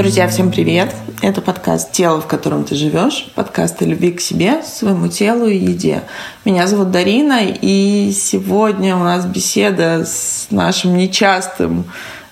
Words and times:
Друзья, 0.00 0.28
всем 0.28 0.50
привет! 0.50 0.94
Это 1.20 1.42
подкаст 1.42 1.92
«Тело, 1.92 2.22
в 2.22 2.26
котором 2.26 2.64
ты 2.64 2.74
живешь», 2.74 3.30
подкаст 3.34 3.82
о 3.82 3.84
любви 3.84 4.12
к 4.12 4.22
себе, 4.22 4.62
своему 4.62 5.08
телу 5.08 5.46
и 5.46 5.58
еде. 5.58 6.04
Меня 6.46 6.66
зовут 6.66 6.90
Дарина, 6.90 7.40
и 7.42 8.10
сегодня 8.10 8.96
у 8.96 9.00
нас 9.00 9.26
беседа 9.26 10.06
с 10.06 10.46
нашим 10.48 10.96
нечастым, 10.96 11.84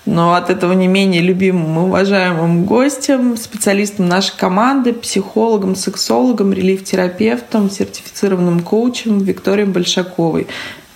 но 0.07 0.33
от 0.33 0.49
этого 0.49 0.73
не 0.73 0.87
менее 0.87 1.21
любимым 1.21 1.77
и 1.77 1.87
уважаемым 1.87 2.65
гостем, 2.65 3.37
специалистом 3.37 4.07
нашей 4.07 4.35
команды, 4.35 4.91
психологом, 4.91 5.75
сексологом, 5.75 6.51
релиф-терапевтом, 6.51 7.69
сертифицированным 7.69 8.61
коучем 8.61 9.19
Викторией 9.19 9.69
Большаковой. 9.69 10.47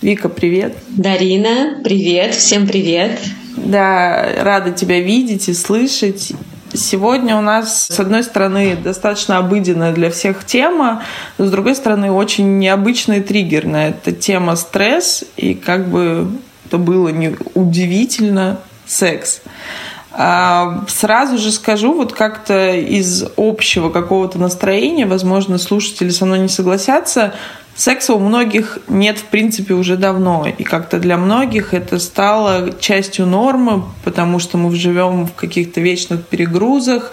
Вика, 0.02 0.28
привет. 0.28 0.76
Дарина, 0.88 1.80
привет, 1.84 2.34
всем 2.34 2.66
привет. 2.66 3.20
Да, 3.56 4.28
рада 4.40 4.72
тебя 4.72 4.98
видеть 4.98 5.48
и 5.48 5.54
слышать. 5.54 6.32
Сегодня 6.74 7.36
у 7.36 7.40
нас, 7.40 7.86
с 7.86 8.00
одной 8.00 8.24
стороны, 8.24 8.76
достаточно 8.76 9.38
обыденная 9.38 9.92
для 9.92 10.10
всех 10.10 10.44
тема, 10.44 11.04
но 11.38 11.46
с 11.46 11.50
другой 11.50 11.76
стороны, 11.76 12.10
очень 12.10 12.58
необычная 12.58 13.18
и 13.18 13.22
триггерная. 13.22 13.90
Это 13.90 14.10
тема 14.10 14.56
стресс, 14.56 15.24
и 15.36 15.54
как 15.54 15.88
бы 15.88 16.28
это 16.66 16.78
было 16.78 17.10
не 17.10 17.36
удивительно, 17.54 18.58
секс. 18.86 19.40
А, 20.10 20.84
сразу 20.88 21.38
же 21.38 21.52
скажу, 21.52 21.94
вот 21.94 22.12
как-то 22.12 22.74
из 22.74 23.24
общего 23.36 23.90
какого-то 23.90 24.38
настроения, 24.38 25.06
возможно, 25.06 25.58
слушатели 25.58 26.10
со 26.10 26.26
мной 26.26 26.40
не 26.40 26.48
согласятся, 26.48 27.34
Секса 27.76 28.14
у 28.14 28.20
многих 28.20 28.78
нет, 28.86 29.18
в 29.18 29.24
принципе, 29.24 29.74
уже 29.74 29.96
давно. 29.96 30.46
И 30.58 30.62
как-то 30.62 30.98
для 31.00 31.16
многих 31.16 31.74
это 31.74 31.98
стало 31.98 32.72
частью 32.78 33.26
нормы, 33.26 33.84
потому 34.04 34.38
что 34.38 34.58
мы 34.58 34.74
живем 34.76 35.26
в 35.26 35.34
каких-то 35.34 35.80
вечных 35.80 36.24
перегрузах, 36.24 37.12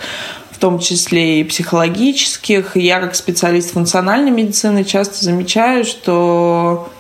в 0.52 0.60
том 0.60 0.78
числе 0.78 1.42
и 1.42 1.44
психологических. 1.44 2.78
Я, 2.78 3.00
как 3.00 3.16
специалист 3.16 3.72
функциональной 3.72 4.30
медицины, 4.30 4.84
часто 4.84 5.24
замечаю, 5.24 5.84
что 5.84 6.92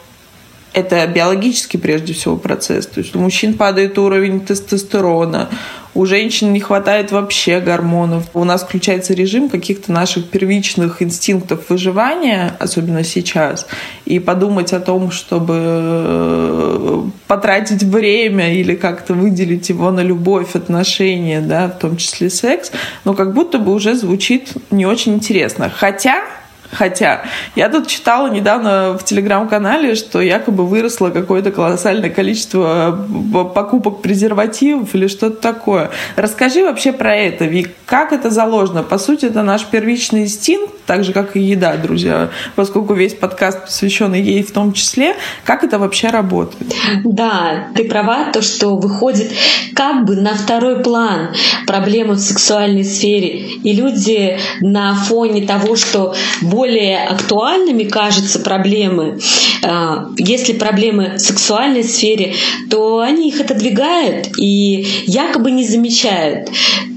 это 0.73 1.05
биологический 1.07 1.77
прежде 1.77 2.13
всего 2.13 2.37
процесс. 2.37 2.87
То 2.87 3.01
есть 3.01 3.15
у 3.15 3.19
мужчин 3.19 3.55
падает 3.55 3.97
уровень 3.97 4.39
тестостерона, 4.39 5.49
у 5.93 6.05
женщин 6.05 6.53
не 6.53 6.61
хватает 6.61 7.11
вообще 7.11 7.59
гормонов. 7.59 8.23
У 8.33 8.45
нас 8.45 8.63
включается 8.63 9.13
режим 9.13 9.49
каких-то 9.49 9.91
наших 9.91 10.29
первичных 10.29 11.01
инстинктов 11.01 11.69
выживания, 11.69 12.55
особенно 12.59 13.03
сейчас. 13.03 13.67
И 14.05 14.19
подумать 14.19 14.71
о 14.71 14.79
том, 14.79 15.11
чтобы 15.11 15.55
э, 15.57 17.03
потратить 17.27 17.83
время 17.83 18.53
или 18.53 18.75
как-то 18.75 19.13
выделить 19.13 19.67
его 19.67 19.91
на 19.91 19.99
любовь, 19.99 20.55
отношения, 20.55 21.41
да, 21.41 21.67
в 21.67 21.77
том 21.77 21.97
числе 21.97 22.29
секс, 22.29 22.71
но 23.03 23.13
как 23.13 23.33
будто 23.33 23.59
бы 23.59 23.73
уже 23.73 23.95
звучит 23.95 24.53
не 24.69 24.85
очень 24.85 25.15
интересно. 25.15 25.69
Хотя 25.69 26.23
Хотя 26.71 27.23
я 27.55 27.69
тут 27.69 27.87
читала 27.87 28.27
недавно 28.27 28.97
в 28.97 29.03
телеграм-канале, 29.03 29.95
что 29.95 30.21
якобы 30.21 30.65
выросло 30.65 31.09
какое-то 31.09 31.51
колоссальное 31.51 32.09
количество 32.09 33.07
э, 33.09 33.43
покупок 33.53 34.01
презервативов 34.01 34.95
или 34.95 35.07
что-то 35.07 35.41
такое. 35.41 35.91
Расскажи 36.15 36.63
вообще 36.63 36.93
про 36.93 37.15
это, 37.15 37.45
Вик. 37.45 37.71
Как 37.85 38.13
это 38.13 38.29
заложено? 38.29 38.83
По 38.83 38.97
сути, 38.97 39.25
это 39.25 39.43
наш 39.43 39.65
первичный 39.65 40.23
инстинкт, 40.23 40.73
так 40.91 41.05
же, 41.05 41.13
как 41.13 41.37
и 41.37 41.39
еда, 41.39 41.77
друзья, 41.77 42.31
поскольку 42.57 42.93
весь 42.93 43.13
подкаст 43.13 43.63
посвящен 43.63 44.13
ей 44.13 44.43
в 44.43 44.51
том 44.51 44.73
числе. 44.73 45.15
Как 45.45 45.63
это 45.63 45.79
вообще 45.79 46.09
работает? 46.09 46.75
Да, 47.05 47.69
ты 47.77 47.85
права, 47.85 48.29
то, 48.33 48.41
что 48.41 48.75
выходит 48.75 49.31
как 49.73 50.03
бы 50.03 50.17
на 50.17 50.35
второй 50.35 50.83
план 50.83 51.29
проблема 51.65 52.15
в 52.15 52.19
сексуальной 52.19 52.83
сфере. 52.83 53.39
И 53.63 53.71
люди 53.71 54.37
на 54.59 54.93
фоне 54.95 55.47
того, 55.47 55.77
что 55.77 56.13
более 56.41 57.05
актуальными 57.05 57.83
кажутся 57.83 58.39
проблемы. 58.39 59.17
А, 59.63 60.09
если 60.17 60.51
проблемы 60.51 61.13
в 61.15 61.19
сексуальной 61.19 61.85
сфере, 61.85 62.33
то 62.69 62.99
они 62.99 63.29
их 63.29 63.39
отодвигают 63.39 64.37
и 64.37 64.85
якобы 65.07 65.51
не 65.51 65.63
замечают. 65.65 66.49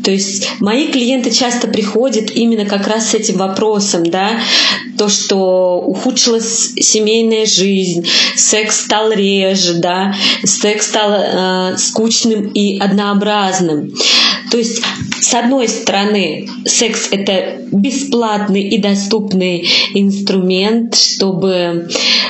То 0.05 0.11
есть 0.11 0.49
мои 0.61 0.89
клиенты 0.89 1.31
часто 1.31 1.67
приходят 1.67 2.31
именно 2.31 2.67
как 2.67 2.87
раз 2.87 3.11
с 3.11 3.15
этим 3.15 3.39
вопросом, 3.39 4.05
да, 4.05 4.41
то, 4.99 5.09
что 5.09 5.81
ухудшилась 5.81 6.73
семейная 6.79 7.47
жизнь, 7.47 8.07
секс 8.37 8.83
стал 8.83 9.11
реже, 9.13 9.75
да, 9.75 10.15
секс 10.45 10.89
стал 10.89 11.11
э, 11.13 11.77
скучным 11.79 12.49
и 12.49 12.79
однообразным. 12.79 13.93
То 14.51 14.59
есть, 14.59 14.83
с 15.25 15.33
одной 15.33 15.69
стороны, 15.69 16.47
секс— 16.67 17.09
это 17.11 17.63
бесплатный 17.73 18.69
и 18.69 18.79
доступный 18.79 19.67
инструмент, 19.95 20.95
чтобы 20.97 21.89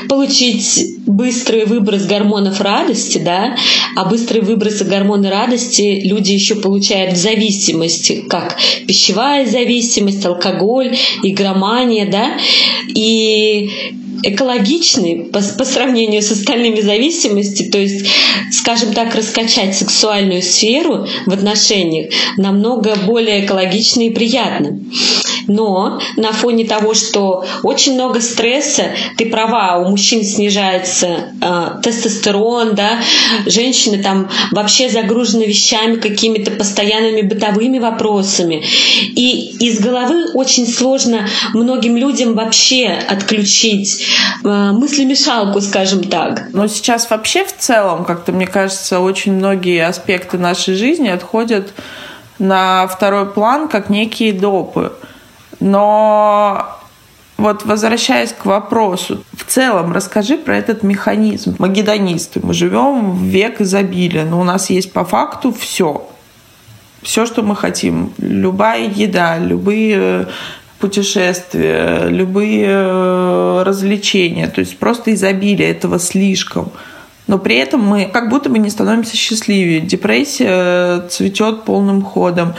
получить 0.08 0.94
быстрый 1.04 1.64
выброс 1.64 2.06
гормонов 2.06 2.60
радости, 2.60 3.18
да, 3.18 3.56
а 3.96 4.04
быстрые 4.04 4.42
выбросы 4.42 4.84
гормона 4.84 5.28
радости 5.28 6.02
люди 6.04 6.30
еще 6.30 6.54
получают 6.54 7.14
в 7.14 7.20
зависимости, 7.20 8.24
как 8.28 8.56
пищевая 8.86 9.44
зависимость, 9.44 10.24
алкоголь, 10.24 10.96
игромания, 11.24 12.08
да, 12.08 12.38
и 12.94 13.70
экологичный 14.32 15.26
по, 15.26 15.40
по 15.40 15.64
сравнению 15.64 16.22
с 16.22 16.30
остальными 16.30 16.80
зависимостями, 16.80 17.70
то 17.70 17.78
есть, 17.78 18.06
скажем 18.52 18.92
так, 18.92 19.14
раскачать 19.14 19.76
сексуальную 19.76 20.42
сферу 20.42 21.06
в 21.26 21.32
отношениях 21.32 22.12
намного 22.36 22.96
более 22.96 23.44
экологично 23.44 24.02
и 24.02 24.10
приятно. 24.10 24.80
Но 25.46 26.00
на 26.16 26.32
фоне 26.32 26.64
того, 26.64 26.94
что 26.94 27.44
очень 27.62 27.94
много 27.94 28.20
стресса, 28.20 28.84
ты 29.16 29.26
права, 29.26 29.78
у 29.78 29.90
мужчин 29.90 30.24
снижается 30.24 31.32
э, 31.40 31.80
тестостерон, 31.82 32.74
да, 32.74 33.00
женщины 33.46 34.02
там 34.02 34.28
вообще 34.52 34.88
загружены 34.88 35.44
вещами, 35.44 35.96
какими-то 35.96 36.50
постоянными 36.52 37.22
бытовыми 37.22 37.78
вопросами. 37.78 38.64
И 39.14 39.56
из 39.60 39.80
головы 39.80 40.32
очень 40.34 40.66
сложно 40.66 41.28
многим 41.52 41.96
людям 41.96 42.34
вообще 42.34 42.88
отключить 42.88 44.06
э, 44.44 44.48
мыслемешалку, 44.72 45.60
скажем 45.60 46.04
так. 46.04 46.48
Но 46.52 46.66
сейчас 46.66 47.08
вообще 47.10 47.44
в 47.44 47.56
целом, 47.56 48.04
как-то 48.04 48.32
мне 48.32 48.46
кажется, 48.46 49.00
очень 49.00 49.32
многие 49.32 49.86
аспекты 49.86 50.38
нашей 50.38 50.74
жизни 50.74 51.08
отходят 51.08 51.72
на 52.38 52.86
второй 52.86 53.26
план, 53.26 53.68
как 53.68 53.90
некие 53.90 54.32
допы. 54.32 54.92
Но 55.64 56.78
вот 57.38 57.64
возвращаясь 57.64 58.34
к 58.34 58.44
вопросу, 58.44 59.24
в 59.32 59.44
целом 59.44 59.92
расскажи 59.92 60.36
про 60.36 60.58
этот 60.58 60.82
механизм. 60.82 61.56
Мы 61.58 61.70
гедонисты, 61.70 62.40
мы 62.42 62.52
живем 62.52 63.12
в 63.12 63.22
век 63.22 63.62
изобилия, 63.62 64.26
но 64.26 64.40
у 64.40 64.44
нас 64.44 64.68
есть 64.68 64.92
по 64.92 65.06
факту 65.06 65.54
все. 65.58 66.06
Все, 67.00 67.24
что 67.24 67.42
мы 67.42 67.56
хотим. 67.56 68.12
Любая 68.18 68.90
еда, 68.90 69.38
любые 69.38 70.28
путешествия, 70.80 72.08
любые 72.08 72.66
э, 72.68 73.62
развлечения. 73.64 74.48
То 74.48 74.60
есть 74.60 74.76
просто 74.76 75.14
изобилие 75.14 75.70
этого 75.70 75.98
слишком. 75.98 76.72
Но 77.26 77.38
при 77.38 77.56
этом 77.56 77.80
мы 77.80 78.04
как 78.04 78.28
будто 78.28 78.50
бы 78.50 78.58
не 78.58 78.68
становимся 78.68 79.16
счастливее. 79.16 79.80
Депрессия 79.80 81.08
цветет 81.08 81.64
полным 81.64 82.02
ходом. 82.02 82.54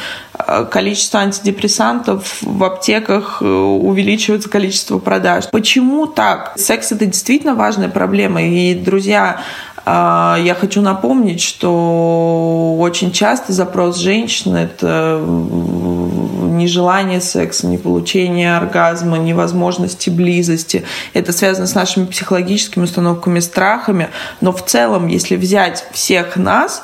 Количество 0.72 1.20
антидепрессантов 1.22 2.42
в 2.42 2.64
аптеках 2.64 3.42
э, 3.42 3.46
увеличивается 3.46 4.50
количество 4.50 5.00
продаж. 5.00 5.46
Почему 5.52 6.08
так? 6.08 6.54
Секс 6.58 6.92
это 6.92 7.06
действительно 7.06 7.56
важная 7.56 7.90
проблема. 7.90 8.44
И, 8.44 8.76
друзья, 8.76 9.42
а, 9.88 10.38
я 10.42 10.56
хочу 10.56 10.82
напомнить, 10.82 11.42
что 11.42 12.76
очень 12.80 13.12
часто 13.12 13.54
запрос 13.54 13.98
женщин— 13.98 14.56
это 14.58 15.22
нежелание 16.56 17.22
секса, 17.22 17.68
не 17.68 17.78
получение 17.78 18.58
оргазма, 18.58 19.18
невозможности 19.18 20.10
близости. 20.10 20.84
Это 21.14 21.32
связано 21.32 21.68
с 21.68 21.76
нашими 21.76 22.06
психологическими 22.06 22.84
установками, 22.84 23.40
страхами. 23.40 24.10
Но 24.42 24.52
в 24.52 24.66
целом, 24.66 25.08
если 25.08 25.36
взять 25.36 25.86
всех 25.92 26.36
нас, 26.36 26.84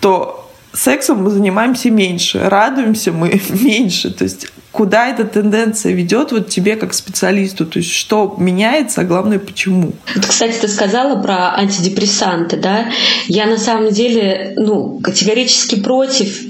то 0.00 0.49
сексом 0.72 1.22
мы 1.22 1.30
занимаемся 1.30 1.90
меньше, 1.90 2.40
радуемся 2.42 3.12
мы 3.12 3.40
меньше. 3.50 4.10
То 4.10 4.24
есть 4.24 4.46
куда 4.72 5.08
эта 5.08 5.24
тенденция 5.24 5.92
ведет 5.92 6.32
вот 6.32 6.48
тебе 6.48 6.76
как 6.76 6.94
специалисту? 6.94 7.66
То 7.66 7.78
есть 7.78 7.90
что 7.90 8.34
меняется, 8.38 9.00
а 9.00 9.04
главное 9.04 9.38
почему? 9.38 9.92
Вот, 10.14 10.26
кстати, 10.26 10.58
ты 10.60 10.68
сказала 10.68 11.20
про 11.20 11.54
антидепрессанты, 11.54 12.56
да? 12.56 12.90
Я 13.26 13.46
на 13.46 13.58
самом 13.58 13.90
деле 13.90 14.54
ну, 14.56 15.00
категорически 15.00 15.80
против 15.80 16.40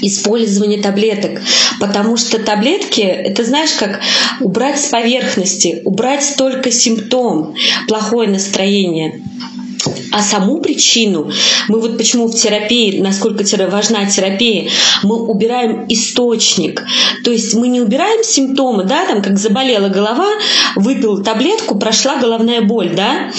использования 0.00 0.82
таблеток, 0.82 1.40
потому 1.80 2.16
что 2.16 2.38
таблетки, 2.38 3.00
это 3.00 3.44
знаешь, 3.44 3.72
как 3.78 4.00
убрать 4.40 4.78
с 4.78 4.86
поверхности, 4.86 5.82
убрать 5.84 6.34
только 6.36 6.70
симптом, 6.70 7.54
плохое 7.88 8.28
настроение. 8.28 9.22
А 10.12 10.22
саму 10.22 10.60
причину, 10.60 11.30
мы 11.68 11.80
вот 11.80 11.98
почему 11.98 12.28
в 12.28 12.34
терапии, 12.34 13.00
насколько 13.00 13.44
важна 13.68 14.06
терапия, 14.06 14.70
мы 15.02 15.16
убираем 15.16 15.86
источник. 15.88 16.82
То 17.24 17.30
есть 17.30 17.54
мы 17.54 17.68
не 17.68 17.80
убираем 17.80 18.22
симптомы, 18.22 18.84
да, 18.84 19.06
там 19.06 19.22
как 19.22 19.38
заболела 19.38 19.88
голова, 19.88 20.28
выпил 20.76 21.22
таблетку, 21.22 21.78
прошла 21.78 22.16
головная 22.16 22.60
боль, 22.62 22.90
да, 22.94 23.30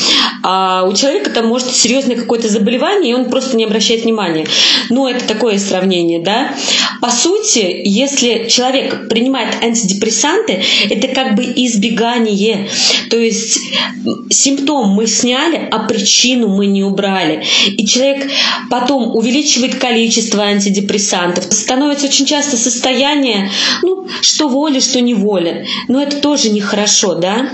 а 0.43 0.83
у 0.83 0.93
человека 0.93 1.31
там 1.31 1.47
может 1.47 1.75
серьезное 1.75 2.15
какое-то 2.15 2.47
заболевание, 2.47 3.11
и 3.11 3.15
он 3.15 3.29
просто 3.29 3.57
не 3.57 3.65
обращает 3.65 4.03
внимания. 4.03 4.45
Ну, 4.89 5.07
это 5.07 5.25
такое 5.25 5.57
сравнение, 5.57 6.19
да. 6.19 6.53
По 7.01 7.09
сути, 7.09 7.81
если 7.83 8.47
человек 8.47 9.09
принимает 9.09 9.63
антидепрессанты, 9.63 10.61
это 10.89 11.07
как 11.07 11.35
бы 11.35 11.43
избегание. 11.43 12.67
То 13.09 13.17
есть 13.17 13.59
симптом 14.29 14.89
мы 14.89 15.07
сняли, 15.07 15.67
а 15.71 15.79
причину 15.79 16.34
мы 16.43 16.65
не 16.67 16.83
убрали. 16.83 17.43
И 17.67 17.85
человек 17.85 18.29
потом 18.69 19.15
увеличивает 19.15 19.75
количество 19.75 20.43
антидепрессантов. 20.43 21.45
Становится 21.53 22.07
очень 22.07 22.25
часто 22.25 22.57
состояние, 22.57 23.49
ну, 23.81 24.07
что 24.21 24.47
воля, 24.47 24.81
что 24.81 25.01
неволя. 25.01 25.65
Но 25.87 26.01
это 26.01 26.17
тоже 26.17 26.49
нехорошо, 26.49 27.15
да. 27.15 27.49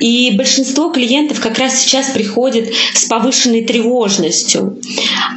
И 0.00 0.32
большинство 0.36 0.90
клиентов 0.90 1.40
как 1.40 1.58
раз 1.58 1.80
сейчас 1.80 2.10
приходят 2.10 2.68
с 2.94 3.04
повышенной 3.04 3.64
тревожностью. 3.64 4.78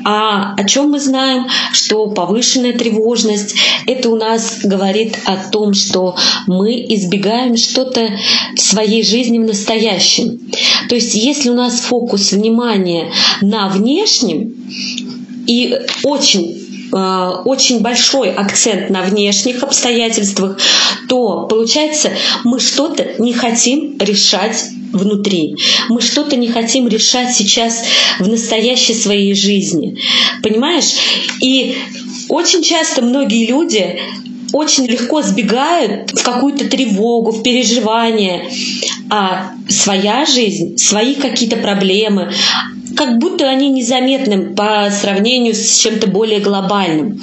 А 0.04 0.54
о 0.56 0.64
чем 0.64 0.92
мы 0.92 1.00
знаем? 1.00 1.48
Что 1.74 2.08
повышенная 2.08 2.74
тревожность— 2.74 3.56
это 3.88 4.10
у 4.10 4.16
нас 4.16 4.60
говорит 4.64 5.18
о 5.26 5.36
том, 5.36 5.74
что 5.74 6.16
мы 6.48 6.74
избегаем 6.90 7.58
что-то 7.58 8.10
в 8.56 8.60
своей 8.60 9.04
жизни 9.04 9.40
в 9.40 9.44
настоящем. 9.44 10.40
То 10.90 10.96
есть 10.96 11.14
если 11.14 11.50
у 11.50 11.54
нас 11.54 11.82
фокус 11.82 12.32
внимания 12.32 12.87
на 13.42 13.68
внешнем 13.69 14.54
и 15.48 15.78
очень 16.04 16.89
э, 16.92 17.30
очень 17.45 17.80
большой 17.81 18.31
акцент 18.31 18.89
на 18.89 19.01
внешних 19.01 19.63
обстоятельствах, 19.63 20.57
то 21.07 21.48
получается 21.48 22.12
мы 22.44 22.60
что-то 22.60 23.06
не 23.19 23.34
хотим 23.34 23.98
решать 24.00 24.66
внутри. 24.92 25.56
Мы 25.89 26.01
что-то 26.01 26.36
не 26.36 26.48
хотим 26.48 26.88
решать 26.88 27.36
сейчас 27.36 27.84
в 28.19 28.28
настоящей 28.28 28.94
своей 28.94 29.36
жизни. 29.36 29.98
Понимаешь? 30.42 30.94
И 31.42 31.78
очень 32.30 32.63
часто 32.63 33.01
многие 33.01 33.48
люди 33.48 34.00
очень 34.54 34.86
легко 34.86 35.22
сбегают 35.22 36.12
в 36.12 36.24
какую-то 36.24 36.69
тревогу, 36.69 37.31
в 37.31 37.44
переживание. 37.44 38.50
А 39.10 39.51
своя 39.68 40.25
жизнь, 40.25 40.78
свои 40.78 41.16
какие-то 41.16 41.57
проблемы, 41.57 42.31
как 42.98 43.20
будто 43.20 43.48
они 43.48 43.70
незаметны 43.70 44.54
по 44.56 44.90
сравнению 44.92 45.54
с 45.54 45.78
чем-то 45.78 46.08
более 46.08 46.40
глобальным. 46.40 47.22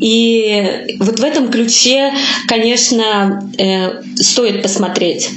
И 0.00 0.96
вот 1.00 1.18
в 1.18 1.24
этом 1.24 1.50
ключе, 1.50 2.12
конечно, 2.46 3.50
э, 3.58 4.02
стоит 4.16 4.62
посмотреть. 4.62 5.30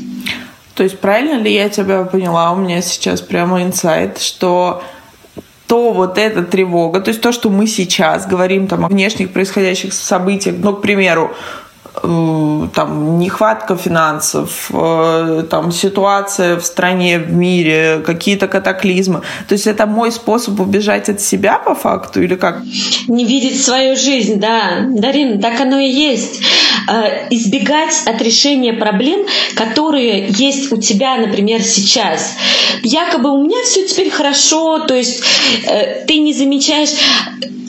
То 0.76 0.84
есть 0.84 1.00
правильно 1.00 1.40
ли 1.42 1.54
я 1.54 1.70
тебя 1.70 2.04
поняла? 2.04 2.52
У 2.52 2.56
меня 2.56 2.82
сейчас 2.82 3.22
прямо 3.22 3.62
инсайт, 3.62 4.20
что 4.20 4.84
то 5.68 5.92
вот 5.92 6.18
эта 6.18 6.44
тревога, 6.44 7.00
то 7.00 7.10
есть 7.10 7.22
то, 7.22 7.32
что 7.32 7.50
мы 7.50 7.68
сейчас 7.68 8.28
говорим 8.28 8.68
там 8.68 8.86
о 8.86 8.90
внешних 8.90 9.32
происходящих 9.32 9.94
событиях, 9.94 10.56
ну, 10.60 10.74
к 10.76 10.82
примеру, 10.82 11.32
там 12.02 13.20
нехватка 13.20 13.78
финансов, 13.78 14.72
э, 14.74 15.44
там 15.50 15.72
ситуация 15.72 16.58
в 16.58 16.66
стране, 16.66 17.20
в 17.20 17.32
мире, 17.32 18.02
какие-то 18.06 18.48
катаклизмы. 18.48 19.22
То 19.48 19.54
есть 19.54 19.68
это 19.68 19.86
мой 19.86 20.12
способ 20.12 20.60
убежать 20.60 21.10
от 21.10 21.22
себя 21.22 21.60
по 21.60 21.76
факту 21.76 22.22
или 22.22 22.36
как? 22.36 22.64
Не 23.08 23.26
видеть 23.26 23.64
свою 23.64 23.96
жизнь, 23.96 24.40
да. 24.40 24.88
Дарина, 24.90 25.40
так 25.40 25.62
оно 25.62 25.80
и 25.80 25.90
есть. 25.90 26.42
Э, 26.90 27.28
избегать 27.30 28.02
от 28.06 28.22
решения 28.22 28.74
проблем, 28.74 29.26
которые 29.56 30.28
есть 30.30 30.72
у 30.72 30.78
тебя, 30.78 31.18
например, 31.18 31.62
сейчас. 31.62 32.36
Якобы 32.82 33.30
у 33.30 33.44
меня 33.44 33.58
все 33.66 33.88
теперь 33.88 34.10
хорошо, 34.10 34.80
то 34.80 34.96
есть 34.96 35.24
ты 36.08 36.18
не 36.18 36.34
замечаешь 36.34 36.90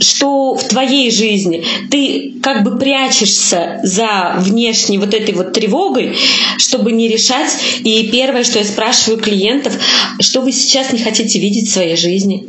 что 0.00 0.54
в 0.54 0.64
твоей 0.64 1.10
жизни 1.10 1.64
ты 1.90 2.34
как 2.42 2.62
бы 2.62 2.78
прячешься 2.78 3.80
за 3.82 4.13
внешней 4.38 4.98
вот 4.98 5.14
этой 5.14 5.34
вот 5.34 5.52
тревогой, 5.52 6.16
чтобы 6.58 6.92
не 6.92 7.08
решать. 7.08 7.50
И 7.84 8.10
первое, 8.10 8.44
что 8.44 8.58
я 8.58 8.64
спрашиваю 8.64 9.20
клиентов, 9.20 9.74
что 10.20 10.40
вы 10.40 10.52
сейчас 10.52 10.92
не 10.92 10.98
хотите 10.98 11.38
видеть 11.38 11.68
в 11.68 11.72
своей 11.72 11.96
жизни, 11.96 12.46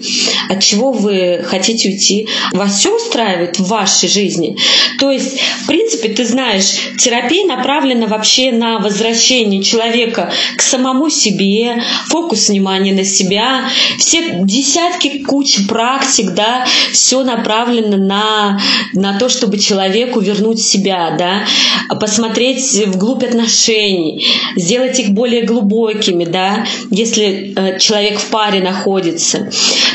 от 0.50 0.63
чего 0.63 0.91
вы 0.91 1.44
хотите 1.45 1.89
уйти, 1.89 2.27
вас 2.51 2.79
все 2.79 2.95
устраивает 2.95 3.59
в 3.59 3.67
вашей 3.67 4.09
жизни. 4.09 4.57
То 5.00 5.12
есть, 5.12 5.39
в 5.63 5.67
принципе, 5.67 6.09
ты 6.09 6.25
знаешь, 6.25 6.73
терапия 7.00 7.45
направлена 7.45 8.07
вообще 8.07 8.51
на 8.51 8.79
возвращение 8.79 9.63
человека 9.63 10.31
к 10.57 10.62
самому 10.62 11.09
себе, 11.09 11.83
фокус 12.07 12.50
внимания 12.50 12.94
на 12.94 13.03
себя, 13.03 13.69
все 14.00 14.39
десятки 14.44 15.23
куч 15.23 15.67
практик, 15.67 16.31
да, 16.31 16.65
все 16.91 17.23
на 17.23 17.35
направлена 17.35 17.97
на, 17.97 18.59
на 18.94 19.19
то, 19.19 19.29
чтобы 19.29 19.57
человеку 19.57 20.19
вернуть 20.19 20.62
себя, 20.62 21.15
да, 21.17 21.45
посмотреть 21.99 22.85
вглубь 22.87 23.23
отношений, 23.23 24.25
сделать 24.55 24.99
их 24.99 25.09
более 25.09 25.43
глубокими, 25.43 26.25
да, 26.25 26.65
если 26.91 27.53
э, 27.55 27.79
человек 27.79 28.19
в 28.19 28.29
паре 28.29 28.61
находится. 28.61 29.49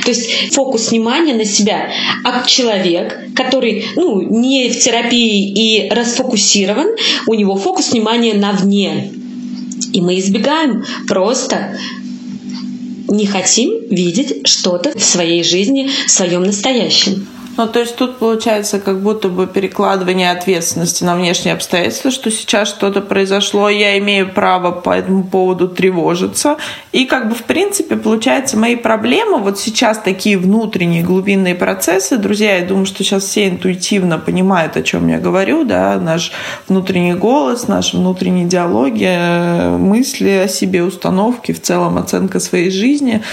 То 0.05 0.11
есть 0.11 0.53
фокус 0.53 0.91
внимания 0.91 1.35
на 1.35 1.45
себя. 1.45 1.91
А 2.25 2.45
человек, 2.47 3.19
который 3.35 3.85
ну, 3.97 4.23
не 4.23 4.71
в 4.71 4.79
терапии 4.79 5.53
и 5.53 5.89
расфокусирован, 5.91 6.97
у 7.27 7.35
него 7.35 7.57
фокус 7.57 7.93
внимания 7.93 8.35
на 8.35 8.53
вне. 8.53 9.13
И 9.93 10.01
мы 10.01 10.19
избегаем 10.19 10.85
просто 11.09 11.77
не 13.09 13.27
хотим 13.27 13.73
видеть 13.91 14.47
что-то 14.47 14.97
в 14.97 15.03
своей 15.03 15.43
жизни, 15.43 15.91
в 16.07 16.11
своем 16.11 16.43
настоящем. 16.43 17.27
Ну, 17.61 17.67
то 17.67 17.81
есть 17.81 17.95
тут 17.97 18.17
получается 18.17 18.81
как 18.81 19.03
будто 19.03 19.29
бы 19.29 19.47
перекладывание 19.47 20.31
ответственности 20.31 21.05
на 21.05 21.15
внешние 21.15 21.53
обстоятельства, 21.53 22.11
что 22.11 22.31
сейчас 22.31 22.71
что-то 22.71 23.03
произошло, 23.03 23.69
я 23.69 23.99
имею 23.99 24.33
право 24.33 24.71
по 24.71 24.97
этому 24.97 25.25
поводу 25.25 25.69
тревожиться. 25.69 26.57
И 26.93 27.05
как 27.05 27.29
бы 27.29 27.35
в 27.35 27.43
принципе 27.43 27.97
получается 27.97 28.57
мои 28.57 28.77
проблемы, 28.77 29.37
вот 29.41 29.59
сейчас 29.59 29.99
такие 29.99 30.39
внутренние 30.39 31.03
глубинные 31.03 31.55
процессы, 31.55 32.17
друзья, 32.17 32.57
я 32.57 32.65
думаю, 32.65 32.87
что 32.87 33.05
сейчас 33.05 33.25
все 33.25 33.51
интуитивно 33.51 34.19
понимают, 34.19 34.79
о 34.79 34.83
чем 34.83 35.09
я 35.09 35.19
говорю, 35.19 35.65
да, 35.65 36.01
наш 36.01 36.33
внутренний 36.67 37.13
голос, 37.13 37.69
наши 37.69 37.99
внутренние 37.99 38.47
диалоги, 38.47 39.05
э, 39.07 39.77
мысли 39.77 40.31
о 40.45 40.49
себе, 40.49 40.83
установки, 40.83 41.53
в 41.53 41.61
целом 41.61 41.99
оценка 41.99 42.41
своей 42.41 42.71
жизни— 42.71 43.23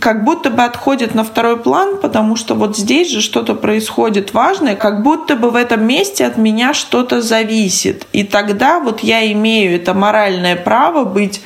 как 0.00 0.24
будто 0.24 0.50
бы 0.50 0.62
отходит 0.64 1.14
на 1.14 1.24
второй 1.24 1.56
план, 1.56 1.98
потому 2.00 2.36
что 2.36 2.54
вот 2.54 2.76
здесь 2.76 3.10
же 3.10 3.20
что-то 3.20 3.54
происходит 3.54 4.34
важное, 4.34 4.76
как 4.76 5.02
будто 5.02 5.36
бы 5.36 5.50
в 5.50 5.56
этом 5.56 5.86
месте 5.86 6.26
от 6.26 6.36
меня 6.36 6.74
что-то 6.74 7.22
зависит. 7.22 8.06
И 8.12 8.24
тогда 8.24 8.80
вот 8.80 9.00
я 9.00 9.30
имею 9.32 9.76
это 9.76 9.94
моральное 9.94 10.56
право 10.56 11.04
быть 11.04 11.42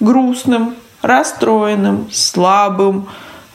грустным, 0.00 0.74
расстроенным, 1.02 2.08
слабым, 2.12 3.08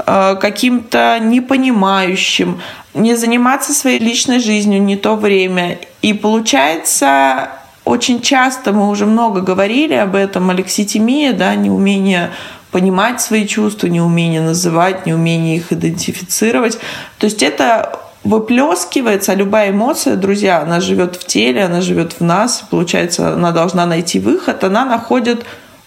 э, 0.05 0.35
каким-то 0.39 1.19
непонимающим, 1.19 2.61
не 2.93 3.15
заниматься 3.15 3.73
своей 3.73 4.00
личной 4.00 4.39
жизнью 4.39 4.81
не 4.81 4.95
то 4.95 5.15
время. 5.15 5.79
И 6.01 6.13
получается, 6.13 7.50
очень 7.85 8.21
часто 8.21 8.73
мы 8.73 8.89
уже 8.89 9.05
много 9.05 9.41
говорили 9.41 9.93
об 9.93 10.15
этом, 10.15 10.50
алекситимия, 10.50 11.33
да, 11.33 11.55
неумение 11.55 12.31
понимать 12.71 13.21
свои 13.21 13.45
чувства, 13.45 13.87
неумение 13.87 14.41
называть, 14.41 15.05
неумение 15.05 15.57
их 15.57 15.71
идентифицировать. 15.71 16.77
То 17.17 17.25
есть 17.25 17.43
это 17.43 17.99
выплескивается, 18.23 19.31
а 19.31 19.35
любая 19.35 19.71
эмоция, 19.71 20.15
друзья, 20.15 20.61
она 20.61 20.79
живет 20.79 21.15
в 21.15 21.25
теле, 21.25 21.63
она 21.63 21.81
живет 21.81 22.13
в 22.19 22.21
нас, 22.21 22.63
получается, 22.69 23.33
она 23.33 23.51
должна 23.51 23.85
найти 23.85 24.19
выход, 24.19 24.63
она 24.63 24.85
находит 24.85 25.43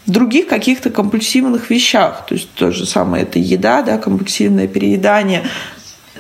в 0.07 0.11
других 0.11 0.49
каких-то 0.49 0.91
компульсивных 0.91 1.71
вещах. 1.71 2.27
То 2.27 2.35
есть 2.35 2.53
то 2.55 2.71
же 2.73 2.87
самое 2.87 3.23
это 3.23 3.39
еда, 3.39 3.83
да, 3.83 3.99
компульсивное 3.99 4.67
переедание, 4.67 5.45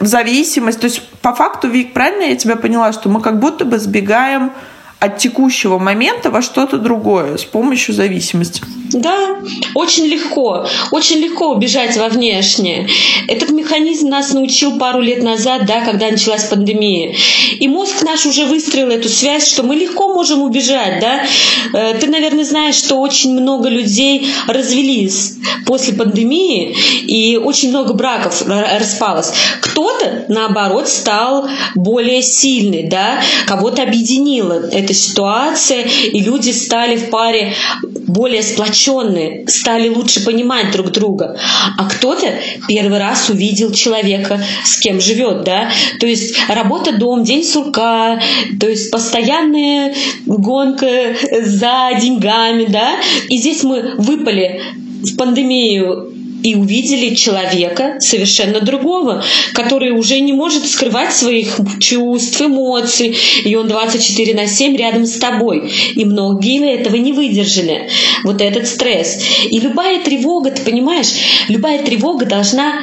в 0.00 0.06
зависимость. 0.06 0.80
То 0.80 0.87
есть 0.87 1.02
по 1.21 1.35
факту, 1.35 1.68
Вик, 1.68 1.92
правильно 1.92 2.23
я 2.23 2.37
тебя 2.37 2.56
поняла, 2.56 2.92
что 2.92 3.09
мы 3.09 3.21
как 3.21 3.40
будто 3.40 3.64
бы 3.64 3.78
сбегаем 3.78 4.52
от 5.00 5.18
текущего 5.18 5.78
момента 5.78 6.30
во 6.30 6.40
что-то 6.40 6.78
другое 6.78 7.37
с 7.37 7.44
помощью 7.44 7.94
зависимости. 7.94 8.62
Да, 8.95 9.39
очень 9.75 10.07
легко. 10.07 10.67
Очень 10.93 11.19
легко 11.19 11.51
убежать 11.51 11.97
во 11.97 12.09
внешнее. 12.09 12.89
Этот 13.27 13.51
механизм 13.51 14.09
нас 14.09 14.33
научил 14.33 14.79
пару 14.79 15.01
лет 15.01 15.23
назад, 15.23 15.67
да, 15.67 15.81
когда 15.81 16.11
началась 16.11 16.45
пандемия. 16.45 17.15
И 17.59 17.67
мозг 17.67 18.03
наш 18.03 18.25
уже 18.25 18.47
выстроил 18.47 18.89
эту 18.89 19.09
связь, 19.09 19.49
что 19.49 19.65
мы 19.65 19.75
легко 19.75 20.15
можем 20.15 20.43
убежать. 20.43 21.01
Да? 21.01 21.25
Э, 21.73 21.95
ты, 21.99 22.07
наверное, 22.07 22.45
знаешь, 22.45 22.77
что 22.77 22.97
очень 22.97 23.33
много 23.33 23.69
людей 23.69 24.29
развелись. 24.47 25.35
после 25.67 25.95
пандемии, 25.95 26.77
и 27.07 27.37
очень 27.37 27.71
много 27.71 27.95
браков 27.95 28.43
распалось. 28.47 29.33
Кто-то, 29.61 30.27
наоборот, 30.29 30.89
стал 30.89 31.49
более 31.75 32.23
сильный, 32.23 32.85
да, 32.85 33.21
кого-то 33.47 33.83
объединила 33.83 34.69
эта 34.71 34.95
ситуация, 34.95 35.83
и 35.83 36.21
люди 36.21 36.51
стали 36.51 36.97
в 36.97 37.11
паре 37.11 37.55
более 37.83 38.43
сплоченные, 38.85 39.47
стали 39.49 39.88
лучше 39.88 40.25
понимать 40.25 40.71
друг 40.73 40.91
друга. 40.91 41.37
А 41.76 41.85
кто-то 41.88 42.26
первый 42.69 42.99
раз 42.99 43.29
увидел 43.31 43.73
человека, 43.73 44.41
с 44.64 44.79
кем 44.79 45.00
живет, 45.00 45.45
да, 45.45 45.71
то 46.00 46.07
есть 46.07 46.37
работа, 46.49 46.93
дом, 46.93 47.25
день 47.25 47.45
сурка, 47.45 48.21
то 48.61 48.69
есть 48.69 48.91
постоянная 48.91 49.95
гонка 50.26 51.14
за 51.43 51.91
деньгами, 52.00 52.67
да, 52.67 52.97
и 53.29 53.38
здесь 53.38 53.62
мы 53.62 53.95
выпали 53.97 54.61
в 55.03 55.17
пандемию 55.17 56.12
и 56.45 56.55
увидели 56.55 57.15
человека 57.15 57.97
совершенно 58.01 58.61
другого, 58.61 59.25
который 59.55 59.91
уже 59.91 60.21
не 60.21 60.35
может 60.35 60.69
скрывать 60.69 61.13
своих 61.13 61.59
чувств, 61.81 62.41
эмоций, 62.41 63.17
и 63.45 63.57
он 63.57 63.67
24 63.67 64.35
на 64.35 64.47
7 64.47 64.77
рядом 64.77 65.07
с 65.07 65.19
тобой. 65.19 65.73
И 65.95 66.05
многие 66.05 66.75
этого 66.75 66.97
не 66.97 67.13
выдержали. 67.13 67.89
Вот 68.25 68.43
этот 68.43 68.69
стресс. 68.69 69.19
И 69.51 69.59
любая 69.59 70.05
тревога, 70.05 70.51
ты 70.51 70.63
понимаешь, 70.63 71.09
любая 71.49 71.83
тревога 71.83 72.27
должна 72.27 72.75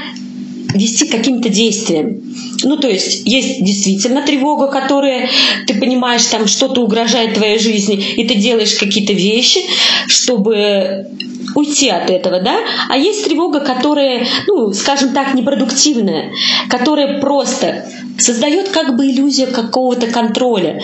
вести 0.73 1.05
каким-то 1.07 1.49
действиям. 1.49 2.21
Ну, 2.63 2.77
то 2.77 2.87
есть 2.87 3.27
есть 3.27 3.63
действительно 3.63 4.21
тревога, 4.21 4.67
которая, 4.67 5.29
ты 5.67 5.73
понимаешь, 5.79 6.25
там 6.25 6.47
что-то 6.47 6.81
угрожает 6.81 7.33
твоей 7.35 7.59
жизни, 7.59 7.95
и 7.95 8.27
ты 8.27 8.35
делаешь 8.35 8.75
какие-то 8.75 9.13
вещи, 9.13 9.61
чтобы 10.07 11.07
уйти 11.55 11.89
от 11.89 12.09
этого, 12.09 12.39
да, 12.39 12.59
а 12.89 12.97
есть 12.97 13.25
тревога, 13.25 13.59
которая, 13.59 14.25
ну, 14.47 14.71
скажем 14.73 15.09
так, 15.09 15.33
непродуктивная, 15.33 16.31
которая 16.69 17.19
просто 17.19 17.85
создает 18.17 18.69
как 18.69 18.95
бы 18.95 19.07
иллюзию 19.07 19.51
какого-то 19.51 20.07
контроля. 20.07 20.81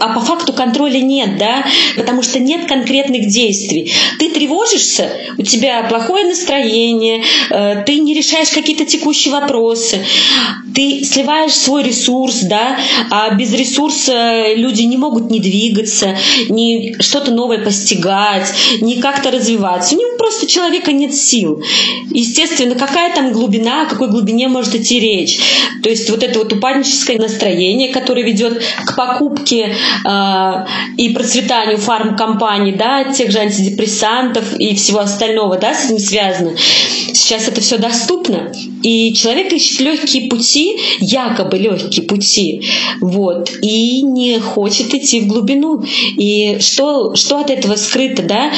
А 0.00 0.14
по 0.14 0.20
факту 0.20 0.52
контроля 0.54 1.00
нет, 1.00 1.36
да, 1.38 1.66
потому 1.96 2.22
что 2.22 2.38
нет 2.38 2.66
конкретных 2.66 3.28
действий. 3.28 3.92
Ты 4.18 4.30
тревожишься, 4.30 5.12
у 5.36 5.42
тебя 5.42 5.82
плохое 5.82 6.24
настроение, 6.24 7.22
э, 7.50 7.82
ты 7.84 7.98
не 7.98 8.14
решаешь 8.14 8.48
какие-то 8.48 8.86
текущие 8.86 9.32
вопросы, 9.32 10.04
ты 10.74 11.04
сливаешь 11.04 11.52
свой 11.52 11.82
ресурс, 11.82 12.40
да, 12.42 12.78
а 13.10 13.34
без 13.34 13.52
ресурса 13.52 14.54
люди 14.54 14.82
не 14.82 14.96
могут 14.96 15.30
ни 15.30 15.38
двигаться, 15.38 16.16
ни 16.48 17.00
что-то 17.00 17.30
новое 17.32 17.58
постигать, 17.58 18.52
ни 18.80 18.94
как-то 19.00 19.30
развиваться. 19.30 19.94
У 19.94 19.98
него 19.98 20.16
просто 20.16 20.46
человека 20.46 20.92
нет 20.92 21.14
сил. 21.14 21.62
Естественно, 22.10 22.74
какая 22.74 23.14
там 23.14 23.32
глубина, 23.32 23.82
о 23.82 23.86
какой 23.86 24.08
глубине 24.08 24.48
может 24.48 24.74
идти 24.74 24.98
речь. 24.98 25.38
То 25.82 25.90
есть 25.90 26.08
вот 26.10 26.22
это 26.22 26.38
вот 26.38 26.52
упадническое 26.52 27.18
настроение, 27.18 27.90
которое 27.92 28.22
ведет 28.22 28.62
к 28.86 28.96
покупке 28.96 29.74
и 30.96 31.08
процветанию 31.10 31.78
фармкомпаний, 31.78 32.74
да, 32.74 33.04
тех 33.04 33.30
же 33.30 33.38
антидепрессантов 33.38 34.54
и 34.58 34.74
всего 34.74 35.00
остального, 35.00 35.56
да, 35.56 35.74
с 35.74 35.86
этим 35.86 35.98
связано. 35.98 36.56
Сейчас 36.56 37.48
это 37.48 37.60
все 37.60 37.78
доступно, 37.78 38.52
и 38.82 39.12
человек 39.14 39.52
ищет 39.52 39.80
легкие 39.80 40.28
пути, 40.28 40.76
якобы 41.00 41.58
легкие 41.58 42.06
пути, 42.06 42.62
вот, 43.00 43.50
и 43.62 44.02
не 44.02 44.38
хочет 44.38 44.94
идти 44.94 45.20
в 45.20 45.26
глубину. 45.26 45.82
И 46.16 46.58
что, 46.60 47.14
что 47.14 47.38
от 47.38 47.50
этого 47.50 47.76
скрыто, 47.76 48.22
да? 48.22 48.52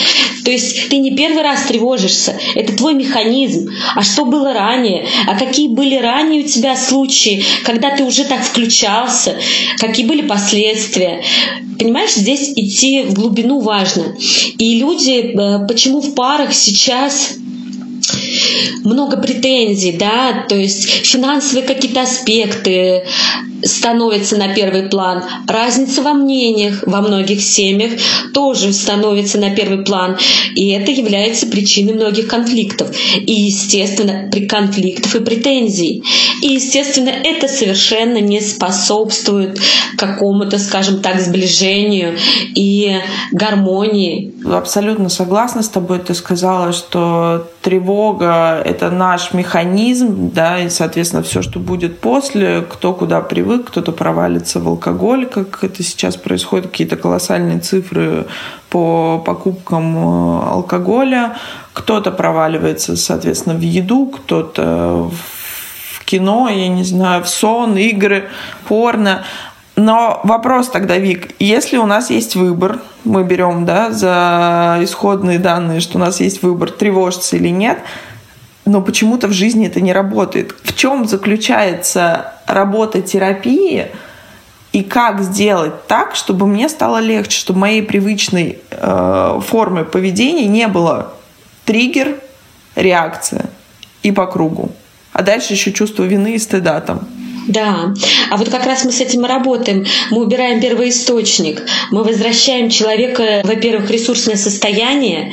То 0.44 0.50
есть 0.50 0.88
ты 0.88 0.98
не 0.98 1.14
первый 1.14 1.42
раз 1.42 1.66
тревожишься, 1.66 2.38
это 2.54 2.76
твой 2.76 2.94
механизм. 2.94 3.70
А 3.94 4.02
что 4.02 4.24
было 4.24 4.52
ранее? 4.52 5.06
А 5.26 5.36
какие 5.36 5.68
были 5.68 5.96
ранее 5.96 6.44
у 6.44 6.48
тебя 6.48 6.76
случаи, 6.76 7.44
когда 7.64 7.96
ты 7.96 8.04
уже 8.04 8.24
так 8.24 8.44
включался? 8.44 9.36
Какие 9.78 10.06
были 10.06 10.22
последствия? 10.22 11.22
Понимаешь, 11.78 12.12
здесь 12.12 12.52
идти 12.54 13.02
в 13.02 13.14
глубину 13.14 13.60
важно. 13.60 14.16
И 14.58 14.78
люди, 14.78 15.34
э, 15.34 15.66
почему 15.66 16.00
в 16.00 16.14
парах 16.14 16.52
сейчас 16.52 17.36
много 18.85 19.16
претензий, 19.16 19.92
да, 19.92 20.44
то 20.49 20.56
есть 20.56 20.88
финансовые 21.06 21.66
какие-то 21.66 22.02
аспекты, 22.02 23.04
становится 23.64 24.37
на 24.37 24.54
первый 24.54 24.85
план. 24.85 25.23
Разница 25.47 26.02
во 26.02 26.12
мнениях 26.12 26.83
во 26.87 27.00
многих 27.00 27.42
семьях 27.42 27.92
тоже 28.33 28.73
становится 28.73 29.38
на 29.38 29.54
первый 29.54 29.85
план. 29.85 30.16
И 30.54 30.71
это 30.71 30.90
является 30.90 31.47
причиной 31.47 31.95
многих 31.95 32.28
конфликтов. 32.28 32.88
И, 33.14 33.33
естественно, 33.33 34.28
при 34.31 34.47
конфликтов 34.47 35.14
и 35.14 35.21
претензий. 35.21 36.02
И, 36.42 36.54
естественно, 36.54 37.11
это 37.11 37.49
совершенно 37.49 38.19
не 38.19 38.40
способствует 38.40 39.61
какому-то, 39.97 40.59
скажем 40.59 41.00
так, 41.00 41.21
сближению 41.21 42.16
и 42.54 42.97
гармонии. 43.31 44.33
Абсолютно 44.45 45.09
согласна 45.09 45.62
с 45.62 45.69
тобой. 45.69 46.00
Ты 46.00 46.14
сказала, 46.14 46.73
что 46.73 47.49
тревога— 47.62 48.61
это 48.64 48.90
наш 48.90 49.33
механизм, 49.33 50.31
да, 50.35 50.61
и, 50.61 50.69
соответственно, 50.69 51.23
все, 51.23 51.42
что 51.42 51.59
будет 51.61 52.00
после, 52.00 52.62
кто 52.62 52.92
куда 52.92 53.21
привык, 53.21 53.51
привык, 53.52 53.68
кто-то 53.68 53.92
провалится 53.92 54.61
в 54.61 54.68
алкоголь, 54.68 55.26
как 55.26 55.64
это 55.64 55.82
сейчас 55.82 56.16
происходит, 56.16 56.71
какие-то 56.71 56.97
колоссальные 56.97 57.61
цифры 57.61 58.26
по 58.71 59.23
покупкам 59.25 59.97
э, 59.97 60.49
алкоголя, 60.50 61.37
кто-то 61.73 62.11
проваливается, 62.11 62.97
соответственно, 62.97 63.54
в 63.56 63.61
еду, 63.61 64.06
кто-то 64.06 65.11
в 65.11 66.04
кино, 66.04 66.49
я 66.49 66.68
не 66.68 66.85
знаю, 66.85 67.25
в 67.25 67.28
сон, 67.28 67.76
игры, 67.76 68.28
порно. 68.68 69.23
Но 69.76 70.21
вопрос 70.25 70.68
тогда, 70.68 70.99
Вик, 70.99 71.35
если 71.38 71.78
у 71.78 71.87
нас 71.87 72.11
есть 72.11 72.37
выбор, 72.37 72.80
мы 73.04 73.25
берем 73.25 73.64
да, 73.64 73.90
за 73.90 74.78
исходные 74.82 75.38
данные, 75.38 75.80
что 75.80 75.99
у 75.99 76.00
нас 76.00 76.21
есть 76.21 76.42
выбор, 76.42 76.71
тревожиться 76.71 77.37
или 77.37 77.49
нет– 77.49 77.78
но 78.64 78.81
почему-то 78.81 79.28
в 79.28 79.33
жизни 79.33 79.66
это 79.66 79.81
не 79.81 79.92
работает. 79.92 80.54
В 80.62 80.75
чем 80.75 81.07
заключается 81.07 82.35
работа 82.47 83.02
терапии 83.02 83.88
и 84.73 84.83
как 84.83 85.23
сделать 85.23 85.87
так, 85.87 86.14
чтобы 86.14 86.47
мне 86.47 86.69
стало 86.69 86.99
легче, 86.99 87.38
чтобы 87.38 87.61
моей 87.61 87.83
привычной 87.83 88.59
э, 88.71 89.40
формы 89.47 89.85
поведения 89.85 90.47
не 90.47 90.69
было 90.69 91.12
триггер, 91.64 92.16
реакция 92.75 93.47
и 94.02 94.12
по 94.12 94.26
кругу. 94.26 94.73
А 95.12 95.23
дальше 95.23 95.52
еще 95.52 95.73
чувство 95.73 96.04
вины 96.04 96.35
и 96.35 96.38
стыда 96.38 96.81
там. 96.81 97.07
Да, 97.49 97.92
а 98.30 98.37
вот 98.37 98.49
как 98.50 98.66
раз 98.66 98.84
мы 98.84 98.92
с 98.92 99.00
этим 99.00 99.25
и 99.25 99.28
работаем. 99.28 99.84
Мы 100.11 100.22
убираем 100.22 100.61
первоисточник, 100.61 101.62
мы 101.90 102.04
возвращаем 102.04 102.70
человека, 102.70 103.40
во-первых, 103.44 103.90
ресурсное 103.90 104.37
состояние 104.37 105.32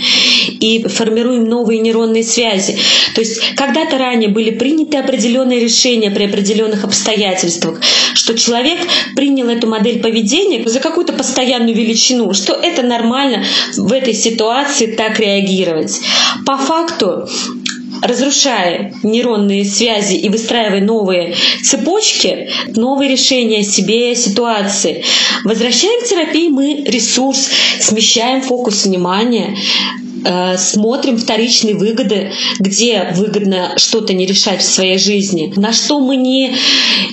и 0.60 0.88
формируем 0.88 1.46
новые 1.46 1.80
нейронные 1.80 2.24
связи. 2.24 2.78
То 3.14 3.22
есть 3.22 3.56
когда-то 3.56 3.98
ранее 3.98 4.30
были 4.30 4.52
приняты 4.52 4.98
определенные 4.98 5.60
решения 5.60 6.10
при 6.10 6.26
определенных 6.26 6.84
обстоятельствах, 6.84 7.80
что 8.14 8.38
человек 8.38 8.80
принял 9.16 9.48
эту 9.48 9.68
модель 9.68 10.00
поведения 10.02 10.68
за 10.68 10.80
какую-то 10.80 11.14
постоянную 11.14 11.76
величину, 11.76 12.34
что 12.34 12.54
это 12.54 12.82
нормально 12.82 13.44
в 13.78 13.94
этой 13.94 14.14
ситуации 14.14 14.88
так 14.88 15.20
реагировать. 15.20 16.00
По 16.46 16.58
факту 16.58 17.28
разрушая 18.02 18.94
нейронные 19.04 19.66
связи 19.66 20.16
и 20.16 20.30
выстраивая 20.30 20.82
новые 20.82 21.36
цепочки, 21.64 22.50
новые 22.76 23.12
решения 23.12 23.64
себе, 23.64 24.16
ситуации. 24.16 25.04
Возвращаем 25.44 26.02
к 26.02 26.08
терапии 26.08 26.50
мы 26.50 26.84
ресурс, 26.86 27.50
смещаем 27.80 28.42
фокус 28.42 28.86
внимания, 28.86 29.58
смотрим 30.58 31.18
вторичные 31.18 31.76
выгоды, 31.76 32.32
где 32.60 33.14
выгодно 33.16 33.74
что-то 33.78 34.14
не 34.14 34.26
решать 34.26 34.62
в 34.62 34.66
своей 34.66 34.98
жизни, 34.98 35.54
на 35.56 35.74
что 35.74 36.00
мы 36.00 36.16
не, 36.16 36.56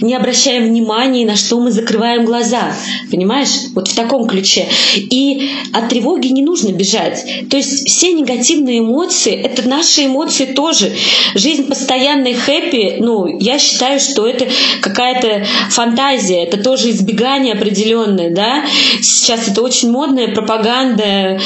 не 0.01 0.15
обращаем 0.15 0.69
внимания, 0.69 1.27
на 1.27 1.37
что 1.37 1.61
мы 1.61 1.71
закрываем 1.71 2.25
глаза. 2.25 2.75
Понимаешь? 3.11 3.71
Вот 3.75 3.89
в 3.89 3.95
таком 3.95 4.27
ключе. 4.27 4.67
И 4.95 5.51
от 5.73 5.89
тревоги 5.89 6.29
не 6.29 6.43
нужно 6.43 6.73
бежать. 6.73 7.25
То 7.51 7.57
есть 7.57 7.89
все 7.89 8.13
негативные 8.13 8.81
эмоции— 8.81 9.35
это 9.43 9.69
наши 9.69 10.07
эмоции 10.07 10.47
тоже. 10.47 10.93
Жизнь 11.35 11.65
постоянной 11.67 12.35
хэппи, 12.35 12.97
ну, 13.01 13.39
я 13.39 13.59
считаю, 13.59 14.01
что 14.01 14.27
это 14.27 14.47
какая-то 14.81 15.47
фантазия, 15.71 16.45
это 16.45 16.63
тоже 16.63 16.91
избегание 16.91 17.55
определенное, 17.55 18.31
да. 18.35 18.65
Сейчас 19.01 19.49
это 19.49 19.63
очень 19.63 19.91
модная 19.91 20.35
пропаганда, 20.35 21.41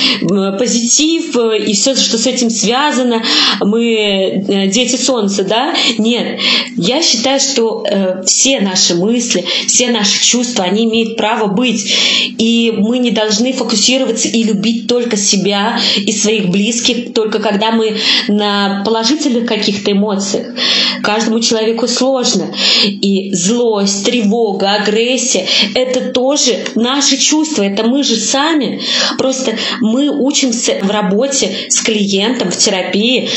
позитив, 0.58 1.34
и 1.52 1.72
все, 1.74 1.94
что 1.94 2.18
с 2.18 2.26
этим 2.26 2.50
связано, 2.50 3.22
мы 3.60 3.84
э, 3.84 4.66
дети 4.68 4.96
солнца, 4.96 5.44
да? 5.44 5.74
Нет. 5.98 6.40
Я 6.76 7.02
считаю, 7.02 7.40
что 7.40 7.84
э, 7.88 8.22
все 8.26 8.60
наши 8.60 8.94
мысли, 8.94 9.44
все 9.66 9.90
наши 9.90 10.22
чувства, 10.24 10.64
они 10.64 10.84
имеют 10.84 11.16
право 11.16 11.46
быть. 11.46 11.94
И 12.38 12.72
мы 12.76 12.98
не 12.98 13.10
должны 13.10 13.52
фокусироваться 13.52 14.28
и 14.28 14.42
любить 14.44 14.86
только 14.86 15.16
себя 15.16 15.78
и 15.96 16.12
своих 16.12 16.48
близких, 16.48 17.12
только 17.12 17.38
когда 17.38 17.70
мы 17.70 17.96
на 18.28 18.82
положительных 18.84 19.46
каких-то 19.46 19.92
эмоциях. 19.92 20.54
Каждому 21.02 21.40
человеку 21.40 21.88
сложно. 21.88 22.52
И 22.84 23.32
злость, 23.32 24.04
тревога, 24.04 24.74
агрессия— 24.74 25.46
это 25.74 26.12
тоже 26.12 26.64
наши 26.74 27.16
чувства, 27.16 27.62
это 27.62 27.84
мы 27.84 28.02
же 28.02 28.16
сами. 28.16 28.80
Просто 29.18 29.56
мы 29.80 30.10
учимся 30.10 30.78
в 30.82 30.90
работе 30.90 31.39
с 31.68 31.80
клиентом, 31.82 32.50
в 32.50 32.56
терапии 32.56 33.28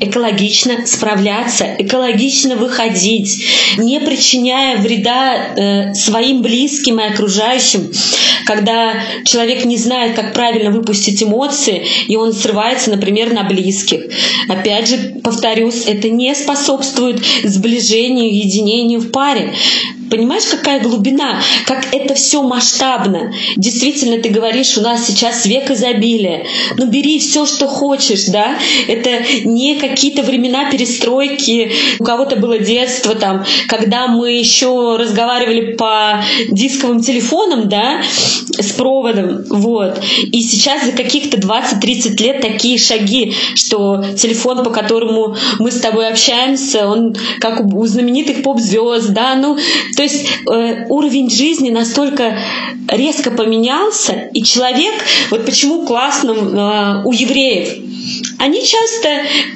экологично 0.00 0.86
справляться, 0.86 1.76
экологично 1.78 2.56
выходить, 2.56 3.44
не 3.76 4.00
причиняя 4.00 4.78
вреда 4.78 5.34
э, 5.34 5.94
своим 5.94 6.40
близким 6.42 7.00
и 7.00 7.04
окружающим. 7.04 7.92
Когда 8.46 8.94
человек 9.24 9.66
не 9.66 9.76
знает, 9.76 10.16
как 10.16 10.32
правильно 10.32 10.70
выпустить 10.70 11.22
эмоции, 11.22 11.86
и 12.08 12.16
он 12.16 12.32
срывается, 12.32 12.90
например, 12.90 13.32
на 13.32 13.44
близких. 13.44 14.00
Опять 14.48 14.88
же, 14.88 14.96
повторюсь, 15.22 15.84
это 15.86 16.08
не 16.08 16.34
способствует 16.34 17.22
сближению, 17.44 18.34
единению 18.34 19.00
в 19.00 19.10
паре. 19.10 19.52
Понимаешь, 20.10 20.44
какая 20.50 20.80
глубина, 20.80 21.40
как 21.66 21.94
это 21.94 22.14
все 22.14 22.42
масштабно. 22.42 23.32
Действительно, 23.56 24.18
ты 24.18 24.28
говоришь, 24.28 24.76
у 24.76 24.80
нас 24.80 25.06
сейчас 25.06 25.46
век 25.46 25.70
изобилия. 25.70 26.46
Ну, 26.76 26.86
бери 26.86 27.20
все, 27.20 27.46
что 27.46 27.68
хочешь, 27.68 28.24
да. 28.24 28.58
Это 28.88 29.22
не 29.44 29.76
какие-то 29.76 30.22
времена 30.22 30.70
перестройки. 30.70 31.72
У 31.98 32.04
кого-то 32.04 32.36
было 32.36 32.58
детство, 32.58 33.14
там, 33.14 33.44
когда 33.68 34.08
мы 34.08 34.32
еще 34.32 34.96
разговаривали 34.96 35.74
по 35.74 36.22
дисковым 36.50 37.00
телефонам, 37.00 37.68
да, 37.68 38.02
с 38.58 38.72
проводом, 38.72 39.44
вот. 39.48 40.00
И 40.32 40.42
сейчас 40.42 40.86
за 40.86 40.92
каких-то 40.92 41.36
20-30 41.36 42.22
лет 42.22 42.40
такие 42.40 42.78
шаги, 42.78 43.34
что 43.54 44.02
телефон, 44.16 44.64
по 44.64 44.70
которому 44.70 45.36
мы 45.58 45.70
с 45.70 45.78
тобой 45.80 46.08
общаемся, 46.08 46.88
он 46.88 47.14
как 47.38 47.60
у 47.60 47.86
знаменитых 47.86 48.42
поп-звезд, 48.42 49.10
да, 49.10 49.34
ну, 49.36 49.56
то 50.00 50.04
есть 50.04 50.26
э, 50.50 50.86
уровень 50.88 51.28
жизни 51.28 51.68
настолько 51.68 52.38
резко 52.88 53.30
поменялся, 53.30 54.30
и 54.32 54.42
человек, 54.42 54.94
вот 55.30 55.44
почему 55.44 55.84
классно 55.84 56.30
э, 56.30 57.02
у 57.06 57.12
евреев, 57.12 57.68
они 58.38 58.64
часто 58.64 59.08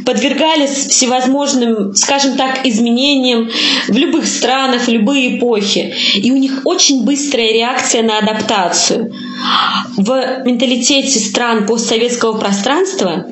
подвергались 0.04 0.88
всевозможным, 0.88 1.94
скажем 1.94 2.36
так, 2.36 2.66
изменениям 2.66 3.48
в 3.88 3.96
любых 3.96 4.26
странах, 4.26 4.86
в 4.86 4.90
любые 4.90 5.38
эпохи. 5.38 5.94
И 6.16 6.30
у 6.30 6.36
них 6.36 6.60
очень 6.66 7.06
быстрая 7.06 7.50
реакция 7.50 8.02
на 8.02 8.18
адаптацию. 8.18 9.14
В 9.96 10.42
менталитете 10.44 11.20
стран 11.20 11.66
постсоветского 11.66 12.36
пространства 12.38 13.26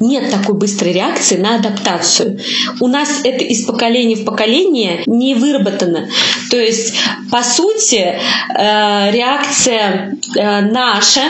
нет 0.00 0.30
такой 0.30 0.54
быстрой 0.54 0.92
реакции 0.92 1.36
на 1.36 1.56
адаптацию. 1.56 2.38
У 2.80 2.88
нас 2.88 3.20
это 3.24 3.44
из 3.44 3.64
поколения 3.64 4.16
в 4.16 4.24
поколение 4.24 5.02
не 5.06 5.34
выработано. 5.34 6.08
То 6.50 6.56
есть, 6.56 6.94
по 7.30 7.42
сути, 7.42 7.96
э, 7.96 9.10
реакция 9.12 10.16
э, 10.36 10.60
наша, 10.60 11.22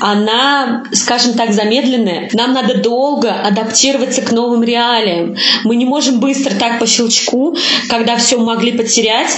она, 0.00 0.84
скажем 0.92 1.34
так, 1.34 1.52
замедленная. 1.52 2.30
Нам 2.32 2.52
надо 2.52 2.74
долго 2.78 3.32
адаптироваться 3.32 4.22
к 4.22 4.32
новым 4.32 4.62
реалиям. 4.62 5.36
Мы 5.64 5.76
не 5.76 5.84
можем 5.84 6.20
быстро 6.20 6.54
так 6.54 6.78
по 6.78 6.86
щелчку, 6.86 7.56
когда 7.88 8.16
все 8.16 8.38
могли 8.38 8.72
потерять, 8.72 9.30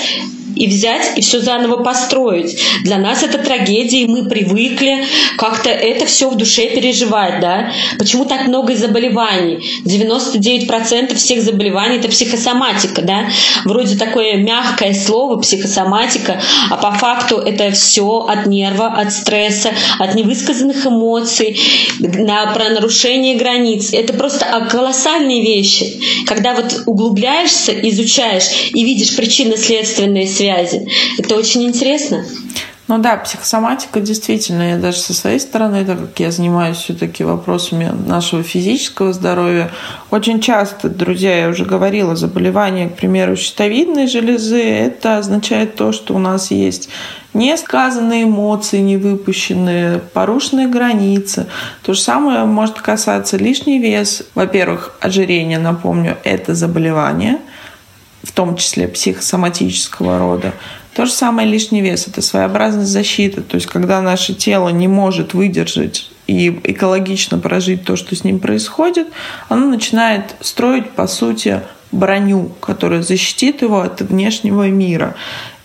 и 0.55 0.67
взять 0.67 1.17
и 1.17 1.23
все 1.23 1.41
заново 1.41 1.83
построить. 1.83 2.59
Для 2.85 2.99
нас 2.99 3.23
это 3.23 3.39
трагедия, 3.39 4.03
и 4.03 4.09
мы 4.09 4.29
привыкли 4.29 5.05
как-то 5.37 5.71
это 5.71 6.07
все 6.07 6.29
в 6.31 6.37
душе 6.37 6.69
переживать, 6.69 7.41
да. 7.41 7.73
Почему 7.99 8.25
так 8.25 8.47
много 8.47 8.75
заболеваний? 8.75 9.65
99% 9.85 11.15
всех 11.17 11.43
заболеваний 11.43 11.99
это 11.99 12.09
психосоматика, 12.09 13.03
да. 13.03 13.29
Вроде 13.65 13.97
такое 13.97 14.37
мягкое 14.37 14.95
слово 14.95 15.41
психосоматика, 15.41 16.41
а 16.71 16.77
по 16.77 16.93
факту 16.93 17.39
это 17.39 17.71
все 17.73 18.27
от 18.29 18.47
нерва, 18.47 18.89
от 18.89 19.13
стресса, 19.13 19.71
от 19.99 20.15
невысказанных 20.15 20.87
эмоций, 20.87 21.59
на, 21.99 22.53
про 22.53 22.71
нарушение 22.71 23.37
границ. 23.37 23.93
Это 23.93 24.13
просто 24.13 24.47
колоссальные 24.71 25.43
вещи. 25.43 26.01
Когда 26.27 26.55
вот 26.55 26.83
углубляешься, 26.87 27.73
изучаешь 27.73 28.71
и 28.75 28.85
видишь 28.85 29.17
причинно-следственные 29.17 30.27
связи, 30.27 30.42
связи. 30.43 30.89
Это 31.19 31.37
очень 31.37 31.65
интересно. 31.65 32.25
Ну 32.89 32.99
да, 32.99 33.17
психосоматика 33.17 34.01
действительно, 34.01 34.71
я 34.71 34.77
даже 34.77 34.99
со 34.99 35.15
своей 35.15 35.39
стороны, 35.39 35.85
так 35.85 36.01
как 36.01 36.21
я 36.21 36.33
занимаюсь 36.33 36.79
все-таки 36.79 37.23
вопросами 37.23 37.91
нашего 38.07 38.43
физического 38.43 39.13
здоровья, 39.13 39.71
очень 40.11 40.41
часто, 40.41 40.91
друзья, 40.91 41.45
я 41.45 41.49
уже 41.49 41.65
говорила, 41.65 42.17
заболевание, 42.17 42.89
к 42.89 42.97
примеру, 42.97 43.37
щитовидной 43.37 44.09
железы, 44.09 44.63
это 44.63 45.19
означает 45.19 45.77
то, 45.77 45.93
что 45.93 46.15
у 46.15 46.19
нас 46.19 46.51
есть 46.51 46.89
несказанные 47.35 48.25
эмоции, 48.25 48.81
не 48.81 48.97
выпущенные, 48.99 50.01
порушенные 50.13 50.67
границы. 50.67 51.47
То 51.83 51.95
же 51.95 52.01
самое 52.01 52.45
может 52.45 52.81
касаться 52.81 53.39
лишний 53.39 53.79
вес. 53.79 54.25
Во-первых, 54.35 54.97
ожирение, 55.01 55.59
напомню, 55.59 56.19
это 56.25 56.55
заболевание– 56.55 57.39
в 58.23 58.33
том 58.33 58.57
числе 58.57 58.89
психосоматического 58.89 60.19
рода. 60.19 60.53
То 60.95 61.07
же 61.07 61.13
самое 61.13 61.49
лишний 61.49 61.81
вес– 61.81 62.07
это 62.09 62.21
своеобразная 62.21 62.85
защита. 62.85 63.41
То 63.43 63.57
есть, 63.57 63.67
когда 63.67 64.01
наше 64.03 64.35
тело 64.35 64.69
не 64.69 64.89
может 64.89 65.35
выдержать 65.35 66.11
и 66.27 66.49
экологично 66.65 67.39
прожить 67.39 67.85
то, 67.85 67.97
что 67.97 68.15
с 68.15 68.25
ним 68.25 68.39
происходит, 68.39 69.09
оно 69.49 69.67
начинает 69.67 70.37
строить, 70.41 70.91
по 70.91 71.07
сути, 71.07 71.63
броню, 71.93 72.51
которая 72.61 73.03
защитит 73.03 73.63
его 73.63 73.81
от 73.81 74.01
внешнего 74.01 74.69
мира. 74.69 75.15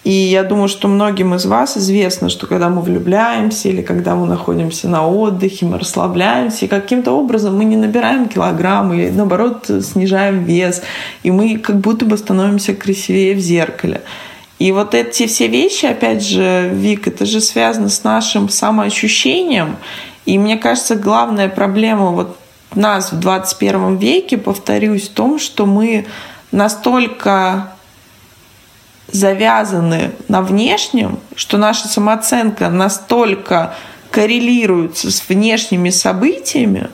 И 0.08 0.30
я 0.30 0.46
думаю, 0.46 0.70
что 0.70 0.88
многим 0.88 1.36
из 1.36 1.46
вас 1.46 1.76
известно, 1.76 2.30
что 2.30 2.48
когда 2.48 2.70
мы 2.70 2.82
влюбляемся 2.82 3.68
или 3.68 3.82
когда 3.82 4.16
мы 4.16 4.26
находимся 4.26 4.88
на 4.88 5.06
отдыхе, 5.06 5.66
мы 5.66 5.78
расслабляемся, 5.80 6.64
и 6.64 6.70
каким-то 6.70 7.12
образом 7.12 7.58
мы 7.58 7.66
не 7.66 7.76
набираем 7.76 8.30
килограммы, 8.30 9.08
и 9.08 9.12
наоборот 9.12 9.70
снижаем 9.82 10.46
вес, 10.46 10.82
и 11.24 11.32
мы 11.32 11.58
как 11.58 11.82
будто 11.82 12.06
бы 12.06 12.18
становимся 12.18 12.74
красивее 12.74 13.36
в 13.36 13.40
зеркале. 13.40 14.02
И 14.60 14.72
вот 14.72 14.96
эти 14.96 15.28
все 15.28 15.48
вещи, 15.48 15.88
опять 15.88 16.24
же, 16.24 16.70
Вик, 16.74 17.10
это 17.10 17.26
же 17.26 17.42
связано 17.42 17.90
с 17.90 18.06
нашим 18.06 18.48
самоощущением. 18.48 19.76
И 20.26 20.38
мне 20.38 20.56
кажется, 20.56 20.96
главная 20.96 21.50
проблема 21.50 22.12
вот 22.12 22.38
нас 22.76 23.12
в 23.12 23.20
21 23.20 23.98
веке, 23.98 24.38
повторюсь, 24.38 25.10
в 25.10 25.14
том, 25.14 25.38
что 25.38 25.66
мы 25.66 26.06
настолько 26.54 27.74
завязаны 29.12 30.12
на 30.28 30.42
внешнем, 30.42 31.20
что 31.36 31.58
наша 31.58 31.88
самооценка 31.88 32.70
настолько 32.70 33.74
коррелируется 34.12 35.12
с 35.12 35.28
внешними 35.28 35.90
событиями, 35.90 36.90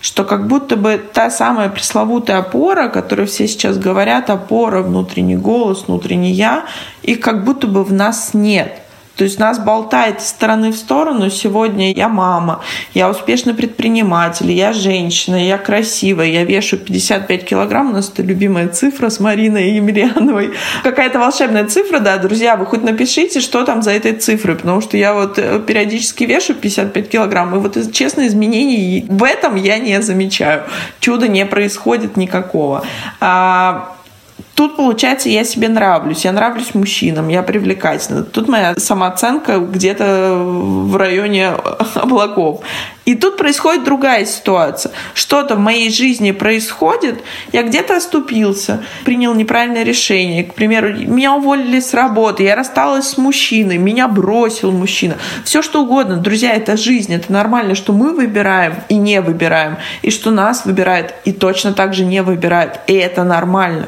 что 0.00 0.24
как 0.24 0.46
будто 0.46 0.76
бы 0.76 1.00
та 1.12 1.30
самая 1.30 1.68
пресловутая 1.68 2.38
опора, 2.38 2.84
о 2.84 2.88
которой 2.88 3.26
все 3.26 3.48
сейчас 3.48 3.78
говорят, 3.78 4.30
опора, 4.30 4.82
внутренний 4.82 5.36
голос, 5.36 5.84
внутренний 5.86 6.32
я, 6.32 6.66
их 7.02 7.20
как 7.20 7.44
будто 7.44 7.66
бы 7.66 7.84
в 7.84 7.92
нас 7.92 8.34
нет– 8.34 8.82
то 9.18 9.24
есть 9.24 9.40
нас 9.40 9.58
болтает 9.58 10.20
из 10.20 10.28
стороны 10.28 10.70
в 10.70 10.76
сторону. 10.76 11.28
Сегодня 11.28 11.92
я 11.92 12.08
мама, 12.08 12.60
я 12.94 13.10
успешный 13.10 13.52
предприниматель, 13.52 14.52
я 14.52 14.72
женщина, 14.72 15.34
я 15.34 15.58
красивая, 15.58 16.26
я 16.26 16.44
вешу 16.44 16.78
55 16.78 17.44
килограмм. 17.44 17.90
У 17.90 17.92
нас 17.94 18.08
это 18.10 18.22
любимая 18.22 18.68
цифра 18.68 19.10
с 19.10 19.18
Мариной 19.18 19.72
Емельяновой. 19.72 20.52
Какая-то 20.84 21.18
волшебная 21.18 21.66
цифра, 21.66 21.98
да, 21.98 22.18
друзья, 22.18 22.56
вы 22.56 22.64
хоть 22.64 22.84
напишите, 22.84 23.40
что 23.40 23.64
там 23.64 23.82
за 23.82 23.90
этой 23.90 24.12
цифрой, 24.12 24.54
потому 24.54 24.80
что 24.80 24.96
я 24.96 25.12
вот 25.12 25.36
э, 25.36 25.58
периодически 25.66 26.22
вешу 26.22 26.54
55 26.54 27.08
килограмм, 27.08 27.56
и 27.56 27.58
вот 27.58 27.76
честно, 27.92 28.24
изменений 28.28 29.04
в 29.08 29.24
этом 29.24 29.56
я 29.56 29.78
не 29.78 30.00
замечаю. 30.00 30.62
Чуда 31.00 31.26
не 31.26 31.44
происходит 31.44 32.16
никакого. 32.16 32.84
А 33.18 33.97
Тут, 34.58 34.74
получается, 34.74 35.28
я 35.28 35.44
себе 35.44 35.68
нравлюсь. 35.68 36.24
Я 36.24 36.32
нравлюсь 36.32 36.74
мужчинам, 36.74 37.28
я 37.28 37.44
привлекательна. 37.44 38.24
Тут 38.24 38.48
моя 38.48 38.74
самооценка 38.74 39.58
где-то 39.58 40.34
в 40.36 40.96
районе 40.96 41.50
облаков. 41.94 42.62
И 43.04 43.14
тут 43.14 43.36
происходит 43.36 43.84
другая 43.84 44.24
ситуация. 44.24 44.90
Что-то 45.14 45.54
в 45.54 45.60
моей 45.60 45.90
жизни 45.90 46.32
происходит, 46.32 47.22
я 47.52 47.62
где-то 47.62 47.98
оступился, 47.98 48.82
принял 49.04 49.32
неправильное 49.32 49.84
решение. 49.84 50.42
К 50.42 50.54
примеру, 50.54 50.88
меня 50.88 51.34
уволили 51.34 51.78
с 51.78 51.94
работы, 51.94 52.42
я 52.42 52.56
рассталась 52.56 53.10
с 53.10 53.16
мужчиной, 53.16 53.78
меня 53.78 54.08
бросил 54.08 54.72
мужчина. 54.72 55.18
Все 55.44 55.62
что 55.62 55.84
угодно. 55.84 56.16
Друзья, 56.16 56.52
это 56.52 56.76
жизнь, 56.76 57.14
это 57.14 57.32
нормально, 57.32 57.76
что 57.76 57.92
мы 57.92 58.12
выбираем 58.12 58.74
и 58.88 58.96
не 58.96 59.20
выбираем, 59.20 59.76
и 60.02 60.10
что 60.10 60.32
нас 60.32 60.66
выбирает 60.66 61.14
и 61.24 61.30
точно 61.30 61.74
так 61.74 61.94
же 61.94 62.04
не 62.04 62.22
выбирает. 62.22 62.80
И 62.88 62.94
это 62.94 63.22
нормально. 63.22 63.86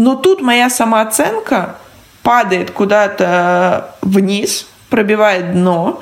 Но 0.00 0.16
тут 0.16 0.40
моя 0.40 0.70
самооценка 0.70 1.76
падает 2.22 2.70
куда-то 2.70 3.96
вниз, 4.00 4.66
пробивает 4.88 5.52
дно. 5.52 6.00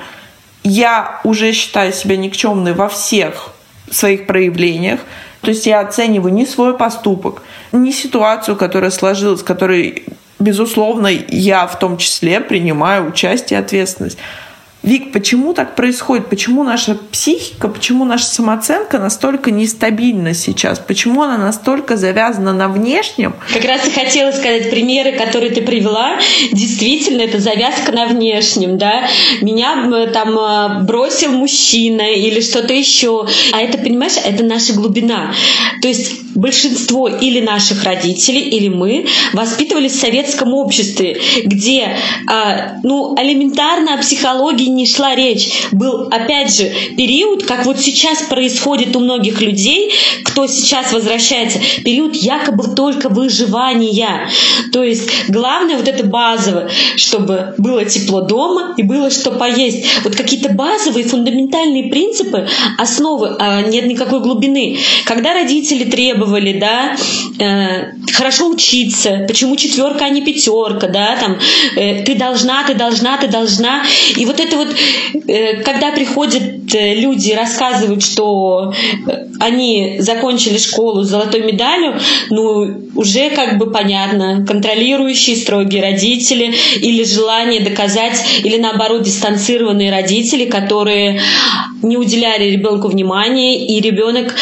Я 0.63 1.19
уже 1.25 1.51
считаю 1.51 1.91
себя 1.91 2.15
никчемной 2.15 2.71
во 2.71 2.87
всех 2.87 3.49
своих 3.91 4.25
проявлениях. 4.25 5.01
То 5.41 5.49
есть 5.49 5.65
я 5.65 5.81
оцениваю 5.81 6.33
не 6.33 6.45
свой 6.45 6.77
поступок, 6.77 7.41
не 7.73 7.91
ситуацию, 7.91 8.55
которая 8.55 8.91
сложилась, 8.91 9.43
которой, 9.43 10.05
безусловно, 10.39 11.07
я 11.07 11.67
в 11.67 11.77
том 11.77 11.97
числе 11.97 12.39
принимаю 12.39 13.05
участие 13.05 13.59
и 13.59 13.63
ответственность. 13.63 14.17
Вик, 14.81 15.11
почему 15.11 15.53
так 15.53 15.75
происходит? 15.75 16.29
Почему 16.29 16.63
наша 16.63 16.95
психика, 17.11 17.67
почему 17.67 18.05
наша 18.05 18.25
самооценка 18.25 18.97
настолько 18.97 19.51
нестабильна 19.51 20.33
сейчас? 20.33 20.79
Почему 20.79 21.23
она 21.23 21.37
настолько 21.37 21.97
завязана 21.97 22.53
на 22.53 22.69
внешнем? 22.69 23.35
Как 23.53 23.65
раз 23.65 23.85
и 23.85 23.91
хотела 23.91 24.31
сказать, 24.31 24.69
примеры, 24.69 25.11
которые 25.17 25.51
ты 25.51 25.61
привела, 25.61 26.17
действительно, 26.53 27.21
это 27.23 27.39
завязка 27.39 27.91
на 27.91 28.05
внешнем, 28.05 28.77
да. 28.77 29.09
Меня 29.41 30.07
там 30.13 30.39
э, 30.39 30.83
бросил 30.85 31.33
мужчина 31.33 32.13
или 32.13 32.39
что-то 32.39 32.73
еще. 32.73 33.27
А 33.51 33.61
это, 33.61 33.77
понимаешь, 33.79 34.15
это 34.23 34.45
наша 34.45 34.71
глубина. 34.71 35.33
То 35.81 35.89
есть 35.89 36.35
большинство 36.35 37.09
или 37.09 37.41
наших 37.41 37.83
родителей, 37.83 38.41
или 38.41 38.69
мы 38.69 39.07
воспитывались 39.33 39.93
в 39.93 39.99
советском 39.99 40.53
обществе, 40.53 41.19
где, 41.43 41.97
а, 42.27 42.77
ну, 42.83 43.15
элементарно 43.19 43.95
о 43.95 43.97
психологии 43.97 44.68
не 44.69 44.85
шла 44.85 45.15
речь. 45.15 45.67
Был, 45.71 46.07
опять 46.09 46.55
же, 46.55 46.71
период, 46.95 47.45
как 47.45 47.65
вот 47.65 47.79
сейчас 47.79 48.23
происходит 48.23 48.95
у 48.95 48.99
многих 48.99 49.41
людей, 49.41 49.91
кто 50.23 50.47
сейчас 50.47 50.91
возвращается, 50.93 51.59
период 51.83 52.15
якобы 52.15 52.75
только 52.75 53.09
выживания. 53.09 54.29
То 54.71 54.83
есть 54.83 55.29
главное 55.29 55.77
вот 55.77 55.87
это 55.87 56.03
базовое, 56.03 56.69
чтобы 56.95 57.53
было 57.57 57.85
тепло 57.85 58.21
дома 58.21 58.73
и 58.77 58.83
было 58.83 59.09
что 59.09 59.31
поесть. 59.31 59.85
Вот 60.03 60.15
какие-то 60.15 60.49
базовые 60.49 61.05
фундаментальные 61.05 61.89
принципы, 61.89 62.47
основы, 62.77 63.35
а 63.39 63.61
нет 63.61 63.85
никакой 63.87 64.19
глубины. 64.21 64.77
Когда 65.05 65.33
родители 65.33 65.85
требовали, 65.85 66.59
да, 66.59 66.95
э, 67.39 67.93
хорошо 68.11 68.49
учиться, 68.49 69.25
почему 69.27 69.55
четверка, 69.55 70.05
а 70.05 70.09
не 70.09 70.21
пятерка, 70.21 70.87
да, 70.87 71.15
там, 71.15 71.37
э, 71.75 72.03
ты 72.03 72.15
должна, 72.15 72.63
ты 72.63 72.73
должна, 72.73 73.17
ты 73.17 73.27
должна. 73.27 73.83
И 74.15 74.25
вот 74.25 74.39
это 74.39 74.57
вот, 74.59 74.75
э, 75.27 75.61
когда 75.63 75.91
приходят 75.91 76.73
э, 76.73 76.95
люди 76.95 77.29
и 77.29 77.35
рассказывают, 77.35 78.03
что 78.03 78.73
они 79.39 79.97
закончили 79.99 80.57
школу 80.57 81.03
с 81.03 81.09
золотой 81.09 81.41
медалью, 81.41 81.97
ну, 82.29 82.89
уже 82.95 83.29
как 83.29 83.57
бы 83.57 83.71
понятно, 83.71 84.45
контролирующие 84.47 85.35
строгие 85.35 85.81
родители 85.81 86.53
или 86.81 87.03
желание 87.03 87.61
доказать, 87.61 88.23
или 88.43 88.57
наоборот 88.57 89.03
дистанцированные 89.03 89.91
родители, 89.91 90.45
которые 90.45 91.21
не 91.81 91.97
уделяли 91.97 92.49
ребенку 92.49 92.89
внимания, 92.89 93.65
и 93.65 93.79
ребенок 93.81 94.35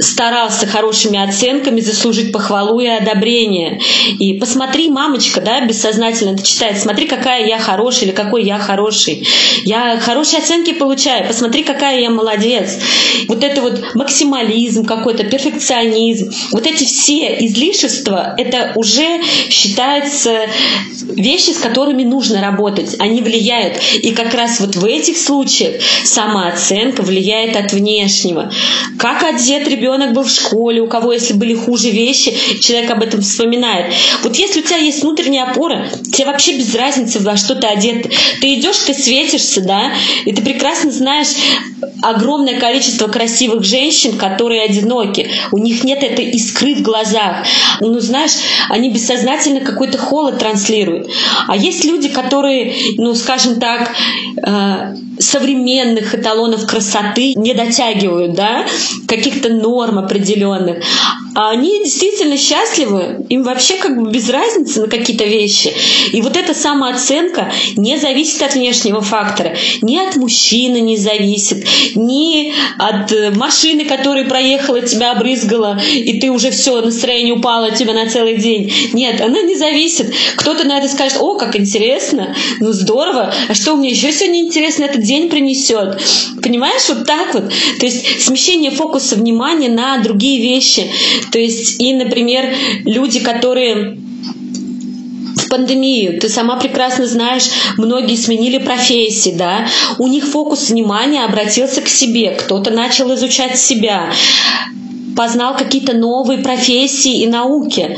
старался 0.00 0.66
хорошими 0.66 1.22
оценками 1.22 1.80
заслужить 1.80 2.32
похвалу 2.32 2.80
и 2.80 2.86
одобрение. 2.86 3.80
И 4.18 4.34
посмотри, 4.34 4.90
мамочка, 4.90 5.40
да, 5.40 5.60
бессознательно 5.60 6.30
это 6.30 6.46
читает, 6.46 6.78
смотри, 6.78 7.06
какая 7.06 7.46
я 7.46 7.58
хорошая 7.58 8.06
или 8.06 8.12
какой 8.12 8.44
я 8.44 8.58
хороший. 8.58 9.26
Я 9.64 9.98
хорошие 9.98 10.40
оценки 10.40 10.72
получаю, 10.72 11.26
посмотри, 11.26 11.62
какая 11.62 12.00
я 12.00 12.10
молодец. 12.10 12.78
Вот 13.28 13.42
это 13.42 13.62
вот 13.62 13.94
максимализм 13.94 14.84
какой-то, 14.84 15.24
перфекционизм, 15.24 16.30
вот 16.52 16.66
эти 16.66 16.84
все 16.84 17.36
излишества, 17.46 18.34
это 18.36 18.72
уже 18.74 19.20
считается 19.50 20.46
вещи, 21.14 21.50
с 21.50 21.58
которыми 21.58 22.02
нужно 22.02 22.40
работать. 22.40 22.96
Они 22.98 23.22
влияют. 23.22 23.78
И 24.02 24.12
как 24.12 24.34
раз 24.34 24.60
вот 24.60 24.76
в 24.76 24.84
этих 24.84 25.16
случаях 25.16 25.82
самооценка 26.04 27.02
влияет 27.02 27.56
от 27.56 27.72
внешнего. 27.72 28.50
Как 28.98 29.22
одет 29.22 29.66
ребенок 29.68 29.85
ребенок 29.86 30.12
был 30.12 30.24
в 30.24 30.30
школе, 30.30 30.80
у 30.80 30.88
кого, 30.88 31.12
если 31.12 31.34
были 31.34 31.54
хуже 31.54 31.90
вещи, 31.90 32.34
человек 32.60 32.90
об 32.90 33.02
этом 33.02 33.20
вспоминает. 33.20 33.94
Вот 34.22 34.36
если 34.36 34.60
у 34.60 34.62
тебя 34.62 34.78
есть 34.78 35.02
внутренняя 35.02 35.44
опора, 35.44 35.88
тебе 36.12 36.26
вообще 36.26 36.56
без 36.56 36.74
разницы, 36.74 37.20
во 37.20 37.36
что 37.36 37.54
ты 37.54 37.66
одет. 37.66 38.12
Ты 38.40 38.54
идешь, 38.54 38.78
ты 38.78 38.94
светишься, 38.94 39.60
да, 39.60 39.92
и 40.24 40.32
ты 40.32 40.42
прекрасно 40.42 40.90
знаешь 40.90 41.28
огромное 42.02 42.58
количество 42.58 43.06
красивых 43.06 43.64
женщин, 43.64 44.18
которые 44.18 44.62
одиноки. 44.62 45.30
У 45.52 45.58
них 45.58 45.84
нет 45.84 46.02
этой 46.02 46.24
искры 46.30 46.74
в 46.74 46.82
глазах. 46.82 47.46
Ну, 47.80 47.98
знаешь, 48.00 48.32
они 48.68 48.90
бессознательно 48.90 49.60
какой-то 49.60 49.98
холод 49.98 50.38
транслируют. 50.38 51.08
А 51.46 51.56
есть 51.56 51.84
люди, 51.84 52.08
которые, 52.08 52.74
ну, 52.96 53.14
скажем 53.14 53.60
так, 53.60 53.92
э, 54.36 54.94
современных 55.18 56.14
эталонов 56.14 56.66
красоты 56.66 57.34
не 57.34 57.54
дотягивают, 57.54 58.34
да, 58.34 58.66
каких-то 59.06 59.50
норм 59.50 59.98
определенных. 59.98 60.84
А 61.36 61.50
они 61.50 61.84
действительно 61.84 62.38
счастливы, 62.38 63.26
им 63.28 63.42
вообще 63.42 63.76
как 63.76 64.00
бы 64.00 64.10
без 64.10 64.30
разницы 64.30 64.80
на 64.80 64.88
какие-то 64.88 65.24
вещи. 65.24 65.70
И 66.12 66.22
вот 66.22 66.34
эта 66.34 66.54
самооценка 66.54 67.52
не 67.76 67.98
зависит 67.98 68.40
от 68.40 68.54
внешнего 68.54 69.02
фактора, 69.02 69.54
ни 69.82 69.98
от 69.98 70.16
мужчины 70.16 70.80
не 70.80 70.96
зависит, 70.96 71.66
ни 71.94 72.54
от 72.78 73.12
э, 73.12 73.32
машины, 73.32 73.84
которая 73.84 74.24
проехала, 74.24 74.80
тебя 74.80 75.12
обрызгала, 75.12 75.78
и 75.92 76.18
ты 76.18 76.30
уже 76.30 76.50
все, 76.50 76.80
настроение 76.80 77.34
упало 77.34 77.70
тебя 77.70 77.92
на 77.92 78.08
целый 78.08 78.38
день. 78.38 78.72
Нет, 78.94 79.20
она 79.20 79.42
не 79.42 79.56
зависит. 79.56 80.14
Кто-то 80.36 80.64
на 80.66 80.78
это 80.78 80.88
скажет, 80.88 81.18
о, 81.20 81.34
как 81.36 81.54
интересно, 81.54 82.34
ну 82.60 82.72
здорово, 82.72 83.34
а 83.46 83.52
что 83.52 83.76
мне 83.76 83.90
еще 83.90 84.10
сегодня 84.10 84.40
интересно 84.40 84.84
этот 84.84 85.02
день 85.02 85.28
принесет? 85.28 86.00
Понимаешь, 86.42 86.88
вот 86.88 87.06
так 87.06 87.34
вот. 87.34 87.52
То 87.78 87.84
есть 87.84 88.22
смещение 88.22 88.70
фокуса 88.70 89.16
внимания 89.16 89.68
на 89.68 89.98
другие 89.98 90.40
вещи. 90.40 90.90
То 91.32 91.38
есть 91.38 91.80
и, 91.80 91.92
например, 91.92 92.54
люди, 92.84 93.20
которые 93.20 93.98
в 95.36 95.48
пандемию. 95.48 96.18
Ты 96.20 96.28
сама 96.28 96.56
прекрасно 96.56 97.06
знаешь, 97.06 97.44
многие 97.76 98.16
сменили 98.16 98.58
профессии, 98.58 99.34
да, 99.36 99.66
у 99.98 100.08
них 100.08 100.24
фокус 100.24 100.70
внимания 100.70 101.24
обратился 101.24 101.82
к 101.82 101.88
себе, 101.88 102.30
кто-то 102.30 102.70
начал 102.70 103.14
изучать 103.14 103.58
себя, 103.58 104.10
познал 105.16 105.56
какие-то 105.56 105.94
новые 105.96 106.38
профессии 106.38 107.22
и 107.22 107.26
науки, 107.26 107.96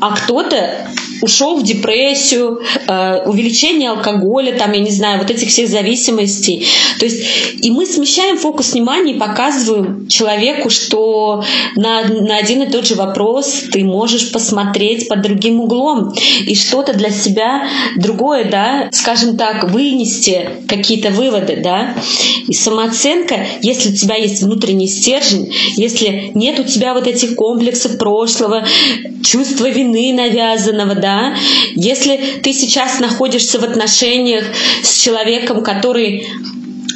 а 0.00 0.16
кто-то 0.16 0.88
ушел 1.26 1.56
в 1.56 1.62
депрессию, 1.62 2.60
э, 2.88 3.22
увеличение 3.26 3.90
алкоголя, 3.90 4.56
там, 4.56 4.72
я 4.72 4.80
не 4.80 4.90
знаю, 4.90 5.18
вот 5.18 5.30
этих 5.30 5.48
всех 5.48 5.68
зависимостей. 5.68 6.66
То 6.98 7.04
есть, 7.04 7.26
и 7.62 7.70
мы 7.70 7.84
смещаем 7.84 8.38
фокус 8.38 8.72
внимания 8.72 9.14
и 9.14 9.18
показываем 9.18 10.06
человеку, 10.08 10.70
что 10.70 11.42
на, 11.74 12.04
на 12.04 12.36
один 12.36 12.62
и 12.62 12.70
тот 12.70 12.86
же 12.86 12.94
вопрос 12.94 13.64
ты 13.72 13.84
можешь 13.84 14.32
посмотреть 14.32 15.08
под 15.08 15.22
другим 15.22 15.60
углом 15.60 16.14
и 16.46 16.54
что-то 16.54 16.94
для 16.94 17.10
себя 17.10 17.68
другое, 17.96 18.44
да, 18.44 18.88
скажем 18.92 19.36
так, 19.36 19.70
вынести 19.70 20.48
какие-то 20.68 21.10
выводы, 21.10 21.60
да. 21.62 21.94
И 22.46 22.52
самооценка, 22.52 23.46
если 23.62 23.90
у 23.90 23.94
тебя 23.94 24.14
есть 24.14 24.42
внутренний 24.42 24.88
стержень, 24.88 25.52
если 25.76 26.30
нет 26.34 26.60
у 26.60 26.64
тебя 26.64 26.94
вот 26.94 27.08
этих 27.08 27.34
комплексов 27.34 27.98
прошлого, 27.98 28.64
чувства 29.24 29.68
вины 29.68 30.12
навязанного, 30.12 30.94
да, 30.94 31.15
если 31.74 32.40
ты 32.42 32.52
сейчас 32.52 33.00
находишься 33.00 33.58
в 33.58 33.64
отношениях 33.64 34.44
с 34.82 35.02
человеком, 35.02 35.62
который 35.62 36.26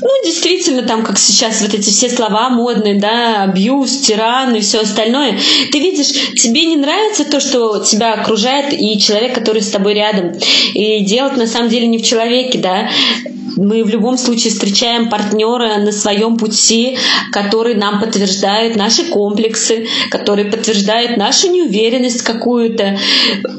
ну, 0.02 0.08
действительно, 0.24 0.82
там, 0.82 1.04
как 1.04 1.18
сейчас 1.18 1.60
вот 1.60 1.74
эти 1.74 1.90
все 1.90 2.08
слова 2.08 2.48
модные, 2.48 2.98
да, 2.98 3.42
абьюз, 3.42 3.98
тиран 3.98 4.54
и 4.54 4.60
все 4.60 4.80
остальное. 4.80 5.38
Ты 5.70 5.78
видишь, 5.78 6.32
тебе 6.40 6.64
не 6.64 6.76
нравится 6.76 7.24
то, 7.24 7.38
что 7.38 7.80
тебя 7.80 8.14
окружает, 8.14 8.72
и 8.72 8.98
человек, 8.98 9.34
который 9.34 9.60
с 9.60 9.70
тобой 9.70 9.94
рядом. 9.94 10.32
И 10.72 11.04
делать 11.04 11.36
на 11.36 11.46
самом 11.46 11.68
деле 11.68 11.86
не 11.86 11.98
в 11.98 12.02
человеке, 12.02 12.58
да. 12.58 12.90
Мы 13.56 13.84
в 13.84 13.88
любом 13.88 14.16
случае 14.16 14.52
встречаем 14.52 15.08
партнера 15.08 15.78
на 15.78 15.92
своем 15.92 16.36
пути, 16.36 16.98
который 17.32 17.74
нам 17.74 18.00
подтверждает 18.00 18.76
наши 18.76 19.04
комплексы, 19.04 19.86
который 20.10 20.44
подтверждает 20.46 21.16
нашу 21.16 21.50
неуверенность 21.50 22.22
какую-то. 22.22 22.98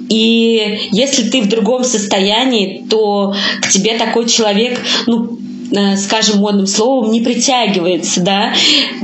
И 0.10 0.90
если 0.92 1.30
ты 1.30 1.42
в 1.42 1.50
другом 1.50 1.84
состоянии, 1.84 2.86
то 2.90 3.34
к 3.62 3.70
тебе 3.70 3.98
такой 3.98 4.28
человек, 4.28 4.80
ну, 5.08 5.41
скажем 5.98 6.40
модным 6.40 6.68
словом, 6.68 7.12
не 7.12 7.22
притягивается, 7.22 8.22
да. 8.22 8.54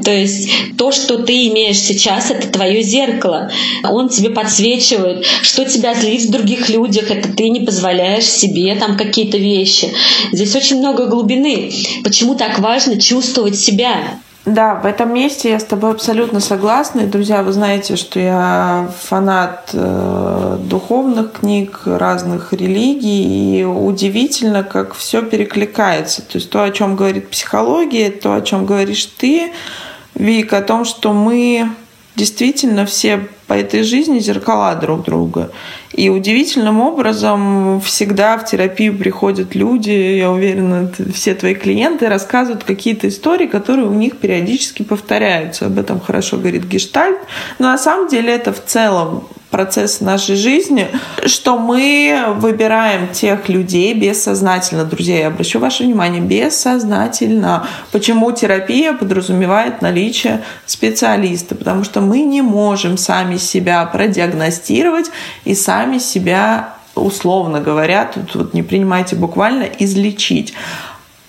То 0.03 0.11
есть 0.11 0.49
то, 0.77 0.91
что 0.91 1.19
ты 1.19 1.47
имеешь 1.47 1.79
сейчас, 1.79 2.31
это 2.31 2.47
твое 2.49 2.81
зеркало. 2.81 3.51
Он 3.83 4.09
тебе 4.09 4.29
подсвечивает, 4.29 5.25
что 5.41 5.65
тебя 5.65 5.93
злит 5.93 6.23
в 6.23 6.31
других 6.31 6.69
людях, 6.69 7.11
это 7.11 7.29
ты 7.29 7.49
не 7.49 7.61
позволяешь 7.61 8.25
себе 8.25 8.75
там 8.75 8.97
какие-то 8.97 9.37
вещи. 9.37 9.91
Здесь 10.31 10.55
очень 10.55 10.79
много 10.79 11.07
глубины. 11.07 11.71
Почему 12.03 12.35
так 12.35 12.59
важно 12.59 12.99
чувствовать 12.99 13.57
себя? 13.57 14.19
Да, 14.47 14.75
в 14.75 14.85
этом 14.85 15.13
месте 15.13 15.49
я 15.49 15.59
с 15.59 15.65
тобой 15.65 15.91
абсолютно 15.91 16.39
согласна. 16.39 17.01
И, 17.01 17.05
друзья, 17.05 17.43
вы 17.43 17.51
знаете, 17.51 17.97
что 17.97 18.17
я 18.17 18.89
фанат 18.97 19.71
э, 19.73 20.57
духовных 20.61 21.33
книг, 21.33 21.81
разных 21.83 22.53
религий, 22.53 23.59
и 23.59 23.65
удивительно, 23.65 24.63
как 24.63 24.93
все 24.93 25.21
перекликается. 25.21 26.21
То 26.21 26.37
есть 26.37 26.49
то, 26.49 26.63
о 26.63 26.71
чем 26.71 26.95
говорит 26.95 27.29
психология, 27.29 28.09
то, 28.09 28.35
о 28.35 28.41
чем 28.41 28.65
говоришь 28.65 29.07
ты, 29.17 29.51
Вик, 30.15 30.53
о 30.53 30.61
том, 30.61 30.85
что 30.85 31.11
мы 31.11 31.69
действительно 32.15 32.85
все 32.85 33.27
по 33.47 33.53
этой 33.53 33.83
жизни 33.83 34.19
зеркала 34.19 34.75
друг 34.75 35.03
друга. 35.03 35.51
И 35.97 36.09
удивительным 36.09 36.79
образом 36.79 37.81
всегда 37.81 38.37
в 38.37 38.45
терапию 38.45 38.95
приходят 38.95 39.55
люди, 39.55 39.89
я 39.89 40.29
уверена, 40.29 40.91
все 41.11 41.33
твои 41.33 41.55
клиенты 41.55 42.07
рассказывают 42.07 42.63
какие-то 42.63 43.07
истории, 43.07 43.47
которые 43.47 43.87
у 43.87 43.93
них 43.93 44.17
периодически 44.17 44.83
повторяются. 44.83 45.65
Об 45.65 45.79
этом 45.79 45.99
хорошо 45.99 46.37
говорит 46.37 46.65
Гештальт. 46.65 47.17
Но 47.57 47.69
на 47.69 47.79
самом 47.79 48.09
деле 48.09 48.31
это 48.31 48.53
в 48.53 48.63
целом 48.63 49.27
процесс 49.49 50.01
нашей 50.01 50.35
жизни, 50.35 50.87
что 51.25 51.57
мы 51.57 52.33
выбираем 52.35 53.07
тех 53.09 53.49
людей 53.49 53.93
бессознательно. 53.93 54.83
Друзья, 54.83 55.19
я 55.19 55.27
обращу 55.27 55.59
ваше 55.59 55.83
внимание, 55.83 56.21
бессознательно. 56.21 57.67
Почему 57.91 58.31
терапия 58.31 58.93
подразумевает 58.93 59.81
наличие 59.81 60.43
специалиста? 60.65 61.55
Потому 61.55 61.83
что 61.83 62.01
мы 62.01 62.21
не 62.21 62.41
можем 62.41 62.97
сами 62.97 63.37
себя 63.37 63.85
продиагностировать 63.85 65.09
и 65.45 65.55
сами 65.55 65.97
себя, 65.97 66.73
условно 66.95 67.61
говоря, 67.61 68.11
тут 68.13 68.35
вот 68.35 68.53
не 68.53 68.63
принимайте 68.63 69.15
буквально, 69.15 69.63
излечить. 69.63 70.53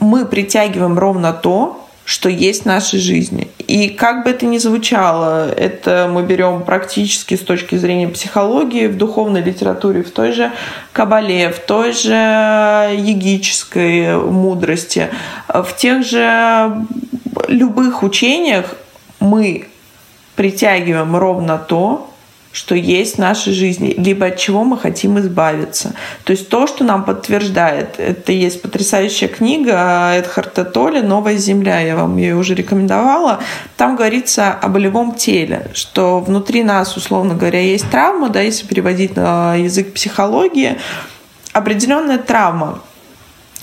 Мы 0.00 0.26
притягиваем 0.26 0.98
ровно 0.98 1.32
то, 1.32 1.87
что 2.08 2.30
есть 2.30 2.62
в 2.62 2.64
нашей 2.64 2.98
жизни. 3.00 3.48
И 3.66 3.90
как 3.90 4.24
бы 4.24 4.30
это 4.30 4.46
ни 4.46 4.56
звучало, 4.56 5.52
это 5.52 6.08
мы 6.10 6.22
берем 6.22 6.62
практически 6.62 7.34
с 7.34 7.40
точки 7.40 7.74
зрения 7.76 8.08
психологии, 8.08 8.86
в 8.86 8.96
духовной 8.96 9.42
литературе, 9.42 10.02
в 10.02 10.10
той 10.10 10.32
же 10.32 10.50
кабале, 10.94 11.50
в 11.50 11.58
той 11.58 11.92
же 11.92 12.14
егической 12.96 14.16
мудрости, 14.16 15.10
в 15.48 15.68
тех 15.76 16.02
же 16.02 16.86
любых 17.46 18.02
учениях 18.02 18.74
мы 19.20 19.66
притягиваем 20.34 21.14
ровно 21.14 21.58
то, 21.58 22.07
что 22.52 22.74
есть 22.74 23.16
в 23.16 23.18
нашей 23.18 23.52
жизни, 23.52 23.94
либо 23.96 24.26
от 24.26 24.38
чего 24.38 24.64
мы 24.64 24.78
хотим 24.78 25.18
избавиться. 25.18 25.94
То 26.24 26.32
есть 26.32 26.48
то, 26.48 26.66
что 26.66 26.84
нам 26.84 27.04
подтверждает. 27.04 27.98
Это 27.98 28.32
есть 28.32 28.62
потрясающая 28.62 29.28
книга 29.28 30.12
Эдхарта 30.14 30.64
Толли 30.64 31.00
«Новая 31.00 31.36
земля». 31.36 31.80
Я 31.80 31.96
вам 31.96 32.16
ее 32.16 32.36
уже 32.36 32.54
рекомендовала. 32.54 33.40
Там 33.76 33.96
говорится 33.96 34.52
о 34.52 34.68
болевом 34.68 35.14
теле, 35.14 35.70
что 35.74 36.20
внутри 36.20 36.62
нас, 36.62 36.96
условно 36.96 37.34
говоря, 37.34 37.60
есть 37.60 37.90
травма, 37.90 38.30
да, 38.30 38.40
если 38.40 38.66
переводить 38.66 39.14
на 39.14 39.54
язык 39.54 39.92
психологии, 39.92 40.78
определенная 41.52 42.18
травма, 42.18 42.80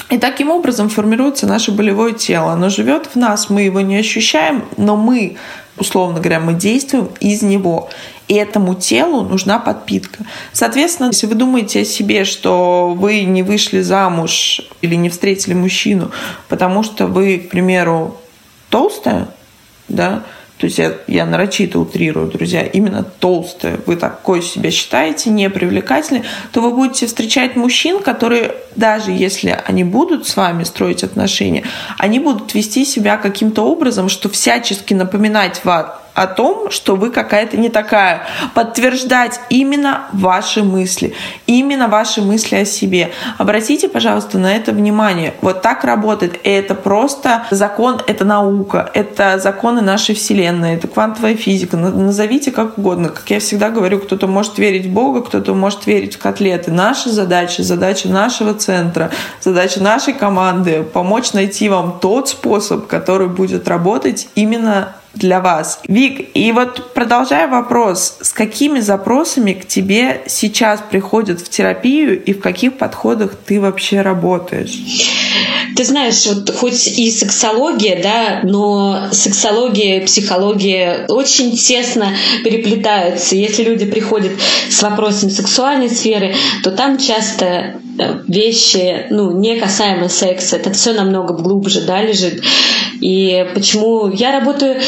и 0.10 0.20
таким 0.20 0.52
образом 0.52 0.90
формируется 0.90 1.48
наше 1.48 1.72
болевое 1.72 2.14
тело. 2.14 2.52
Оно 2.52 2.70
живет 2.70 3.10
в 3.14 3.16
нас, 3.16 3.50
мы 3.50 3.64
его 3.64 3.82
не 3.82 3.98
ощущаем, 3.98 4.66
но 4.78 4.96
мы, 4.96 5.38
условно 5.78 6.20
говоря, 6.20 6.40
мы 6.40 6.54
действуем 6.54 7.10
из 7.20 7.42
него. 7.42 7.90
И 8.28 8.34
этому 8.34 8.74
телу 8.74 9.22
нужна 9.22 9.60
подпитка. 9.60 10.26
Соответственно, 10.52 11.08
если 11.08 11.28
вы 11.28 11.36
думаете 11.36 11.82
о 11.82 11.86
себе, 11.86 12.26
что 12.26 12.96
вы 12.98 13.22
не 13.22 13.44
вышли 13.44 13.82
замуж 13.82 14.62
или 14.82 14.96
не 14.96 15.10
встретили 15.10 15.54
мужчину, 15.54 16.12
потому 16.50 16.82
что 16.82 17.06
вы, 17.06 17.38
к 17.38 17.50
примеру, 17.50 18.18
толстая, 18.70 19.28
да, 19.88 20.24
то 20.58 20.68
есть 20.68 20.78
я, 20.78 20.94
я 21.08 21.26
нарочито 21.26 21.80
утрирую, 21.80 22.28
друзья, 22.28 22.64
именно 22.64 23.04
толстая, 23.04 23.78
вы 23.86 23.98
такой 23.98 24.42
себя 24.42 24.72
считаете, 24.72 25.30
непривлекательный, 25.30 26.24
то 26.52 26.62
вы 26.62 26.72
будете 26.72 27.08
встречать 27.08 27.58
мужчин, 27.58 28.00
которые, 28.00 28.56
даже 28.76 29.12
если 29.12 29.60
они 29.66 29.84
будут 29.84 30.28
с 30.28 30.38
вами 30.38 30.64
строить 30.64 31.04
отношения, 31.04 31.64
они 31.98 32.20
будут 32.20 32.54
вести 32.54 32.86
себя 32.86 33.18
каким-то 33.18 33.64
образом, 33.64 34.08
что 34.08 34.30
всячески 34.30 34.94
напоминать 34.94 35.62
вам 35.66 36.05
о 36.16 36.28
том, 36.28 36.72
что 36.72 36.96
вы 36.96 37.12
какая-то 37.12 37.58
не 37.58 37.70
такая. 37.70 38.24
Подтверждать 38.56 39.42
именно 39.50 40.06
ваши 40.14 40.64
мысли, 40.64 41.14
именно 41.46 41.88
ваши 41.90 42.22
мысли 42.22 42.56
о 42.56 42.66
себе. 42.66 43.12
Обратите, 43.38 43.90
пожалуйста, 43.90 44.40
на 44.40 44.56
это 44.56 44.72
внимание. 44.72 45.34
Вот 45.42 45.62
так 45.62 45.84
работает. 45.84 46.40
И 46.44 46.50
это 46.50 46.74
просто 46.74 47.44
закон, 47.52 48.02
это 48.08 48.24
наука, 48.24 48.90
это 48.94 49.38
законы 49.40 49.82
нашей 49.82 50.16
Вселенной, 50.16 50.76
это 50.76 50.88
квантовая 50.88 51.36
физика. 51.36 51.76
Назовите 51.76 52.52
как 52.52 52.78
угодно. 52.78 53.10
Как 53.10 53.30
я 53.30 53.40
всегда 53.40 53.70
говорю, 53.70 54.00
кто-то 54.00 54.28
может 54.28 54.58
верить 54.58 54.86
в 54.86 54.94
Бога, 54.94 55.22
кто-то 55.22 55.54
может 55.54 55.86
верить 55.86 56.16
в 56.16 56.20
котлеты. 56.20 56.72
Наша 56.72 57.10
задача, 57.10 57.62
задача 57.62 58.08
нашего 58.08 58.54
центра, 58.54 59.12
задача 59.42 59.84
нашей 59.84 60.14
команды 60.14 60.84
помочь 60.84 61.34
найти 61.34 61.68
вам 61.68 62.00
тот 62.02 62.30
способ, 62.30 62.88
который 62.88 63.28
будет 63.28 63.68
работать 63.68 64.30
именно 64.36 64.94
для 65.16 65.40
вас. 65.40 65.80
Вик, 65.88 66.30
и 66.34 66.52
вот 66.52 66.94
продолжая 66.94 67.48
вопрос, 67.48 68.18
с 68.22 68.34
какими 68.34 68.80
запросами 68.80 69.54
к 69.54 69.68
тебе 69.68 70.22
сейчас 70.28 70.82
приходят 70.90 71.42
в 71.42 71.50
терапию 71.50 72.22
и 72.22 72.34
в 72.34 72.40
каких 72.40 72.78
подходах 72.78 73.36
ты 73.46 73.60
вообще 73.60 74.02
работаешь? 74.02 74.80
Ты 75.76 75.84
знаешь, 75.84 76.26
вот 76.26 76.50
хоть 76.56 76.88
и 76.88 77.12
сексология, 77.12 78.02
да, 78.02 78.40
но 78.44 79.10
сексология 79.12 80.00
и 80.00 80.06
психология 80.06 81.06
очень 81.10 81.58
тесно 81.58 82.16
переплетаются. 82.44 83.36
Если 83.36 83.64
люди 83.64 83.86
приходят 83.86 84.32
с 84.70 84.82
вопросами 84.82 85.30
сексуальной 85.30 85.90
сферы, 85.90 86.34
то 86.64 86.72
там 86.72 86.98
часто 86.98 87.76
вещи, 88.28 89.08
ну, 89.10 89.32
не 89.32 89.60
касаемо 89.60 90.10
секса, 90.10 90.58
это 90.58 90.72
все 90.72 90.94
намного 90.94 91.34
глубже, 91.34 91.82
да, 91.82 92.02
лежит. 92.02 92.44
И 93.02 93.46
почему 93.54 94.10
я 94.10 94.32
работаю 94.40 94.82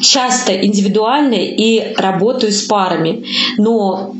часто 0.00 0.52
индивидуально 0.52 1.34
и 1.34 1.94
работаю 1.96 2.52
с 2.52 2.62
парами, 2.62 3.24
но 3.58 4.14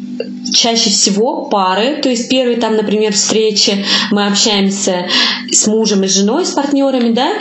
чаще 0.52 0.90
всего 0.90 1.46
пары, 1.46 2.00
то 2.02 2.08
есть 2.08 2.28
первые 2.28 2.58
там, 2.58 2.76
например, 2.76 3.12
встречи, 3.12 3.84
мы 4.10 4.26
общаемся 4.26 5.06
с 5.50 5.66
мужем 5.66 6.04
и 6.04 6.08
женой, 6.08 6.44
с 6.44 6.50
партнерами, 6.50 7.12
да, 7.12 7.32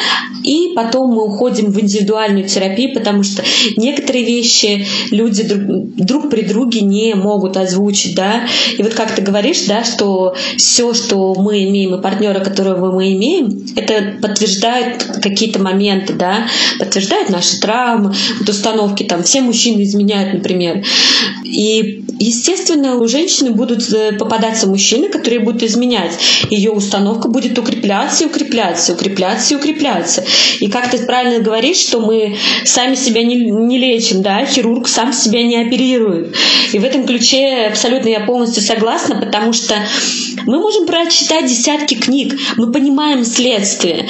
и 0.44 0.74
потом 0.76 1.12
мы 1.12 1.26
уходим 1.26 1.72
в 1.72 1.80
индивидуальную 1.80 2.48
терапию, 2.48 2.94
потому 2.94 3.24
что 3.24 3.44
некоторые 3.78 4.26
вещи 4.26 4.86
люди 5.12 5.44
друг, 5.44 5.96
друг 5.96 6.30
при 6.30 6.42
друге 6.42 6.82
не 6.82 7.16
могут 7.16 7.58
озвучить, 7.58 8.16
да, 8.16 8.46
и 8.78 8.84
вот 8.84 8.94
как 8.94 9.16
ты 9.16 9.22
говоришь, 9.22 9.66
да, 9.68 9.84
что 9.84 10.36
все, 10.58 10.94
что 10.94 11.34
мы 11.36 11.64
имеем, 11.64 11.96
и 11.96 12.02
партнера, 12.02 12.40
которого 12.40 12.92
мы 12.92 13.14
имеем, 13.14 13.66
это 13.76 14.16
подтверждает 14.22 15.04
какие-то 15.22 15.60
моменты, 15.60 16.14
да, 16.14 16.48
подтверждает 16.80 17.30
наши 17.30 17.60
травмы, 17.60 18.14
вот 18.40 18.50
установки, 18.50 19.04
там, 19.04 19.24
все 19.24 19.42
мужчины 19.42 19.84
изменяют, 19.84 20.34
например, 20.34 20.84
и, 21.54 22.04
естественно, 22.20 22.96
у 22.96 23.08
женщины 23.08 23.52
будут 23.52 23.88
э, 23.94 24.14
попадаться 24.14 24.66
мужчины, 24.68 25.08
которые 25.10 25.40
будут 25.40 25.62
изменять. 25.62 26.18
Ее 26.50 26.72
установка 26.72 27.28
будет 27.28 27.58
укрепляться 27.60 28.24
и 28.24 28.28
укрепляться, 28.28 28.94
укрепляться 28.94 29.54
и 29.54 29.58
укрепляться. 29.58 30.26
И 30.60 30.68
как 30.68 30.90
ты 30.90 30.98
правильно 31.06 31.44
говоришь, 31.44 31.78
что 31.78 32.00
мы 32.00 32.36
сами 32.66 32.96
себя 32.96 33.24
не, 33.24 33.36
не 33.36 33.78
лечим, 33.78 34.24
да, 34.24 34.46
хирург 34.46 34.88
сам 34.88 35.14
себя 35.14 35.44
не 35.44 35.62
оперирует. 35.62 36.36
И 36.72 36.80
в 36.80 36.84
этом 36.84 37.06
ключе 37.06 37.68
абсолютно 37.70 38.10
я 38.10 38.22
полностью 38.22 38.64
согласна, 38.64 39.16
потому 39.16 39.54
что 39.54 39.76
мы 40.48 40.60
можем 40.60 40.88
прочитать 40.88 41.46
десятки 41.46 41.94
книг, 41.94 42.34
мы 42.58 42.72
понимаем 42.72 43.24
следствие, 43.24 44.08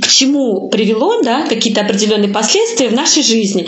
к 0.00 0.06
чему 0.06 0.68
привело, 0.68 1.20
да, 1.22 1.46
какие-то 1.48 1.80
определенные 1.80 2.28
последствия 2.28 2.88
в 2.88 2.94
нашей 2.94 3.24
жизни. 3.24 3.66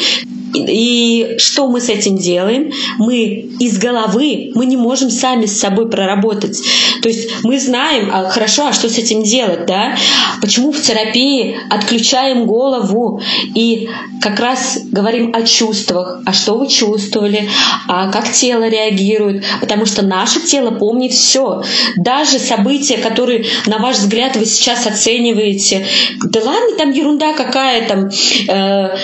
И 0.67 1.37
что 1.39 1.69
мы 1.69 1.81
с 1.81 1.89
этим 1.89 2.17
делаем? 2.17 2.73
Мы 2.99 3.49
из 3.59 3.79
головы, 3.79 4.53
мы 4.55 4.67
не 4.67 4.77
можем 4.77 5.11
сами 5.11 5.47
с 5.47 5.59
собой 5.59 5.89
проработать. 5.91 6.61
То 7.03 7.09
есть 7.09 7.31
мы 7.43 7.59
знаем, 7.59 8.11
а, 8.13 8.29
хорошо, 8.29 8.69
а 8.69 8.73
что 8.73 8.89
с 8.89 8.99
этим 8.99 9.23
делать, 9.23 9.67
да? 9.67 9.97
Почему 10.41 10.73
в 10.73 10.81
терапии 10.81 11.57
отключаем 11.71 12.47
голову 12.47 13.21
и 13.55 13.89
как 14.21 14.41
раз 14.41 14.79
говорим 14.91 15.33
о 15.35 15.43
чувствах, 15.43 16.21
а 16.25 16.33
что 16.33 16.59
вы 16.59 16.69
чувствовали, 16.69 17.49
а 17.87 18.11
как 18.11 18.33
тело 18.33 18.69
реагирует, 18.69 19.45
потому 19.61 19.87
что 19.87 20.03
наше 20.03 20.41
тело 20.41 20.71
помнит 20.71 21.13
все, 21.13 21.63
даже 21.97 22.39
события, 22.39 22.99
которые, 22.99 23.45
на 23.67 23.79
ваш 23.79 23.97
взгляд, 23.97 24.37
вы 24.37 24.47
сейчас 24.47 24.87
оцениваете, 24.87 25.87
да 26.25 26.41
ладно, 26.41 26.77
там 26.77 26.91
ерунда 26.91 27.33
какая 27.33 27.87
там, 27.87 28.09
э, 28.09 28.97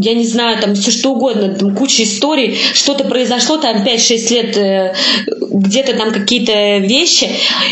я 0.00 0.14
не 0.14 0.26
знаю, 0.26 0.60
там 0.60 0.73
все 0.74 0.90
что 0.90 1.12
угодно, 1.12 1.54
там 1.54 1.74
куча 1.74 2.04
историй, 2.04 2.56
что-то 2.74 3.04
произошло 3.04 3.56
там 3.56 3.84
5-6 3.84 4.30
лет, 4.30 4.56
э, 4.56 4.94
где-то 5.40 5.94
там 5.94 6.12
какие-то 6.12 6.78
вещи, 6.78 7.28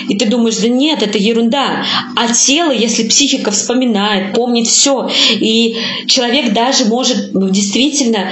и 0.08 0.16
ты 0.16 0.26
думаешь, 0.26 0.56
да 0.56 0.68
нет, 0.68 1.02
это 1.02 1.18
ерунда. 1.18 1.84
А 2.16 2.32
тело, 2.32 2.72
если 2.72 3.08
психика 3.08 3.50
вспоминает, 3.50 4.34
помнит 4.34 4.66
все, 4.66 5.10
и 5.32 5.76
человек 6.06 6.52
даже 6.52 6.86
может 6.86 7.34
ну, 7.34 7.50
действительно 7.50 8.30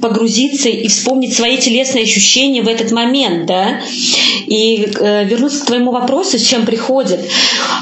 погрузиться 0.00 0.68
и 0.68 0.88
вспомнить 0.88 1.34
свои 1.34 1.58
телесные 1.58 2.04
ощущения 2.04 2.62
в 2.62 2.68
этот 2.68 2.90
момент, 2.92 3.46
да. 3.46 3.80
И 4.46 4.88
э, 4.98 5.24
вернуться 5.24 5.62
к 5.62 5.66
твоему 5.66 5.92
вопросу, 5.92 6.38
с 6.38 6.42
чем 6.42 6.66
приходит. 6.66 7.20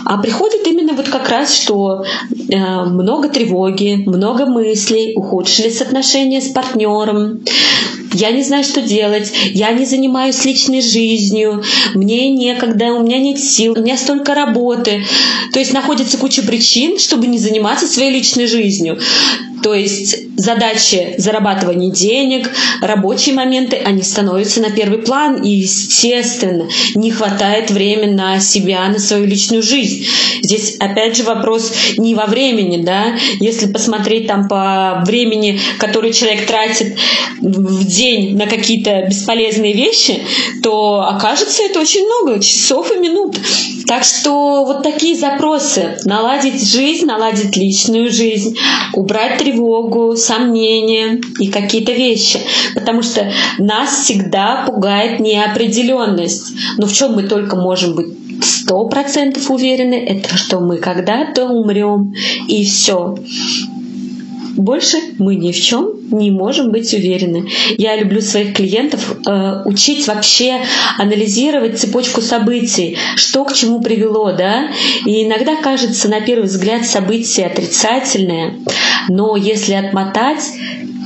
А 0.05 0.19
приходит 0.19 0.67
именно 0.67 0.93
вот 0.95 1.09
как 1.09 1.29
раз, 1.29 1.55
что 1.55 2.05
э, 2.31 2.57
много 2.57 3.29
тревоги, 3.29 4.03
много 4.07 4.47
мыслей, 4.47 5.13
ухудшились 5.17 5.81
отношения 5.81 6.41
с 6.41 6.49
партнером, 6.49 7.43
я 8.15 8.31
не 8.31 8.43
знаю, 8.43 8.65
что 8.65 8.81
делать, 8.81 9.33
я 9.53 9.71
не 9.73 9.85
занимаюсь 9.85 10.45
личной 10.45 10.81
жизнью, 10.81 11.63
мне 11.95 12.31
некогда, 12.31 12.87
у 12.87 13.03
меня 13.03 13.19
нет 13.19 13.39
сил, 13.39 13.75
у 13.77 13.83
меня 13.83 13.97
столько 13.97 14.35
работы. 14.35 15.05
То 15.53 15.59
есть 15.59 15.73
находится 15.73 16.17
куча 16.17 16.43
причин, 16.43 16.99
чтобы 16.99 17.27
не 17.27 17.39
заниматься 17.39 17.87
своей 17.87 18.11
личной 18.11 18.47
жизнью. 18.47 18.99
То 19.63 19.75
есть 19.75 20.37
задачи 20.37 21.15
зарабатывания 21.19 21.91
денег, 21.91 22.51
рабочие 22.81 23.35
моменты, 23.35 23.77
они 23.77 24.03
становятся 24.03 24.61
на 24.61 24.71
первый 24.71 24.99
план. 24.99 25.43
И, 25.43 25.51
естественно, 25.51 26.69
не 26.95 27.11
хватает 27.11 27.71
времени 27.71 28.15
на 28.15 28.41
себя, 28.41 28.89
на 28.89 28.99
свою 28.99 29.27
личную 29.27 29.63
жизнь. 29.63 30.07
Здесь, 30.43 30.77
опять 30.79 31.17
же, 31.17 31.25
вопрос 31.25 31.73
не 31.97 32.15
во 32.15 32.27
времени, 32.27 32.83
да. 32.83 33.17
Если 33.41 33.67
посмотреть 33.67 34.27
там 34.27 34.49
по 34.49 35.03
времени, 35.07 35.61
который 35.79 36.13
человек 36.13 36.47
тратит 36.47 36.97
в 37.41 37.85
день 37.85 38.37
на 38.37 38.47
какие-то 38.47 39.07
бесполезные 39.09 39.75
вещи, 39.75 40.23
то 40.63 41.03
окажется 41.09 41.63
это 41.65 41.81
очень 41.81 42.05
много, 42.05 42.43
часов 42.43 42.91
и 42.93 42.99
минут. 42.99 43.37
Так 43.87 44.05
что 44.05 44.65
вот 44.65 44.83
такие 44.83 45.17
запросы. 45.17 45.99
Наладить 46.05 46.63
жизнь, 46.63 47.07
наладить 47.07 47.57
личную 47.57 48.11
жизнь, 48.13 48.57
убрать 48.93 49.39
тревогу, 49.49 50.17
сомнения 50.17 51.21
и 51.39 51.49
какие-то 51.49 51.93
вещи. 51.93 52.41
Потому 52.75 53.03
что 53.03 53.31
нас 53.59 54.03
всегда 54.05 54.65
пугает 54.67 55.21
неопределенность. 55.21 56.53
Но 56.77 56.87
в 56.87 56.93
чем 56.93 57.15
мы 57.15 57.25
только 57.25 57.57
можем 57.57 57.95
быть 57.95 58.09
сто 58.43 58.87
процентов 58.89 59.51
уверены, 59.51 59.95
это 59.95 60.37
что 60.37 60.61
мы 60.61 60.79
когда-то 60.79 61.47
умрем, 61.47 62.15
и 62.47 62.65
все. 62.65 63.17
Больше 64.59 64.99
мы 65.19 65.37
ни 65.37 65.53
в 65.53 65.57
чем 65.57 65.93
не 66.11 66.33
можем 66.33 66.73
быть 66.73 66.93
уверены. 66.93 67.49
Я 67.77 67.95
люблю 67.95 68.21
своих 68.21 68.57
клиентов 68.57 69.17
э, 69.25 69.63
учить 69.65 70.09
вообще 70.09 70.61
анализировать 70.99 71.79
цепочку 71.79 72.21
событий, 72.21 72.99
что 73.15 73.45
к 73.45 73.55
чему 73.55 73.81
привело, 73.81 74.33
да. 74.33 74.69
И 75.07 75.25
иногда 75.25 75.55
кажется 75.55 76.09
на 76.09 76.21
первый 76.21 76.47
взгляд 76.47 76.85
событие 76.85 77.47
отрицательное, 77.47 78.55
но 79.09 79.37
если 79.37 79.75
отмотать 79.75 80.43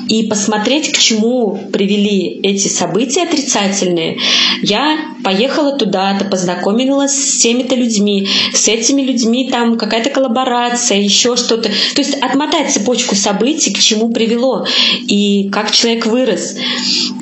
и 0.08 0.26
посмотреть, 0.26 0.92
к 0.92 0.98
чему 0.98 1.58
привели 1.72 2.40
эти 2.42 2.68
события 2.68 3.22
отрицательные, 3.22 4.18
я 4.62 4.98
поехала 5.22 5.76
туда-то, 5.76 6.24
познакомилась 6.24 7.12
с 7.12 7.38
теми-то 7.38 7.74
людьми, 7.74 8.28
с 8.52 8.68
этими 8.68 9.02
людьми 9.02 9.48
там 9.50 9.78
какая-то 9.78 10.10
коллаборация, 10.10 10.98
еще 10.98 11.36
что-то. 11.36 11.68
То 11.94 12.02
есть 12.02 12.14
отмотать 12.14 12.72
цепочку 12.72 13.14
событий, 13.14 13.72
к 13.72 13.78
чему 13.78 14.10
привело 14.10 14.66
и 15.06 15.48
как 15.50 15.70
человек 15.70 16.06
вырос. 16.06 16.56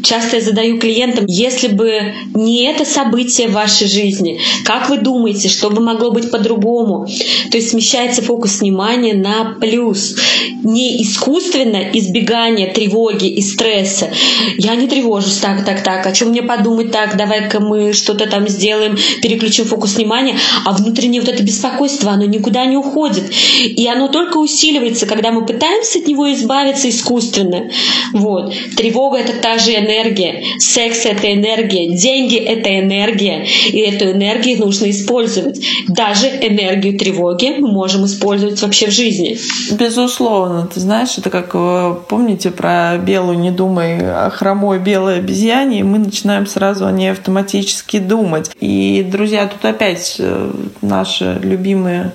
Часто 0.03 0.37
я 0.37 0.43
задаю 0.43 0.79
клиентам, 0.79 1.27
если 1.29 1.69
бы 1.69 2.14
не 2.35 2.64
это 2.64 2.85
событие 2.85 3.49
в 3.49 3.53
вашей 3.53 3.87
жизни, 3.87 4.40
как 4.64 4.88
вы 4.88 4.99
думаете, 4.99 5.49
что 5.49 5.71
бы 5.71 5.81
могло 5.81 6.11
быть 6.11 6.31
по-другому? 6.31 7.07
То 7.51 7.59
есть 7.59 7.71
смещается 7.71 8.23
фокус 8.23 8.61
внимания 8.61 9.14
на 9.14 9.57
плюс. 9.61 10.16
Не 10.62 11.03
искусственно 11.03 11.90
избегание 11.93 12.70
тревоги 12.73 13.29
и 13.29 13.43
стресса. 13.43 14.11
Я 14.59 14.75
не 14.75 14.89
тревожусь 14.89 15.37
так, 15.37 15.65
так, 15.65 15.83
так. 15.83 16.07
О 16.07 16.13
чем 16.13 16.29
мне 16.29 16.43
подумать 16.43 16.91
так? 16.91 17.17
Давай-ка 17.17 17.61
мы 17.61 17.93
что-то 17.93 18.29
там 18.29 18.49
сделаем, 18.49 18.97
переключим 19.23 19.65
фокус 19.65 19.97
внимания. 19.97 20.37
А 20.65 20.73
внутреннее 20.73 21.21
вот 21.21 21.31
это 21.31 21.43
беспокойство, 21.43 22.13
оно 22.13 22.25
никуда 22.25 22.65
не 22.67 22.77
уходит. 22.77 23.31
И 23.65 23.87
оно 23.87 24.09
только 24.09 24.39
усиливается, 24.39 25.07
когда 25.07 25.33
мы 25.33 25.45
пытаемся 25.45 25.99
от 25.99 26.07
него 26.07 26.33
избавиться 26.33 26.89
искусственно. 26.89 27.71
Вот. 28.13 28.55
Тревога— 28.77 29.19
это 29.19 29.35
та 29.35 29.59
же 29.59 29.73
энергия. 29.73 30.43
Секс— 30.59 31.05
это 31.05 31.33
энергия. 31.33 31.97
Деньги— 31.97 32.37
это 32.37 32.79
энергия. 32.79 33.47
И 33.73 33.79
эту 33.79 34.11
энергию 34.11 34.59
нужно 34.59 34.91
использовать. 34.91 35.61
Даже 35.89 36.27
энергию 36.27 36.99
тревоги 36.99 37.57
мы 37.59 37.71
можем 37.73 38.07
использовать 38.07 38.61
вообще 38.63 38.87
в 38.87 38.91
жизни. 38.91 39.39
Безусловно. 39.73 40.69
Ты 40.73 40.81
знаешь, 40.81 41.19
это 41.19 41.31
как, 41.31 41.51
э, 41.55 41.95
помните 42.09 42.51
про 42.61 42.99
белую 42.99 43.38
«Не 43.38 43.51
думай 43.51 44.01
о 44.01 44.29
хромой 44.29 44.79
белой 44.79 45.20
обезьяне», 45.20 45.81
и 45.81 45.83
мы 45.83 45.99
начинаем 45.99 46.46
сразу 46.46 46.85
о 46.85 46.92
ней 46.92 47.11
автоматически 47.11 47.99
думать. 47.99 48.51
И, 48.61 49.03
друзья, 49.11 49.46
тут 49.46 49.64
опять 49.64 50.16
э, 50.18 50.53
наши 50.83 51.40
любимые 51.42 52.12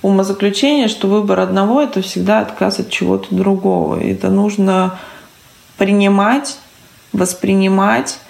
умозаключение, 0.00 0.86
что 0.86 1.08
выбор 1.08 1.40
одного— 1.40 1.82
это 1.82 2.02
всегда 2.02 2.38
отказ 2.38 2.78
от 2.78 2.88
чего-то 2.88 3.34
другого. 3.34 4.00
Это 4.00 4.28
нужно 4.28 4.96
принимать, 5.76 6.58
воспринимать 7.12 8.20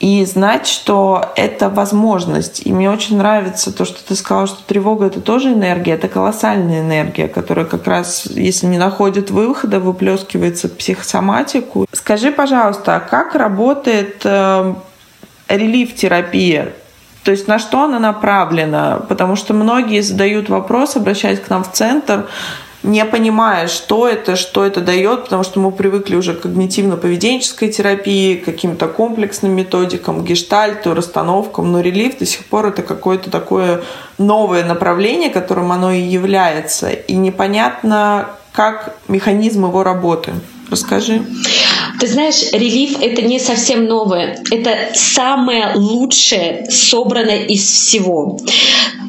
и 0.00 0.24
знать, 0.24 0.66
что 0.66 1.32
это 1.34 1.68
возможность. 1.68 2.64
И 2.64 2.72
мне 2.72 2.90
очень 2.90 3.18
нравится 3.18 3.72
то, 3.72 3.84
что 3.84 4.02
ты 4.06 4.14
сказала, 4.14 4.46
что 4.46 4.62
тревога— 4.62 5.06
это 5.08 5.20
тоже 5.20 5.52
энергия, 5.52 5.94
это 5.94 6.08
колоссальная 6.08 6.80
энергия, 6.80 7.26
которая 7.26 7.64
как 7.64 7.86
раз, 7.86 8.26
если 8.26 8.66
не 8.66 8.78
находит 8.78 9.30
выхода, 9.30 9.80
выплескивается 9.80 10.68
в 10.68 10.76
психосоматику. 10.76 11.86
Скажи, 11.92 12.30
пожалуйста, 12.30 12.96
а 12.96 13.00
как 13.00 13.34
работает 13.34 14.20
э, 14.24 14.74
релиф-терапия? 15.48 16.72
То 17.24 17.32
есть 17.32 17.48
на 17.48 17.58
что 17.58 17.82
она 17.82 17.98
направлена? 17.98 19.00
Потому 19.08 19.34
что 19.34 19.52
многие 19.52 20.00
задают 20.00 20.48
вопрос, 20.48 20.96
обращаясь 20.96 21.40
к 21.40 21.50
нам 21.50 21.64
в 21.64 21.72
центр, 21.72 22.26
не 22.82 23.04
понимая, 23.04 23.68
что 23.68 24.08
это, 24.08 24.36
что 24.36 24.64
это 24.64 24.80
дает, 24.80 25.24
потому 25.24 25.42
что 25.42 25.60
мы 25.60 25.72
привыкли 25.72 26.16
уже 26.16 26.34
к 26.34 26.44
когнитивно-поведенческой 26.44 27.70
терапии, 27.70 28.36
к 28.36 28.44
каким-то 28.44 28.86
комплексным 28.86 29.52
методикам, 29.52 30.24
гештальту, 30.24 30.94
расстановкам, 30.94 31.72
но 31.72 31.80
релиф 31.80 32.18
до 32.18 32.26
сих 32.26 32.44
пор 32.46 32.66
это 32.66 32.82
какое-то 32.82 33.30
такое 33.30 33.82
новое 34.18 34.64
направление, 34.64 35.30
которым 35.30 35.72
оно 35.72 35.92
и 35.92 36.00
является, 36.00 36.90
и 36.90 37.14
непонятно, 37.14 38.30
как 38.52 38.96
механизм 39.08 39.66
его 39.66 39.82
работы. 39.82 40.34
Расскажи. 40.70 41.22
Ты 41.98 42.06
знаешь, 42.06 42.52
релиф 42.52 43.00
это 43.00 43.22
не 43.22 43.40
совсем 43.40 43.86
новое. 43.86 44.38
Это 44.50 44.90
самое 44.94 45.72
лучшее 45.74 46.66
собрано 46.70 47.30
из 47.30 47.64
всего. 47.64 48.38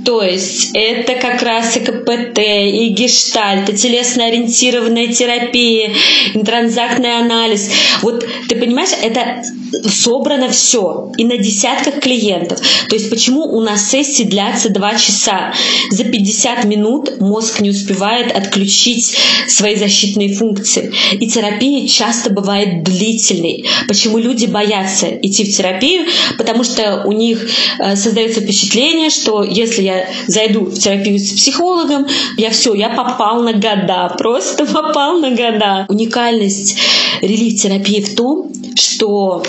То 0.05 0.21
есть 0.21 0.71
это 0.73 1.15
как 1.15 1.41
раз 1.41 1.75
и 1.77 1.81
КПТ, 1.81 2.39
и 2.39 2.89
гештальт, 2.89 3.69
и 3.69 3.73
телесно-ориентированная 3.73 5.07
терапия, 5.07 5.93
и 6.33 6.43
транзактный 6.43 7.17
анализ. 7.19 7.69
Вот 8.01 8.25
ты 8.47 8.55
понимаешь, 8.55 8.91
это 9.01 9.43
собрано 9.87 10.49
все 10.49 11.11
и 11.17 11.25
на 11.25 11.37
десятках 11.37 11.99
клиентов. 11.99 12.59
То 12.87 12.95
есть 12.95 13.09
почему 13.09 13.43
у 13.43 13.61
нас 13.61 13.89
сессии 13.89 14.23
длятся 14.23 14.69
два 14.69 14.95
часа? 14.95 15.53
За 15.91 16.03
50 16.03 16.65
минут 16.65 17.19
мозг 17.19 17.61
не 17.61 17.69
успевает 17.69 18.35
отключить 18.35 19.15
свои 19.47 19.75
защитные 19.75 20.33
функции. 20.33 20.91
И 21.13 21.27
терапия 21.27 21.87
часто 21.87 22.29
бывает 22.29 22.83
длительной. 22.83 23.65
Почему 23.87 24.17
люди 24.17 24.45
боятся 24.45 25.07
идти 25.21 25.43
в 25.43 25.55
терапию? 25.55 26.05
Потому 26.37 26.63
что 26.63 27.03
у 27.05 27.11
них 27.11 27.49
э, 27.79 27.95
создается 27.95 28.41
впечатление, 28.41 29.09
что 29.09 29.43
если 29.43 29.83
я 29.83 29.88
зайду 30.27 30.65
в 30.65 30.77
терапию 30.77 31.19
с 31.19 31.31
психологом, 31.33 32.07
я 32.37 32.49
все, 32.51 32.73
я 32.73 32.89
попал 32.89 33.43
на 33.43 33.53
года, 33.53 34.13
просто 34.17 34.65
попал 34.65 35.19
на 35.19 35.31
года. 35.31 35.85
Уникальность 35.89 36.77
релиф-терапии 37.21 38.01
в 38.01 38.15
том, 38.15 38.51
что 38.75 39.43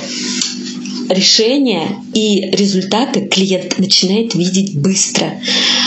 решения 1.10 1.96
и 2.14 2.50
результаты 2.52 3.26
клиент 3.26 3.78
начинает 3.78 4.34
видеть 4.34 4.78
быстро. 4.78 5.40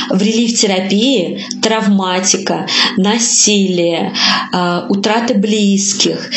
В 0.09 0.21
релиф-терапии 0.21 1.45
травматика, 1.61 2.67
насилие, 2.97 4.13
а, 4.51 4.85
утраты 4.89 5.33
близких, 5.35 6.29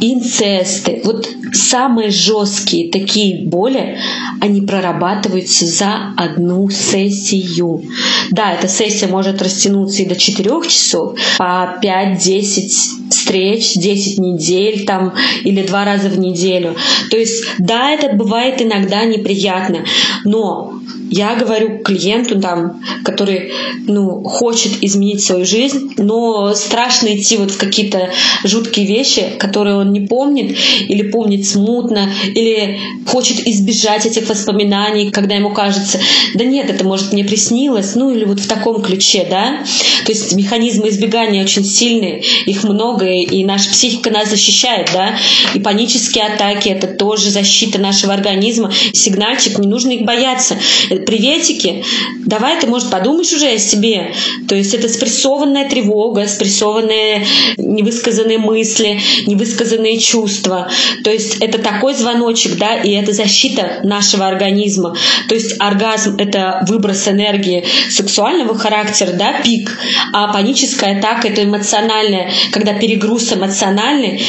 инцесты, 0.00 1.00
вот 1.04 1.28
самые 1.52 2.10
жесткие 2.10 2.90
такие 2.90 3.46
боли, 3.46 3.98
они 4.40 4.62
прорабатываются 4.62 5.66
за 5.66 6.12
одну 6.16 6.68
сессию. 6.70 7.82
Да, 8.30 8.52
эта 8.52 8.68
сессия 8.68 9.06
может 9.06 9.42
растянуться 9.42 10.02
и 10.02 10.06
до 10.06 10.16
4 10.16 10.50
часов, 10.68 11.18
по 11.38 11.78
5-10 11.82 13.10
встреч, 13.10 13.74
10 13.74 14.18
недель 14.18 14.84
там, 14.84 15.14
или 15.44 15.62
два 15.62 15.84
раза 15.84 16.08
в 16.08 16.18
неделю. 16.18 16.76
То 17.10 17.16
есть, 17.16 17.44
да, 17.58 17.90
это 17.90 18.14
бывает 18.14 18.60
иногда 18.60 19.04
неприятно, 19.04 19.84
но 20.24 20.73
я 21.10 21.36
говорю 21.36 21.78
клиенту, 21.78 22.40
там, 22.40 22.82
который 23.04 23.52
ну, 23.86 24.22
хочет 24.24 24.82
изменить 24.82 25.22
свою 25.22 25.44
жизнь, 25.44 25.92
но 25.98 26.54
страшно 26.54 27.14
идти 27.14 27.36
вот 27.36 27.50
в 27.50 27.58
какие-то 27.58 28.10
жуткие 28.42 28.86
вещи, 28.86 29.24
которые 29.38 29.76
он 29.76 29.92
не 29.92 30.00
помнит 30.00 30.56
или 30.88 31.02
помнит 31.02 31.46
смутно, 31.46 32.10
или 32.34 32.78
хочет 33.06 33.46
избежать 33.46 34.06
этих 34.06 34.28
воспоминаний, 34.28 35.10
когда 35.10 35.34
ему 35.34 35.50
кажется, 35.50 36.00
да 36.34 36.44
нет, 36.44 36.70
это 36.70 36.84
может 36.84 37.12
мне 37.12 37.24
приснилось, 37.24 37.94
ну 37.94 38.10
или 38.10 38.24
вот 38.24 38.40
в 38.40 38.48
таком 38.48 38.82
ключе, 38.82 39.26
да. 39.28 39.64
То 40.04 40.12
есть 40.12 40.34
механизмы 40.34 40.88
избегания 40.88 41.42
очень 41.42 41.64
сильные, 41.64 42.22
их 42.46 42.64
много, 42.64 43.06
и 43.06 43.44
наша 43.44 43.70
психика 43.70 44.10
нас 44.10 44.30
защищает, 44.30 44.90
да. 44.92 45.16
И 45.54 45.60
панические 45.60 46.24
атаки— 46.24 46.68
это 46.70 46.86
тоже 46.86 47.30
защита 47.30 47.78
нашего 47.78 48.14
организма, 48.14 48.72
сигнальчик, 48.92 49.58
не 49.58 49.68
нужно 49.68 49.90
их 49.90 50.04
бояться 50.04 50.56
приветики, 51.04 51.84
давай 52.24 52.60
ты, 52.60 52.66
может, 52.66 52.90
подумаешь 52.90 53.32
уже 53.32 53.46
о 53.48 53.58
себе. 53.58 54.12
То 54.48 54.54
есть 54.54 54.74
это 54.74 54.88
спрессованная 54.88 55.68
тревога, 55.68 56.26
спрессованные 56.26 57.26
невысказанные 57.56 58.38
мысли, 58.38 59.00
невысказанные 59.26 59.98
чувства. 59.98 60.68
То 61.02 61.10
есть 61.10 61.36
это 61.40 61.58
такой 61.58 61.94
звоночек, 61.94 62.56
да, 62.56 62.76
и 62.76 62.92
это 62.92 63.12
защита 63.12 63.80
нашего 63.82 64.26
организма. 64.26 64.96
То 65.28 65.34
есть 65.34 65.56
оргазм— 65.58 66.16
это 66.18 66.64
выброс 66.68 67.08
энергии 67.08 67.64
сексуального 67.90 68.56
характера, 68.56 69.12
да, 69.12 69.40
пик, 69.42 69.78
а 70.12 70.32
паническая 70.32 70.98
атака— 70.98 71.28
это 71.28 71.44
эмоциональная, 71.44 72.30
когда 72.52 72.74
перегруз 72.74 73.32
эмоциональный, 73.32 74.20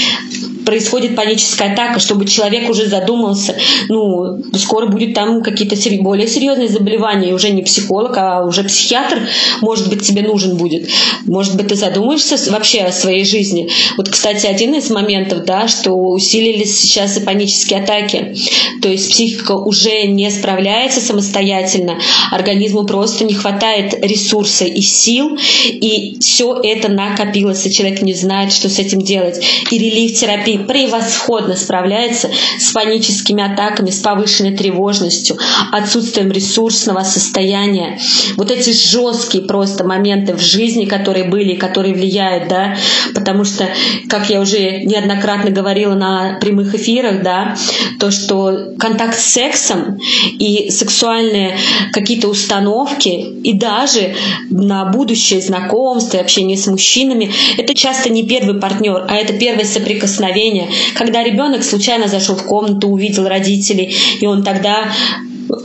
происходит 0.65 1.15
паническая 1.15 1.73
атака, 1.73 1.99
чтобы 1.99 2.25
человек 2.25 2.69
уже 2.69 2.87
задумался, 2.87 3.55
ну, 3.89 4.41
скоро 4.57 4.87
будет 4.87 5.13
там 5.13 5.41
какие-то 5.41 5.75
более 6.01 6.27
серьезные 6.27 6.67
заболевания, 6.67 7.29
и 7.29 7.33
уже 7.33 7.49
не 7.51 7.61
психолог, 7.61 8.17
а 8.17 8.43
уже 8.43 8.63
психиатр, 8.63 9.27
может 9.61 9.89
быть, 9.89 10.05
тебе 10.05 10.23
нужен 10.23 10.57
будет. 10.57 10.89
Может 11.25 11.55
быть, 11.55 11.67
ты 11.67 11.75
задумаешься 11.75 12.37
вообще 12.51 12.81
о 12.81 12.91
своей 12.91 13.25
жизни. 13.25 13.69
Вот, 13.97 14.09
кстати, 14.09 14.45
один 14.45 14.73
из 14.73 14.89
моментов, 14.89 15.45
да, 15.45 15.67
что 15.67 15.91
усилились 15.93 16.79
сейчас 16.79 17.17
и 17.17 17.21
панические 17.21 17.81
атаки. 17.81 18.35
То 18.81 18.89
есть 18.89 19.09
психика 19.11 19.53
уже 19.53 20.07
не 20.07 20.29
справляется 20.31 21.01
самостоятельно, 21.01 21.99
организму 22.31 22.85
просто 22.85 23.23
не 23.23 23.33
хватает 23.33 23.93
ресурса 24.05 24.65
и 24.65 24.81
сил, 24.81 25.37
и 25.67 26.17
все 26.19 26.59
это 26.63 26.89
накопилось, 26.89 27.65
и 27.65 27.71
человек 27.71 28.01
не 28.01 28.13
знает, 28.13 28.51
что 28.51 28.69
с 28.69 28.79
этим 28.79 29.01
делать. 29.01 29.43
И 29.71 29.77
релиф-терапия 29.77 30.54
превосходно 30.59 31.55
справляется 31.55 32.29
с 32.59 32.71
паническими 32.71 33.43
атаками, 33.43 33.89
с 33.89 33.99
повышенной 33.99 34.55
тревожностью, 34.55 35.37
отсутствием 35.71 36.31
ресурсного 36.31 37.01
состояния. 37.03 37.99
Вот 38.37 38.51
эти 38.51 38.71
жесткие 38.71 39.43
просто 39.43 39.83
моменты 39.83 40.33
в 40.33 40.41
жизни, 40.41 40.85
которые 40.85 41.25
были, 41.25 41.55
которые 41.55 41.93
влияют, 41.93 42.47
да, 42.47 42.75
потому 43.13 43.45
что, 43.45 43.69
как 44.09 44.29
я 44.29 44.41
уже 44.41 44.81
неоднократно 44.83 45.51
говорила 45.51 45.93
на 45.93 46.37
прямых 46.39 46.75
эфирах, 46.75 47.21
да, 47.23 47.55
то, 47.99 48.11
что 48.11 48.73
контакт 48.79 49.17
с 49.17 49.25
сексом 49.25 49.99
и 50.39 50.69
сексуальные 50.69 51.57
какие-то 51.91 52.27
установки, 52.27 53.09
и 53.09 53.53
даже 53.53 54.15
на 54.49 54.85
будущее 54.85 55.41
знакомство 55.41 56.17
и 56.17 56.21
общение 56.21 56.57
с 56.57 56.67
мужчинами, 56.67 57.31
это 57.57 57.73
часто 57.73 58.09
не 58.09 58.27
первый 58.27 58.59
партнер, 58.59 59.05
а 59.07 59.15
это 59.15 59.33
первое 59.33 59.65
соприкосновение 59.65 60.44
мышления, 60.45 60.69
когда 60.95 61.23
ребенок 61.23 61.63
случайно 61.63 62.07
зашел 62.07 62.35
в 62.35 62.43
комнату, 62.43 62.87
увидел 62.87 63.27
родителей, 63.27 63.95
и 64.19 64.25
он 64.25 64.43
тогда 64.43 64.91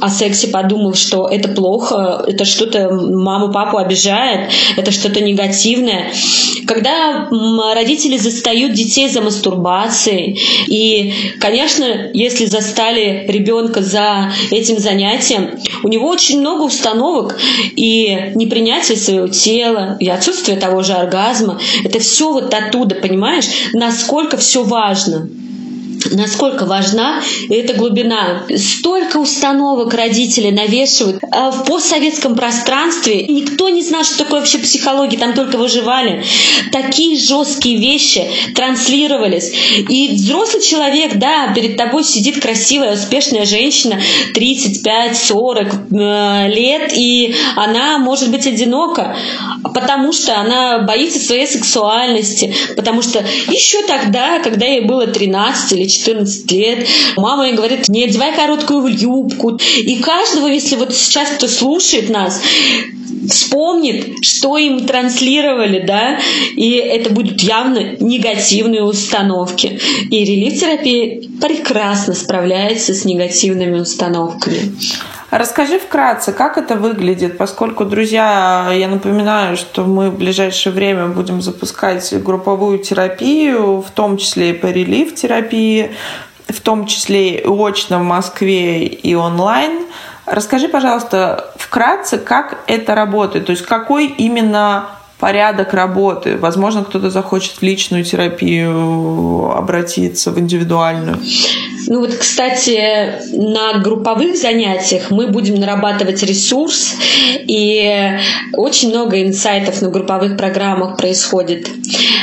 о 0.00 0.08
сексе 0.08 0.48
подумал, 0.48 0.94
что 0.94 1.28
это 1.28 1.48
плохо, 1.48 2.24
это 2.26 2.44
что-то 2.44 2.90
маму, 2.90 3.52
папу 3.52 3.78
обижает, 3.78 4.50
это 4.76 4.90
что-то 4.90 5.20
негативное. 5.20 6.12
Когда 6.66 7.28
родители 7.74 8.16
застают 8.16 8.72
детей 8.72 9.08
за 9.08 9.20
мастурбацией, 9.20 10.40
и, 10.66 11.12
конечно, 11.40 12.10
если 12.12 12.46
застали 12.46 13.24
ребенка 13.28 13.82
за 13.82 14.32
этим 14.50 14.78
занятием, 14.78 15.58
у 15.82 15.88
него 15.88 16.08
очень 16.08 16.40
много 16.40 16.62
установок 16.62 17.38
и 17.76 18.32
непринятие 18.34 18.96
своего 18.96 19.28
тела, 19.28 19.96
и 20.00 20.08
отсутствие 20.08 20.58
того 20.58 20.82
же 20.82 20.92
оргазма. 20.92 21.58
Это 21.84 21.98
все 21.98 22.32
вот 22.32 22.52
оттуда, 22.54 22.94
понимаешь, 22.94 23.46
насколько 23.72 24.36
все 24.36 24.62
важно 24.62 25.28
насколько 26.10 26.66
важна 26.66 27.22
эта 27.48 27.74
глубина. 27.74 28.46
Столько 28.56 29.18
установок 29.18 29.94
родители 29.94 30.50
навешивают 30.50 31.22
а 31.30 31.50
в 31.50 31.64
постсоветском 31.64 32.34
пространстве. 32.34 33.26
Никто 33.26 33.68
не 33.68 33.82
знал, 33.82 34.04
что 34.04 34.18
такое 34.18 34.40
вообще 34.40 34.58
психология, 34.58 35.18
там 35.18 35.34
только 35.34 35.56
выживали. 35.56 36.24
Такие 36.72 37.18
жесткие 37.18 37.76
вещи 37.78 38.24
транслировались. 38.54 39.52
И 39.88 40.14
взрослый 40.14 40.62
человек, 40.62 41.16
да, 41.16 41.52
перед 41.54 41.76
тобой 41.76 42.04
сидит 42.04 42.40
красивая, 42.40 42.94
успешная 42.94 43.44
женщина, 43.44 44.00
35-40 44.34 45.92
э, 45.92 46.48
лет, 46.48 46.92
и 46.94 47.34
она 47.56 47.98
может 47.98 48.30
быть 48.30 48.46
одинока, 48.46 49.16
потому 49.74 50.12
что 50.12 50.38
она 50.38 50.80
боится 50.80 51.18
своей 51.18 51.46
сексуальности, 51.46 52.54
потому 52.76 53.02
что 53.02 53.24
еще 53.48 53.82
тогда, 53.86 54.38
когда 54.40 54.66
ей 54.66 54.82
было 54.82 55.06
13 55.06 55.72
или 55.72 55.89
14 55.90 56.50
лет. 56.52 56.86
Мама 57.16 57.46
ей 57.46 57.54
говорит, 57.54 57.88
не 57.88 58.04
одевай 58.04 58.34
короткую 58.34 58.96
юбку. 58.96 59.58
И 59.78 59.96
каждого, 59.96 60.46
если 60.46 60.76
вот 60.76 60.94
сейчас 60.94 61.30
кто 61.30 61.48
слушает 61.48 62.08
нас, 62.08 62.40
вспомнит, 63.28 64.24
что 64.24 64.56
им 64.56 64.86
транслировали, 64.86 65.84
да, 65.86 66.18
и 66.56 66.72
это 66.72 67.10
будут 67.10 67.42
явно 67.42 67.96
негативные 68.00 68.82
установки. 68.82 69.78
И 70.10 70.24
релиф-терапия 70.24 71.22
прекрасно 71.40 72.14
справляется 72.14 72.94
с 72.94 73.04
негативными 73.04 73.78
установками. 73.80 74.72
Расскажи 75.30 75.78
вкратце, 75.78 76.32
как 76.32 76.58
это 76.58 76.74
выглядит, 76.74 77.38
поскольку, 77.38 77.84
друзья, 77.84 78.68
я 78.72 78.88
напоминаю, 78.88 79.56
что 79.56 79.84
мы 79.84 80.10
в 80.10 80.18
ближайшее 80.18 80.72
время 80.72 81.06
будем 81.06 81.40
запускать 81.40 82.12
групповую 82.20 82.80
терапию, 82.80 83.80
в 83.80 83.90
том 83.92 84.16
числе 84.16 84.50
и 84.50 84.54
по 84.54 84.66
релиф-терапии, 84.66 85.92
в 86.48 86.60
том 86.60 86.86
числе 86.86 87.36
и 87.36 87.46
очно 87.46 88.00
в 88.00 88.02
Москве 88.02 88.84
и 88.86 89.14
онлайн. 89.14 89.86
Расскажи, 90.26 90.66
пожалуйста, 90.66 91.52
вкратце, 91.56 92.18
как 92.18 92.58
это 92.66 92.96
работает, 92.96 93.46
то 93.46 93.52
есть 93.52 93.64
какой 93.64 94.06
именно 94.06 94.86
порядок 95.20 95.74
работы. 95.74 96.36
Возможно, 96.36 96.82
кто-то 96.82 97.10
захочет 97.10 97.52
в 97.52 97.62
личную 97.62 98.04
терапию 98.04 99.52
обратиться, 99.52 100.30
в 100.30 100.38
индивидуальную. 100.38 101.18
Ну 101.86 102.00
вот, 102.00 102.14
кстати, 102.14 103.14
на 103.32 103.78
групповых 103.80 104.36
занятиях 104.36 105.10
мы 105.10 105.26
будем 105.28 105.56
нарабатывать 105.56 106.22
ресурс, 106.22 106.94
и 107.46 108.16
очень 108.52 108.90
много 108.90 109.20
инсайтов 109.22 109.82
на 109.82 109.88
групповых 109.90 110.36
программах 110.36 110.96
происходит. 110.96 111.68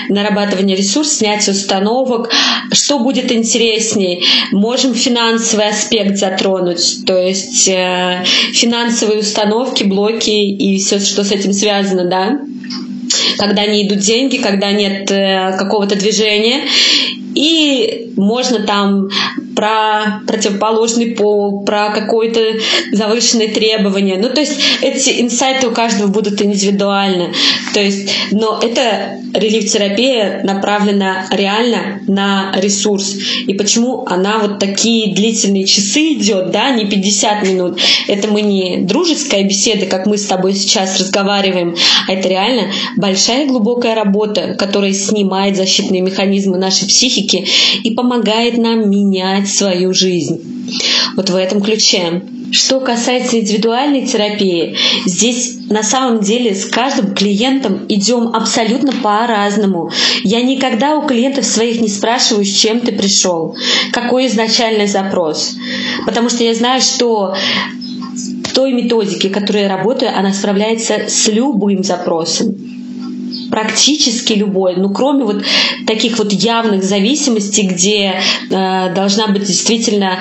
Нарабатывание 0.10 0.78
ресурса, 0.78 1.18
снятие 1.18 1.54
установок. 1.54 2.30
Что 2.72 3.00
будет 3.00 3.32
интересней? 3.32 4.24
Можем 4.52 4.94
финансовый 4.94 5.68
аспект 5.68 6.18
затронуть, 6.18 7.06
то 7.06 7.18
есть 7.18 7.68
э, 7.68 8.24
финансовые 8.54 9.20
установки, 9.20 9.84
блоки 9.84 10.30
и 10.30 10.78
все, 10.80 11.00
что 11.00 11.26
с 11.26 11.32
этим 11.32 11.52
связано, 11.52 12.06
да? 12.06 12.40
Когда 13.38 13.66
не 13.66 13.88
идут 13.88 14.00
деньги, 14.00 14.38
когда 14.38 14.72
нет 14.72 15.12
э, 15.12 15.56
какого-то 15.58 15.96
движения. 15.96 16.62
И 17.38 18.14
можно 18.16 18.62
там 18.62 19.10
про 19.56 20.22
противоположный 20.28 21.12
пол, 21.16 21.64
про 21.64 21.90
какое-то 21.90 22.42
завышенное 22.92 23.54
требование. 23.54 24.18
Ну, 24.18 24.30
то 24.30 24.42
есть 24.42 24.54
эти 24.82 25.22
инсайты 25.22 25.68
у 25.68 25.72
каждого 25.72 26.08
будут 26.08 26.42
индивидуальны. 26.42 27.34
То 27.74 27.80
есть, 27.80 28.10
но 28.32 28.60
это 28.62 29.20
релиф-терапия 29.34 30.42
направлена 30.44 31.28
реально 31.32 32.02
на 32.08 32.52
ресурс. 32.56 33.16
И 33.46 33.54
почему 33.54 34.06
она 34.08 34.40
вот 34.40 34.60
такие 34.60 35.14
длительные 35.14 35.66
часы 35.66 36.14
идет, 36.14 36.52
да, 36.52 36.72
не 36.72 36.86
50 36.86 37.44
минут. 37.44 37.80
Это 38.08 38.28
мы 38.30 38.42
не 38.42 38.78
дружеская 38.78 39.44
беседа, 39.44 39.86
как 39.86 40.06
мы 40.06 40.18
с 40.18 40.26
тобой 40.26 40.54
сейчас 40.54 41.00
разговариваем, 41.00 41.76
а 42.08 42.14
это 42.14 42.28
реально 42.28 42.72
большая 42.96 43.48
глубокая 43.48 43.96
работа, 43.96 44.56
которая 44.58 44.94
снимает 44.94 45.56
защитные 45.56 46.02
механизмы 46.02 46.58
нашей 46.58 46.88
психики 46.88 47.27
и 47.34 47.92
помогает 47.92 48.58
нам 48.58 48.90
менять 48.90 49.50
свою 49.50 49.94
жизнь. 49.94 50.40
Вот 51.16 51.30
в 51.30 51.36
этом 51.36 51.62
ключе. 51.62 52.24
Что 52.52 52.80
касается 52.80 53.40
индивидуальной 53.40 54.06
терапии, 54.06 54.78
здесь 55.06 55.58
на 55.70 55.84
самом 55.84 56.22
деле 56.22 56.56
с 56.56 56.66
каждым 56.66 57.14
клиентом 57.14 57.86
идем 57.90 58.30
абсолютно 58.34 58.94
по-разному. 58.94 59.92
Я 60.24 60.42
никогда 60.42 60.98
у 60.98 61.06
клиентов 61.06 61.46
своих 61.46 61.82
не 61.82 61.90
спрашиваю, 61.90 62.46
с 62.46 62.54
чем 62.54 62.80
ты 62.80 62.94
пришел, 62.94 63.58
какой 63.92 64.28
изначальный 64.28 64.88
запрос. 64.88 65.56
Потому 66.06 66.30
что 66.30 66.46
я 66.46 66.54
знаю, 66.54 66.82
что 66.82 67.36
той 68.54 68.72
методике, 68.72 69.30
которой 69.30 69.64
я 69.64 69.70
работаю, 69.70 70.18
она 70.18 70.34
справляется 70.34 71.10
с 71.10 71.28
любым 71.28 71.84
запросом 71.84 72.67
практически 73.50 74.34
любой, 74.34 74.76
ну 74.76 74.90
кроме 74.90 75.24
вот 75.24 75.44
таких 75.86 76.18
вот 76.20 76.32
явных 76.32 76.84
зависимостей, 76.84 77.68
где 77.68 78.20
э, 78.50 78.94
должна 78.94 79.28
быть 79.28 79.44
действительно 79.44 80.20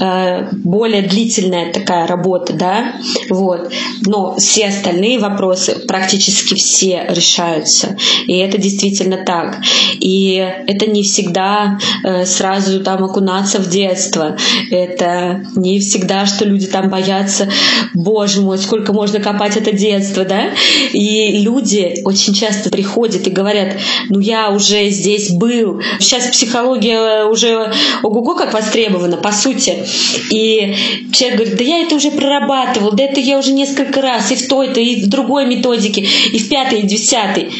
э, 0.00 0.48
более 0.52 1.02
длительная 1.02 1.72
такая 1.72 2.06
работа, 2.06 2.52
да, 2.52 2.94
вот. 3.28 3.72
Но 4.06 4.36
все 4.36 4.68
остальные 4.68 5.18
вопросы 5.18 5.86
практически 5.86 6.54
все 6.54 7.06
решаются, 7.08 7.96
и 8.26 8.36
это 8.36 8.58
действительно 8.58 9.18
так. 9.24 9.58
И 10.00 10.34
это 10.66 10.86
не 10.86 11.02
всегда 11.02 11.78
э, 12.04 12.24
сразу 12.26 12.82
там 12.82 13.04
окунаться 13.04 13.58
в 13.58 13.68
детство, 13.68 14.36
это 14.70 15.42
не 15.56 15.80
всегда, 15.80 16.26
что 16.26 16.44
люди 16.44 16.66
там 16.66 16.90
боятся, 16.90 17.48
боже 17.94 18.40
мой, 18.40 18.58
сколько 18.58 18.92
можно 18.92 19.20
копать 19.20 19.56
это 19.56 19.72
детство, 19.72 20.24
да, 20.24 20.50
и 20.92 21.38
люди 21.38 22.02
очень 22.04 22.34
часто 22.34 22.70
приходят 22.70 23.26
и 23.26 23.30
говорят, 23.30 23.76
ну 24.08 24.20
я 24.20 24.50
уже 24.50 24.88
здесь 24.90 25.30
был. 25.30 25.80
Сейчас 26.00 26.26
психология 26.28 27.24
уже 27.24 27.72
ого-го 28.02 28.34
как 28.34 28.52
востребована, 28.52 29.16
по 29.16 29.32
сути. 29.32 29.84
И 30.30 30.74
человек 31.12 31.38
говорит, 31.38 31.56
да 31.58 31.64
я 31.64 31.82
это 31.82 31.94
уже 31.96 32.10
прорабатывал, 32.10 32.92
да 32.92 33.04
это 33.04 33.17
я 33.20 33.38
уже 33.38 33.52
несколько 33.52 34.00
раз 34.00 34.30
и 34.30 34.36
в 34.36 34.48
той-то, 34.48 34.80
и 34.80 35.02
в 35.02 35.08
другой 35.08 35.46
методике, 35.46 36.06
и 36.32 36.38
в 36.38 36.48
пятой, 36.48 36.80
и 36.80 36.82
в 36.82 36.86
десятой. 36.86 37.50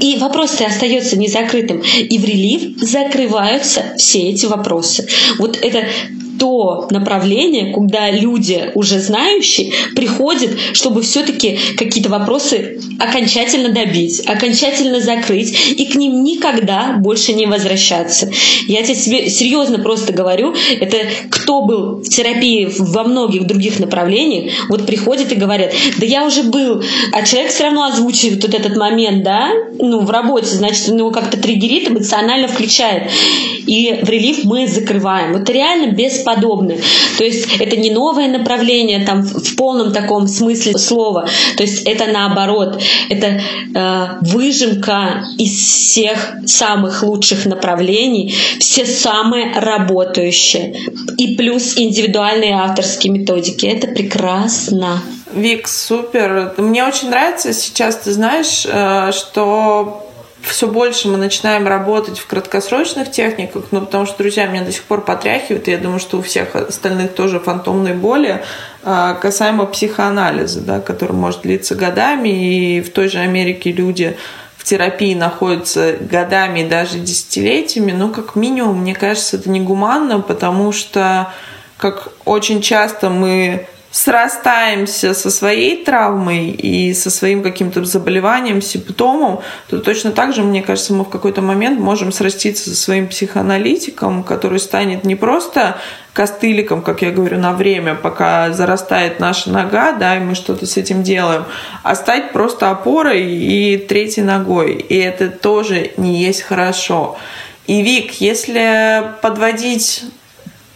И 0.00 0.16
вопрос 0.18 0.60
остается 0.60 1.16
незакрытым. 1.16 1.82
И 1.98 2.18
в 2.18 2.24
релив 2.24 2.78
закрываются 2.78 3.94
все 3.96 4.30
эти 4.30 4.46
вопросы. 4.46 5.08
Вот 5.38 5.56
это 5.56 5.86
то 6.38 6.86
направление, 6.90 7.72
куда 7.72 8.10
люди 8.10 8.70
уже 8.74 9.00
знающие 9.00 9.72
приходят, 9.94 10.50
чтобы 10.72 11.02
все-таки 11.02 11.58
какие-то 11.76 12.10
вопросы 12.10 12.80
окончательно 12.98 13.70
добить, 13.70 14.22
окончательно 14.26 15.00
закрыть 15.00 15.54
и 15.76 15.86
к 15.86 15.94
ним 15.94 16.22
никогда 16.24 16.96
больше 16.98 17.32
не 17.32 17.46
возвращаться. 17.46 18.30
Я 18.66 18.82
тебе 18.82 19.28
серьезно 19.30 19.78
просто 19.78 20.12
говорю, 20.12 20.54
это 20.80 20.96
кто 21.30 21.62
был 21.62 22.02
в 22.02 22.08
терапии 22.08 22.68
во 22.78 23.04
многих 23.04 23.46
других 23.46 23.78
направлениях, 23.78 24.52
вот 24.68 24.86
приходит 24.86 25.32
и 25.32 25.36
говорят, 25.36 25.72
да 25.98 26.06
я 26.06 26.24
уже 26.26 26.42
был, 26.42 26.82
а 27.12 27.22
человек 27.22 27.50
все 27.50 27.64
равно 27.64 27.84
озвучивает 27.84 28.42
вот 28.42 28.54
этот 28.54 28.76
момент, 28.76 29.22
да, 29.22 29.50
ну, 29.78 30.00
в 30.00 30.10
работе, 30.10 30.46
значит, 30.46 30.88
он 30.88 30.98
его 30.98 31.10
как-то 31.10 31.38
триггерит, 31.38 31.88
эмоционально 31.88 32.48
включает. 32.48 33.10
И 33.66 34.00
в 34.02 34.08
релиф 34.08 34.44
мы 34.44 34.66
закрываем. 34.66 35.32
Вот 35.32 35.48
реально 35.50 35.92
без 35.92 36.18
бесподобны. 36.26 36.80
То 37.18 37.24
есть 37.24 37.60
это 37.60 37.76
не 37.76 37.90
новое 37.90 38.28
направление 38.28 39.04
там 39.04 39.22
в 39.22 39.56
полном 39.56 39.92
таком 39.92 40.26
смысле 40.26 40.78
слова. 40.78 41.28
То 41.56 41.62
есть 41.62 41.86
это 41.86 42.06
наоборот, 42.06 42.80
это 43.08 43.40
э, 43.74 44.06
выжимка 44.22 45.24
из 45.38 45.52
всех 45.52 46.34
самых 46.46 47.02
лучших 47.02 47.46
направлений, 47.46 48.34
все 48.58 48.84
самые 48.86 49.52
работающие. 49.58 50.74
И 51.18 51.36
плюс 51.36 51.76
индивидуальные 51.76 52.54
авторские 52.54 53.12
методики. 53.12 53.66
Это 53.66 53.88
прекрасно. 53.88 55.02
Вик, 55.34 55.68
супер. 55.68 56.54
Мне 56.56 56.84
очень 56.84 57.10
нравится 57.10 57.52
сейчас, 57.52 57.96
ты 57.96 58.12
знаешь, 58.12 58.66
э, 58.66 59.12
что 59.12 60.02
все 60.46 60.68
больше 60.68 61.08
мы 61.08 61.16
начинаем 61.16 61.66
работать 61.66 62.18
в 62.18 62.26
краткосрочных 62.26 63.10
техниках, 63.10 63.66
ну, 63.70 63.80
потому 63.80 64.06
что, 64.06 64.18
друзья, 64.18 64.46
меня 64.46 64.64
до 64.64 64.72
сих 64.72 64.82
пор 64.84 65.04
потряхивают, 65.04 65.68
и 65.68 65.72
я 65.72 65.78
думаю, 65.78 65.98
что 65.98 66.18
у 66.18 66.22
всех 66.22 66.54
остальных 66.54 67.14
тоже 67.14 67.40
фантомные 67.40 67.94
боли, 67.94 68.42
а, 68.82 69.14
касаемо 69.14 69.66
психоанализа, 69.66 70.60
да, 70.60 70.80
который 70.80 71.12
может 71.12 71.42
длиться 71.42 71.74
годами, 71.74 72.28
и 72.28 72.80
в 72.80 72.90
той 72.90 73.08
же 73.08 73.18
Америке 73.18 73.72
люди 73.72 74.16
в 74.56 74.64
терапии 74.64 75.14
находятся 75.14 75.96
годами, 76.00 76.68
даже 76.68 76.98
десятилетиями, 76.98 77.92
ну, 77.92 78.10
как 78.10 78.36
минимум, 78.36 78.80
мне 78.80 78.94
кажется, 78.94 79.36
это 79.36 79.50
негуманно, 79.50 80.20
потому 80.20 80.72
что, 80.72 81.32
как 81.76 82.08
очень 82.24 82.62
часто 82.62 83.10
мы 83.10 83.66
срастаемся 83.96 85.14
со 85.14 85.30
своей 85.30 85.82
травмой 85.82 86.50
и 86.50 86.92
со 86.92 87.08
своим 87.08 87.42
каким-то 87.42 87.82
заболеванием, 87.82 88.60
симптомом, 88.60 89.40
то 89.70 89.78
точно 89.78 90.10
так 90.10 90.34
же, 90.34 90.42
мне 90.42 90.60
кажется, 90.60 90.92
мы 90.92 91.04
в 91.04 91.08
какой-то 91.08 91.40
момент 91.40 91.80
можем 91.80 92.12
сраститься 92.12 92.68
со 92.68 92.76
своим 92.76 93.08
психоаналитиком, 93.08 94.22
который 94.22 94.58
станет 94.58 95.04
не 95.04 95.16
просто 95.16 95.78
костыликом, 96.12 96.82
как 96.82 97.00
я 97.00 97.10
говорю, 97.10 97.38
на 97.38 97.54
время, 97.54 97.94
пока 97.94 98.52
зарастает 98.52 99.18
наша 99.18 99.50
нога, 99.50 99.92
да, 99.92 100.18
и 100.18 100.20
мы 100.20 100.34
что-то 100.34 100.66
с 100.66 100.76
этим 100.76 101.02
делаем, 101.02 101.46
а 101.82 101.94
стать 101.94 102.32
просто 102.32 102.68
опорой 102.68 103.24
и 103.24 103.78
третьей 103.78 104.24
ногой. 104.24 104.74
И 104.74 104.94
это 104.94 105.30
тоже 105.30 105.92
не 105.96 106.22
есть 106.22 106.42
хорошо. 106.42 107.16
И 107.66 107.80
Вик, 107.80 108.12
если 108.20 109.14
подводить 109.22 110.04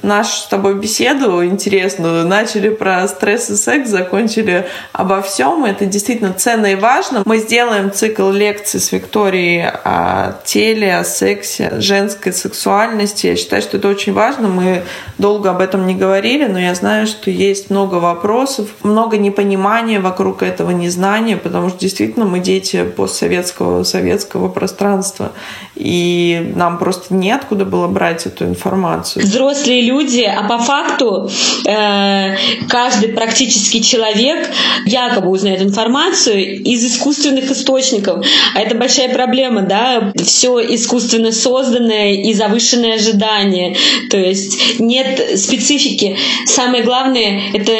нашу 0.02 0.32
с 0.32 0.46
тобой 0.46 0.74
беседу 0.74 1.44
интересную. 1.44 2.26
Начали 2.26 2.68
про 2.68 3.06
стресс 3.08 3.50
и 3.50 3.56
секс, 3.56 3.90
закончили 3.90 4.66
обо 4.92 5.20
всем. 5.22 5.64
Это 5.64 5.86
действительно 5.86 6.32
ценно 6.32 6.66
и 6.72 6.74
важно. 6.74 7.22
Мы 7.24 7.38
сделаем 7.38 7.92
цикл 7.92 8.30
лекций 8.30 8.80
с 8.80 8.92
Викторией 8.92 9.68
о 9.68 10.38
теле, 10.44 10.96
о 10.96 11.04
сексе, 11.04 11.80
женской 11.80 12.32
сексуальности. 12.32 13.26
Я 13.26 13.36
считаю, 13.36 13.62
что 13.62 13.76
это 13.76 13.88
очень 13.88 14.12
важно. 14.12 14.48
Мы 14.48 14.82
долго 15.18 15.50
об 15.50 15.60
этом 15.60 15.86
не 15.86 15.94
говорили, 15.94 16.46
но 16.46 16.58
я 16.58 16.74
знаю, 16.74 17.06
что 17.06 17.30
есть 17.30 17.70
много 17.70 17.96
вопросов, 17.96 18.68
много 18.82 19.16
непонимания 19.18 20.00
вокруг 20.00 20.42
этого 20.42 20.70
незнания, 20.70 21.36
потому 21.36 21.68
что 21.68 21.78
действительно 21.78 22.24
мы 22.24 22.40
дети 22.40 22.84
постсоветского 22.84 23.84
советского 23.84 24.48
пространства. 24.48 25.32
И 25.74 26.52
нам 26.54 26.78
просто 26.78 27.14
неоткуда 27.14 27.64
было 27.64 27.88
брать 27.88 28.26
эту 28.26 28.44
информацию. 28.44 29.24
Взрослые 29.24 29.80
люди, 29.90 30.22
а 30.22 30.42
по 30.44 30.58
факту 30.58 31.28
э, 31.66 32.36
каждый 32.68 33.08
практически 33.10 33.80
человек 33.80 34.48
якобы 34.86 35.30
узнает 35.30 35.62
информацию 35.62 36.62
из 36.62 36.84
искусственных 36.84 37.50
источников. 37.50 38.24
А 38.54 38.60
это 38.60 38.76
большая 38.76 39.08
проблема, 39.12 39.62
да, 39.62 40.12
все 40.24 40.60
искусственно 40.74 41.32
созданное 41.32 42.14
и 42.14 42.32
завышенное 42.34 42.94
ожидание. 42.94 43.76
То 44.10 44.16
есть 44.16 44.78
нет 44.78 45.38
специфики. 45.38 46.16
Самое 46.46 46.82
главное, 46.84 47.40
это, 47.52 47.72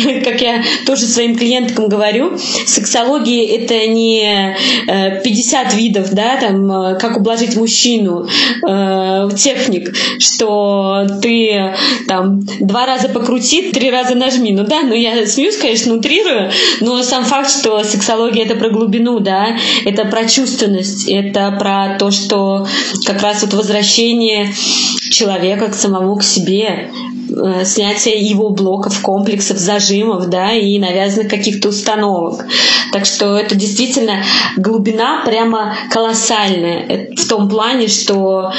как 0.24 0.40
я 0.40 0.62
тоже 0.86 1.02
своим 1.06 1.36
клиенткам 1.36 1.88
говорю, 1.88 2.38
сексология 2.66 3.58
это 3.58 3.86
не 3.86 4.56
50 5.24 5.72
э, 5.72 5.76
видов, 5.76 6.10
да, 6.10 6.36
там, 6.36 6.70
э, 6.70 6.98
как 6.98 7.16
ублажить 7.16 7.56
мужчину, 7.56 8.26
э, 8.66 9.28
техник, 9.36 9.94
что 10.18 11.06
ты 11.22 11.53
там 12.06 12.40
два 12.60 12.86
раза 12.86 13.08
покрути, 13.08 13.70
три 13.72 13.90
раза 13.90 14.14
нажми. 14.14 14.52
Ну 14.52 14.64
да, 14.64 14.82
ну 14.82 14.94
я 14.94 15.26
смеюсь, 15.26 15.56
конечно, 15.56 15.94
утрирую, 15.94 16.50
но 16.80 17.02
сам 17.02 17.24
факт, 17.24 17.50
что 17.50 17.82
сексология 17.84 18.44
это 18.44 18.56
про 18.56 18.70
глубину, 18.70 19.20
да, 19.20 19.56
это 19.84 20.04
про 20.04 20.26
чувственность, 20.26 21.08
это 21.08 21.50
про 21.58 21.96
то, 21.98 22.10
что 22.10 22.66
как 23.04 23.22
раз 23.22 23.42
вот 23.42 23.54
возвращение 23.54 24.52
человека 25.10 25.68
к 25.68 25.74
самому 25.74 26.16
к 26.16 26.22
себе, 26.22 26.90
снятия 27.64 28.16
его 28.16 28.50
блоков, 28.50 29.00
комплексов, 29.00 29.58
зажимов, 29.58 30.28
да, 30.28 30.52
и 30.52 30.78
навязанных 30.78 31.28
каких-то 31.28 31.68
установок. 31.68 32.44
Так 32.92 33.06
что 33.06 33.36
это 33.36 33.54
действительно 33.54 34.22
глубина 34.56 35.22
прямо 35.24 35.74
колоссальная 35.90 37.08
в 37.16 37.28
том 37.28 37.48
плане, 37.48 37.88
что 37.88 38.52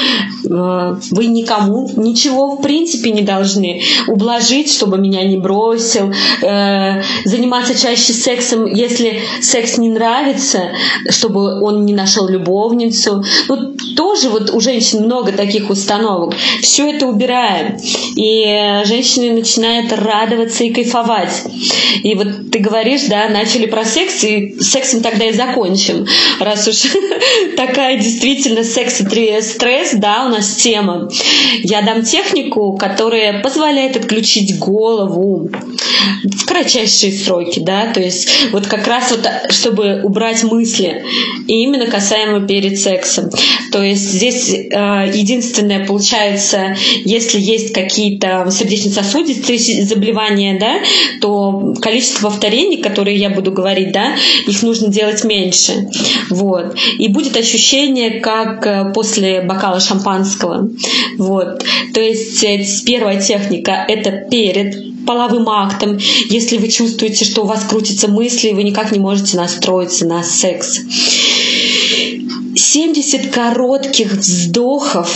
э, 0.44 0.96
вы 1.10 1.26
никому 1.26 1.90
ничего 1.96 2.56
в 2.56 2.62
принципе 2.62 3.12
не 3.12 3.22
должны 3.22 3.80
ублажить, 4.06 4.72
чтобы 4.72 4.98
меня 4.98 5.24
не 5.24 5.36
бросил, 5.36 6.12
э, 6.42 7.02
заниматься 7.24 7.78
чаще 7.80 8.12
сексом, 8.12 8.66
если 8.66 9.20
секс 9.40 9.78
не 9.78 9.88
нравится, 9.88 10.72
чтобы 11.08 11.62
он 11.62 11.84
не 11.86 11.94
нашел 11.94 12.28
любовницу. 12.28 13.24
Ну, 13.48 13.74
тоже 13.96 14.28
вот 14.28 14.50
у 14.50 14.60
женщин 14.60 15.04
много 15.04 15.32
таких 15.32 15.70
установок. 15.70 16.34
Все 16.60 16.90
это 16.90 17.06
убираем. 17.06 17.78
И 18.16 18.55
женщины 18.84 19.32
начинают 19.32 19.92
радоваться 19.92 20.64
и 20.64 20.72
кайфовать. 20.72 21.42
И 22.02 22.14
вот 22.14 22.50
ты 22.50 22.58
говоришь, 22.58 23.02
да, 23.08 23.28
начали 23.28 23.66
про 23.66 23.84
секс, 23.84 24.22
и 24.24 24.56
сексом 24.60 25.00
тогда 25.00 25.26
и 25.26 25.32
закончим. 25.32 26.06
Раз 26.40 26.68
уж 26.68 26.82
такая 27.56 27.98
действительно 27.98 28.64
секс 28.64 29.00
и 29.00 29.40
стресс, 29.40 29.92
да, 29.94 30.26
у 30.26 30.28
нас 30.28 30.56
тема. 30.56 31.08
Я 31.62 31.82
дам 31.82 32.02
технику, 32.02 32.76
которая 32.76 33.42
позволяет 33.42 33.96
отключить 33.96 34.58
голову 34.58 35.48
в 36.24 36.46
кратчайшие 36.46 37.12
сроки, 37.12 37.60
да, 37.60 37.92
то 37.92 38.00
есть 38.00 38.28
вот 38.52 38.66
как 38.66 38.86
раз 38.86 39.10
вот, 39.10 39.28
чтобы 39.50 40.00
убрать 40.02 40.42
мысли, 40.44 41.04
и 41.46 41.62
именно 41.62 41.86
касаемо 41.86 42.46
перед 42.46 42.78
сексом. 42.78 43.30
То 43.72 43.82
есть 43.82 44.02
здесь 44.02 44.52
э, 44.52 45.10
единственное 45.12 45.84
получается, 45.84 46.76
если 47.04 47.38
есть 47.38 47.72
какие-то 47.72 48.45
сердечно-сосудистые 48.50 49.84
заболевания, 49.84 50.58
да, 50.58 50.78
то 51.20 51.74
количество 51.80 52.30
повторений, 52.30 52.78
которые 52.78 53.16
я 53.16 53.30
буду 53.30 53.52
говорить, 53.52 53.92
да, 53.92 54.14
их 54.46 54.62
нужно 54.62 54.88
делать 54.88 55.24
меньше. 55.24 55.88
Вот. 56.30 56.76
И 56.98 57.08
будет 57.08 57.36
ощущение, 57.36 58.20
как 58.20 58.66
э, 58.66 58.92
после 58.92 59.42
бокала 59.42 59.80
шампанского. 59.80 60.70
Вот. 61.18 61.64
То 61.94 62.00
есть 62.00 62.42
э, 62.44 62.64
первая 62.84 63.20
техника— 63.20 63.84
это 63.88 64.10
перед 64.30 65.06
половым 65.06 65.48
актом, 65.48 65.98
если 66.28 66.58
вы 66.58 66.68
чувствуете, 66.68 67.24
что 67.24 67.42
у 67.42 67.46
вас 67.46 67.64
крутятся 67.64 68.08
мысли, 68.08 68.48
и 68.48 68.52
вы 68.52 68.64
никак 68.64 68.92
не 68.92 68.98
можете 68.98 69.36
настроиться 69.36 70.06
на 70.06 70.22
секс. 70.22 70.80
70 72.54 73.30
коротких 73.30 74.12
вздохов 74.12 75.14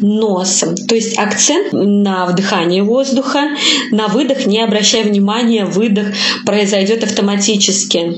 носом. 0.00 0.74
То 0.76 0.94
есть 0.94 1.18
акцент 1.18 1.72
на 1.72 2.26
вдыхание 2.26 2.82
воздуха, 2.82 3.50
на 3.90 4.08
выдох 4.08 4.46
не 4.46 4.62
обращая 4.62 5.04
внимания, 5.04 5.64
выдох 5.64 6.06
произойдет 6.44 7.04
автоматически. 7.04 8.16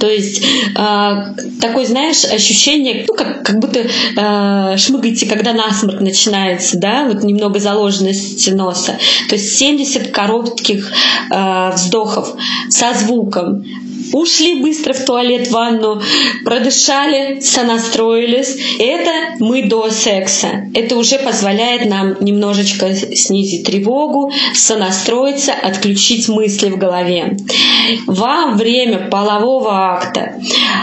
То 0.00 0.08
есть 0.08 0.42
э, 0.42 1.16
такое, 1.60 1.86
знаешь, 1.86 2.24
ощущение, 2.24 3.04
ну, 3.08 3.14
как, 3.14 3.44
как 3.44 3.58
будто 3.58 3.80
э, 3.80 4.76
шмыгаете, 4.78 5.26
когда 5.26 5.52
насморк 5.52 6.00
начинается, 6.00 6.78
да, 6.78 7.04
вот 7.06 7.22
немного 7.22 7.58
заложенность 7.60 8.50
носа. 8.52 8.98
То 9.28 9.34
есть 9.34 9.56
70 9.56 10.10
коротких 10.10 10.90
э, 11.30 11.70
вздохов 11.74 12.34
со 12.68 12.94
звуком 12.94 13.64
ушли 14.12 14.60
быстро 14.60 14.92
в 14.92 15.04
туалет, 15.04 15.48
в 15.48 15.52
ванну, 15.52 16.00
продышали, 16.44 17.40
сонастроились. 17.40 18.56
Это 18.78 19.36
мы 19.38 19.62
до 19.62 19.90
секса. 19.90 20.66
Это 20.74 20.96
уже 20.96 21.18
позволяет 21.18 21.86
нам 21.86 22.16
немножечко 22.20 22.94
снизить 22.94 23.66
тревогу, 23.66 24.32
сонастроиться, 24.54 25.52
отключить 25.52 26.28
мысли 26.28 26.68
в 26.68 26.78
голове. 26.78 27.36
Во 28.06 28.46
время 28.52 29.08
полового 29.10 29.94
акта 29.94 30.34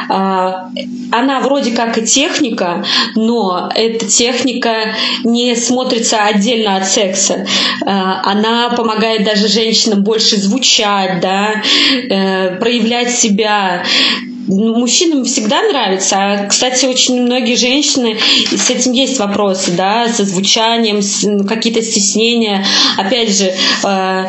а, 0.09 0.69
она 1.11 1.39
вроде 1.41 1.71
как 1.71 1.97
и 1.97 2.05
техника, 2.05 2.85
но 3.15 3.69
эта 3.75 4.05
техника 4.07 4.93
не 5.23 5.55
смотрится 5.55 6.23
отдельно 6.23 6.77
от 6.77 6.87
секса. 6.87 7.45
А, 7.85 8.21
она 8.23 8.69
помогает 8.69 9.23
даже 9.23 9.47
женщинам 9.47 10.03
больше 10.03 10.37
звучать, 10.37 11.19
да, 11.19 11.61
э, 12.09 12.55
проявлять 12.57 13.11
себя 13.21 13.83
мужчинам 14.47 15.23
всегда 15.23 15.61
нравится. 15.61 16.15
А, 16.17 16.45
кстати, 16.47 16.85
очень 16.85 17.21
многие 17.23 17.55
женщины, 17.55 18.17
с 18.49 18.69
этим 18.69 18.91
есть 18.91 19.19
вопросы, 19.19 19.71
да, 19.71 20.07
со 20.09 20.25
звучанием, 20.25 21.01
ну, 21.23 21.43
какие-то 21.45 21.81
стеснения. 21.81 22.65
Опять 22.97 23.37
же, 23.37 23.53
э, 23.83 24.25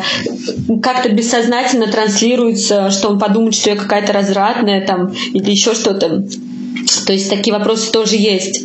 как-то 0.81 1.09
бессознательно 1.09 1.87
транслируется, 1.87 2.91
что 2.91 3.09
он 3.09 3.19
подумает, 3.19 3.55
что 3.55 3.71
я 3.71 3.75
какая-то 3.75 4.13
развратная 4.13 4.85
там 4.85 5.13
или 5.33 5.51
еще 5.51 5.73
что-то. 5.73 6.23
То 7.05 7.13
есть 7.13 7.29
такие 7.29 7.53
вопросы 7.53 7.91
тоже 7.91 8.15
есть. 8.15 8.61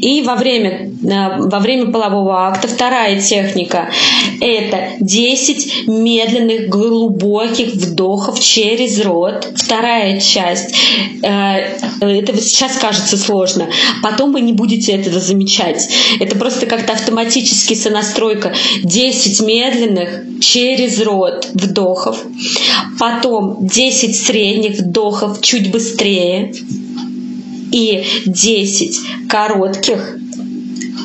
И 0.00 0.22
во 0.22 0.34
время, 0.36 0.90
э, 1.02 1.38
во 1.38 1.58
время 1.58 1.92
полового 1.92 2.46
акта 2.46 2.68
вторая 2.68 3.20
техника– 3.20 3.90
это 4.40 4.92
10 5.00 5.88
медленных 5.88 6.68
глубоких 6.68 7.74
вдохов 7.74 8.40
через 8.40 9.00
рот. 9.00 9.48
Вторая 9.54 10.20
часть 10.20 10.74
э,– 11.22 11.28
это 12.00 12.40
сейчас 12.40 12.76
кажется 12.76 13.16
сложно. 13.16 13.68
Потом 14.02 14.32
вы 14.32 14.40
не 14.40 14.52
будете 14.52 14.92
этого 14.92 15.20
замечать. 15.20 15.88
Это 16.20 16.36
просто 16.36 16.66
как-то 16.66 16.92
автоматически 16.92 17.74
сонастройка. 17.74 18.54
10 18.82 19.40
медленных 19.40 20.40
через 20.40 21.00
рот 21.00 21.48
вдохов. 21.54 22.22
Потом 22.98 23.66
10 23.66 24.16
средних 24.16 24.78
вдохов 24.78 25.40
чуть 25.40 25.70
быстрее 25.70 26.52
и 27.72 28.04
10 28.26 29.28
коротких 29.28 30.18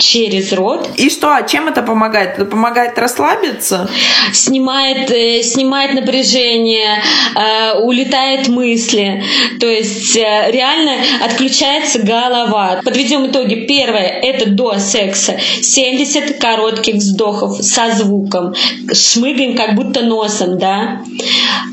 через 0.02 0.52
рот. 0.54 0.90
И 0.98 1.10
что, 1.10 1.36
а 1.36 1.44
чем 1.44 1.68
это 1.68 1.82
помогает? 1.84 2.36
Это 2.36 2.46
помогает 2.46 2.98
расслабиться? 2.98 3.90
Снимает, 4.34 5.12
э, 5.12 5.42
снимает 5.44 5.94
напряжение, 5.94 7.02
э, 7.36 7.80
улетает 7.80 8.48
мысли. 8.48 9.24
То 9.60 9.68
есть 9.68 10.16
э, 10.16 10.52
реально 10.52 10.98
отключается 11.24 12.00
голова. 12.00 12.82
Подведем 12.84 13.28
итоги. 13.28 13.66
Первое– 13.68 14.08
это 14.24 14.50
до 14.50 14.80
секса. 14.80 15.38
70 15.62 16.40
коротких 16.40 16.96
вздохов 16.96 17.58
со 17.64 17.92
звуком. 17.92 18.56
Шмыгаем 18.92 19.56
как 19.56 19.76
будто 19.76 20.02
носом, 20.02 20.58
да? 20.58 21.02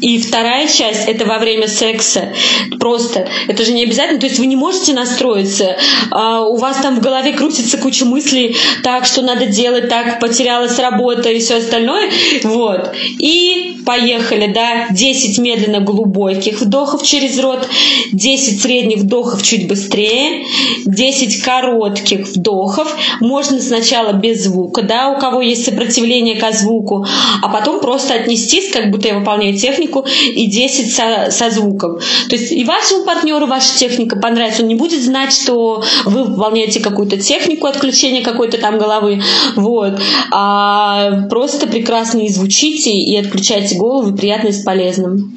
И 0.00 0.18
вторая 0.20 0.68
часть– 0.68 1.04
это 1.08 1.24
во 1.24 1.38
время 1.38 1.66
секса. 1.66 2.32
Просто, 2.78 3.26
это 3.48 3.64
же 3.64 3.72
не 3.72 3.84
обязательно. 3.84 4.20
То 4.20 4.26
есть 4.26 4.38
вы 4.38 4.46
не 4.46 4.56
можете 4.56 4.92
настроиться. 4.92 5.76
А 6.10 6.42
у 6.42 6.56
вас 6.56 6.76
там 6.78 6.96
в 6.96 7.00
голове 7.00 7.32
крутится 7.32 7.78
куча 7.78 8.04
мыслей, 8.04 8.17
мысли, 8.18 8.54
так, 8.82 9.04
что 9.04 9.22
надо 9.22 9.46
делать, 9.46 9.88
так, 9.88 10.20
потерялась 10.20 10.78
работа 10.78 11.30
и 11.30 11.38
все 11.38 11.56
остальное. 11.56 12.10
Вот. 12.44 12.92
И 13.18 13.78
поехали, 13.86 14.52
да, 14.52 14.88
10 14.90 15.38
медленно 15.38 15.80
глубоких 15.80 16.60
вдохов 16.60 17.02
через 17.02 17.38
рот, 17.38 17.66
10 18.12 18.60
средних 18.60 18.98
вдохов 18.98 19.42
чуть 19.42 19.68
быстрее, 19.68 20.44
10 20.84 21.42
коротких 21.42 22.26
вдохов. 22.28 22.94
Можно 23.20 23.60
сначала 23.60 24.12
без 24.12 24.44
звука, 24.44 24.82
да, 24.82 25.10
у 25.10 25.18
кого 25.18 25.40
есть 25.40 25.64
сопротивление 25.64 26.36
к 26.36 26.52
звуку, 26.52 27.06
а 27.42 27.48
потом 27.48 27.80
просто 27.80 28.14
отнестись, 28.14 28.70
как 28.72 28.90
будто 28.90 29.08
я 29.08 29.18
выполняю 29.18 29.56
технику, 29.56 30.04
и 30.34 30.46
10 30.46 30.94
со, 30.94 31.30
со 31.30 31.50
звуком. 31.50 31.98
То 32.28 32.36
есть 32.36 32.52
и 32.52 32.64
вашему 32.64 33.04
партнеру 33.04 33.46
ваша 33.46 33.78
техника 33.78 34.16
понравится, 34.18 34.62
он 34.62 34.68
не 34.68 34.74
будет 34.74 35.02
знать, 35.02 35.32
что 35.32 35.82
вы 36.04 36.24
выполняете 36.24 36.80
какую-то 36.80 37.18
технику 37.18 37.66
отключения 37.66 38.07
вращение 38.08 38.24
какой-то 38.24 38.58
там 38.58 38.78
головы, 38.78 39.22
вот, 39.56 40.00
а 40.32 41.22
просто 41.28 41.66
прекрасно 41.66 42.20
и 42.20 42.28
звучите, 42.28 42.90
и 42.90 43.16
отключайте 43.16 43.76
голову, 43.76 44.16
приятно 44.16 44.48
и 44.48 44.52
с 44.52 44.62
полезным. 44.62 45.32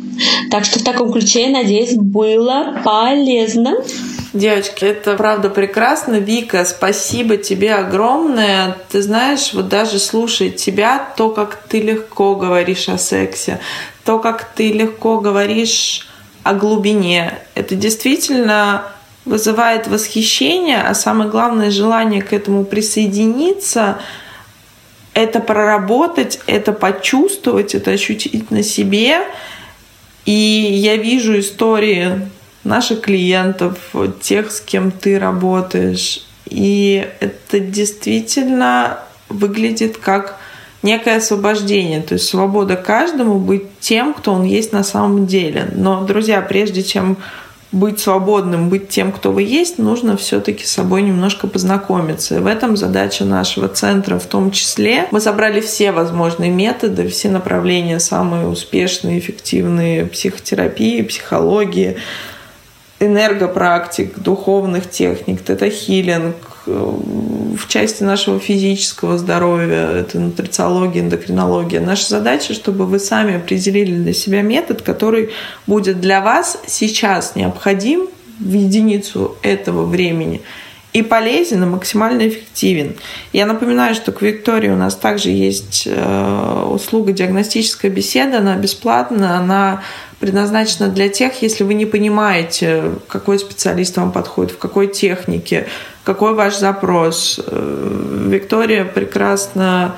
Так 0.50 0.66
что 0.66 0.80
в 0.80 0.84
таком 0.84 1.12
ключе, 1.12 1.50
надеюсь, 1.50 1.96
было 1.96 2.82
полезно. 2.84 3.76
Девочки, 4.34 4.86
это 4.86 5.16
правда 5.16 5.50
прекрасно. 5.50 6.16
Вика, 6.16 6.64
спасибо 6.64 7.36
тебе 7.36 7.76
огромное. 7.76 8.78
Ты 8.90 9.02
знаешь, 9.02 9.54
вот 9.54 9.68
даже 9.68 10.00
слушая 10.00 10.50
тебя, 10.50 11.14
то, 11.18 11.30
как 11.30 11.64
ты 11.68 11.82
легко 11.82 12.36
говоришь 12.36 12.88
о 12.88 12.98
сексе, 12.98 13.60
то, 14.06 14.20
как 14.20 14.54
ты 14.56 14.72
легко 14.72 15.20
говоришь 15.20 16.08
о 16.44 16.54
глубине, 16.54 17.40
это 17.56 17.76
действительно 17.76 18.84
вызывает 19.26 19.88
восхищение, 19.88 20.82
а 20.82 20.94
самое 20.94 21.30
главное 21.30 21.72
желание 21.72 22.22
к 22.22 22.34
этому 22.34 22.66
присоединиться, 22.66 24.00
это 25.14 25.40
проработать, 25.40 26.40
это 26.48 26.72
почувствовать, 26.72 27.76
это 27.76 27.92
ощутить 27.92 28.50
на 28.50 28.64
себе. 28.64 29.20
И 30.26 30.32
я 30.32 30.96
вижу 30.96 31.40
истории 31.40 32.30
наших 32.64 33.02
клиентов, 33.02 33.78
тех, 34.22 34.52
с 34.52 34.62
кем 34.62 34.92
ты 34.92 35.20
работаешь. 35.20 36.26
И 36.46 37.08
это 37.20 37.60
действительно 37.60 39.00
выглядит 39.30 39.98
как 39.98 40.38
некое 40.84 41.18
освобождение, 41.18 42.02
то 42.02 42.16
есть 42.16 42.28
свобода 42.28 42.76
каждому 42.76 43.40
быть 43.40 43.80
тем, 43.80 44.14
кто 44.14 44.34
он 44.34 44.44
есть 44.44 44.74
на 44.74 44.84
самом 44.84 45.28
деле. 45.28 45.70
Но, 45.74 46.02
друзья, 46.02 46.42
прежде 46.42 46.84
чем 46.84 47.18
быть 47.72 48.00
свободным, 48.00 48.70
быть 48.70 48.90
тем, 48.90 49.12
кто 49.12 49.32
вы 49.32 49.44
есть, 49.44 49.78
нужно 49.78 50.18
все-таки 50.18 50.66
с 50.66 50.72
собой 50.72 51.02
немножко 51.02 51.48
познакомиться. 51.48 52.36
И 52.36 52.40
в 52.40 52.48
этом 52.48 52.76
задача 52.76 53.24
нашего 53.24 53.68
центра 53.70 54.20
в 54.20 54.26
том 54.26 54.52
числе. 54.52 55.08
Мы 55.12 55.22
собрали 55.22 55.62
все 55.62 55.92
возможные 55.92 56.52
методы, 56.52 57.08
все 57.08 57.30
направления, 57.30 58.00
самые 58.00 58.48
успешные, 58.48 59.20
эффективные 59.20 60.06
психотерапии, 60.06 61.02
психологии, 61.02 61.98
энергопрактик, 63.00 64.20
духовных 64.20 64.90
техник, 64.90 65.42
тета-хилинг, 65.42 66.36
в 66.66 67.68
части 67.68 68.04
нашего 68.04 68.40
физического 68.40 69.18
здоровья, 69.18 69.90
это 69.92 70.20
нутрициология, 70.20 71.02
эндокринология. 71.02 71.82
Наша 71.82 72.08
задача, 72.10 72.54
чтобы 72.54 72.86
вы 72.86 73.00
сами 73.00 73.36
определили 73.36 73.96
для 73.96 74.14
себя 74.14 74.42
метод, 74.42 74.82
который 74.82 75.32
будет 75.68 76.00
для 76.00 76.22
вас 76.22 76.60
сейчас 76.68 77.36
необходим 77.36 78.08
в 78.40 78.54
единицу 78.54 79.38
этого 79.42 79.86
времени 79.86 80.42
и 80.94 81.04
полезен, 81.04 81.64
и 81.64 81.66
максимально 81.66 82.28
эффективен. 82.28 82.96
Я 83.32 83.46
напоминаю, 83.46 83.96
что 83.96 84.12
к 84.12 84.22
Виктории 84.22 84.70
у 84.70 84.76
нас 84.76 84.96
также 84.96 85.30
есть 85.30 85.84
э, 85.86 86.66
услуга 86.70 87.14
диагностическая 87.14 87.90
беседа, 87.90 88.40
она 88.40 88.58
бесплатная, 88.58 89.38
она 89.38 89.84
предназначена 90.20 90.90
для 90.90 91.08
тех, 91.08 91.42
если 91.42 91.64
вы 91.64 91.76
не 91.76 91.86
понимаете, 91.86 92.92
какой 93.08 93.40
специалист 93.40 93.96
вам 93.98 94.12
подходит, 94.12 94.52
в 94.52 94.58
какой 94.58 94.88
технике, 94.88 95.68
какой 96.04 96.34
ваш 96.34 96.58
запрос. 96.58 97.40
Э, 97.46 98.28
Виктория 98.30 98.86
прекрасно 98.86 99.96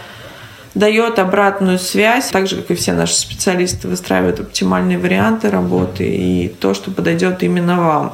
дает 0.76 1.20
обратную 1.20 1.78
связь, 1.78 2.30
так 2.30 2.48
же, 2.48 2.58
как 2.58 2.72
и 2.72 2.76
все 2.76 2.94
наши 2.94 3.14
специалисты 3.14 3.88
выстраивают 3.88 4.40
оптимальные 4.40 4.98
варианты 4.98 5.50
работы 5.50 6.04
и 6.04 6.48
то, 6.48 6.74
что 6.74 6.92
подойдет 6.92 7.44
именно 7.44 7.78
вам. 7.78 8.14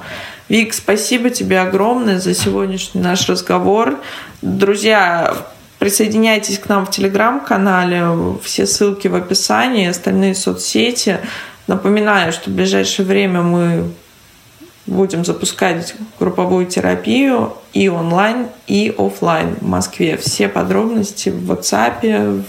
Вик, 0.50 0.74
спасибо 0.74 1.30
тебе 1.30 1.62
огромное 1.62 2.20
за 2.20 2.34
сегодняшний 2.34 3.02
наш 3.02 3.30
разговор. 3.30 4.00
Друзья, 4.42 5.36
присоединяйтесь 5.78 6.60
к 6.60 6.68
нам 6.68 6.86
в 6.86 6.92
телеграм-канале, 6.92 8.38
все 8.44 8.66
ссылки 8.66 9.08
в 9.08 9.16
описании, 9.16 9.88
остальные 9.88 10.36
соцсети. 10.36 11.20
Напоминаю, 11.68 12.34
что 12.34 12.50
в 12.50 12.54
ближайшее 12.54 13.06
время 13.06 13.42
мы 13.42 13.92
будем 14.86 15.26
запускать 15.26 15.96
групповую 16.20 16.66
терапию 16.66 17.54
и 17.74 17.90
онлайн, 17.90 18.48
и 18.68 18.94
офлайн 18.98 19.56
в 19.56 19.68
Москве. 19.68 20.18
Все 20.18 20.48
подробности 20.48 21.30
в 21.30 21.52
WhatsApp, 21.52 22.44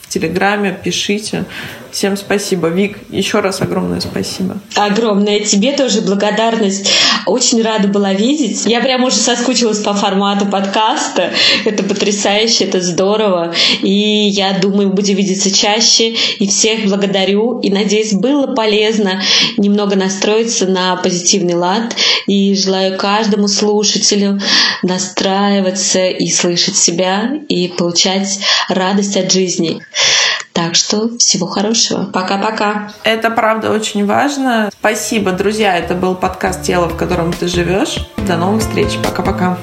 в 0.00 0.08
Телеграме 0.08 0.78
пишите. 0.82 1.44
Всем 1.92 2.16
спасибо. 2.16 2.68
Вик, 2.68 2.96
еще 3.10 3.40
раз 3.40 3.60
огромное 3.60 4.00
спасибо. 4.00 4.58
Огромное 4.76 5.40
тебе 5.40 5.72
тоже 5.72 6.00
благодарность. 6.00 6.88
Очень 7.26 7.62
рада 7.62 7.86
была 7.86 8.14
видеть. 8.14 8.64
Я 8.64 8.80
прям 8.80 9.04
уже 9.04 9.16
соскучилась 9.16 9.80
по 9.80 9.92
формату 9.92 10.46
подкаста. 10.46 11.32
Это 11.66 11.82
потрясающе, 11.82 12.64
это 12.64 12.80
здорово. 12.80 13.52
И 13.82 13.90
я 13.90 14.58
думаю, 14.58 14.88
будем 14.88 15.16
видеться 15.16 15.54
чаще. 15.54 16.14
И 16.38 16.48
всех 16.48 16.86
благодарю. 16.86 17.60
И 17.60 17.68
надеюсь, 17.68 18.14
было 18.14 18.54
полезно 18.54 19.22
немного 19.58 19.94
настроиться 19.94 20.66
на 20.66 20.96
позитивный 20.96 21.54
лад. 21.54 21.94
И 22.26 22.54
желаю 22.54 22.96
каждому 22.96 23.48
слушателю 23.48 24.40
настраиваться 24.82 26.06
и 26.06 26.30
слышать 26.30 26.76
себя, 26.76 27.32
и 27.48 27.68
получать 27.68 28.38
радость 28.70 29.18
от 29.18 29.30
жизни. 29.30 29.82
Так 30.52 30.74
что 30.74 31.16
всего 31.18 31.46
хорошего. 31.46 32.04
Пока-пока. 32.04 32.92
Это 33.04 33.30
правда 33.30 33.70
очень 33.70 34.06
важно. 34.06 34.70
Спасибо, 34.78 35.32
друзья. 35.32 35.76
Это 35.76 35.94
был 35.94 36.14
подкаст 36.14 36.62
«Тело, 36.62 36.88
в 36.88 36.96
котором 36.96 37.32
ты 37.32 37.48
живешь». 37.48 38.06
До 38.26 38.36
новых 38.36 38.62
встреч. 38.62 38.98
Пока-пока. 39.02 39.58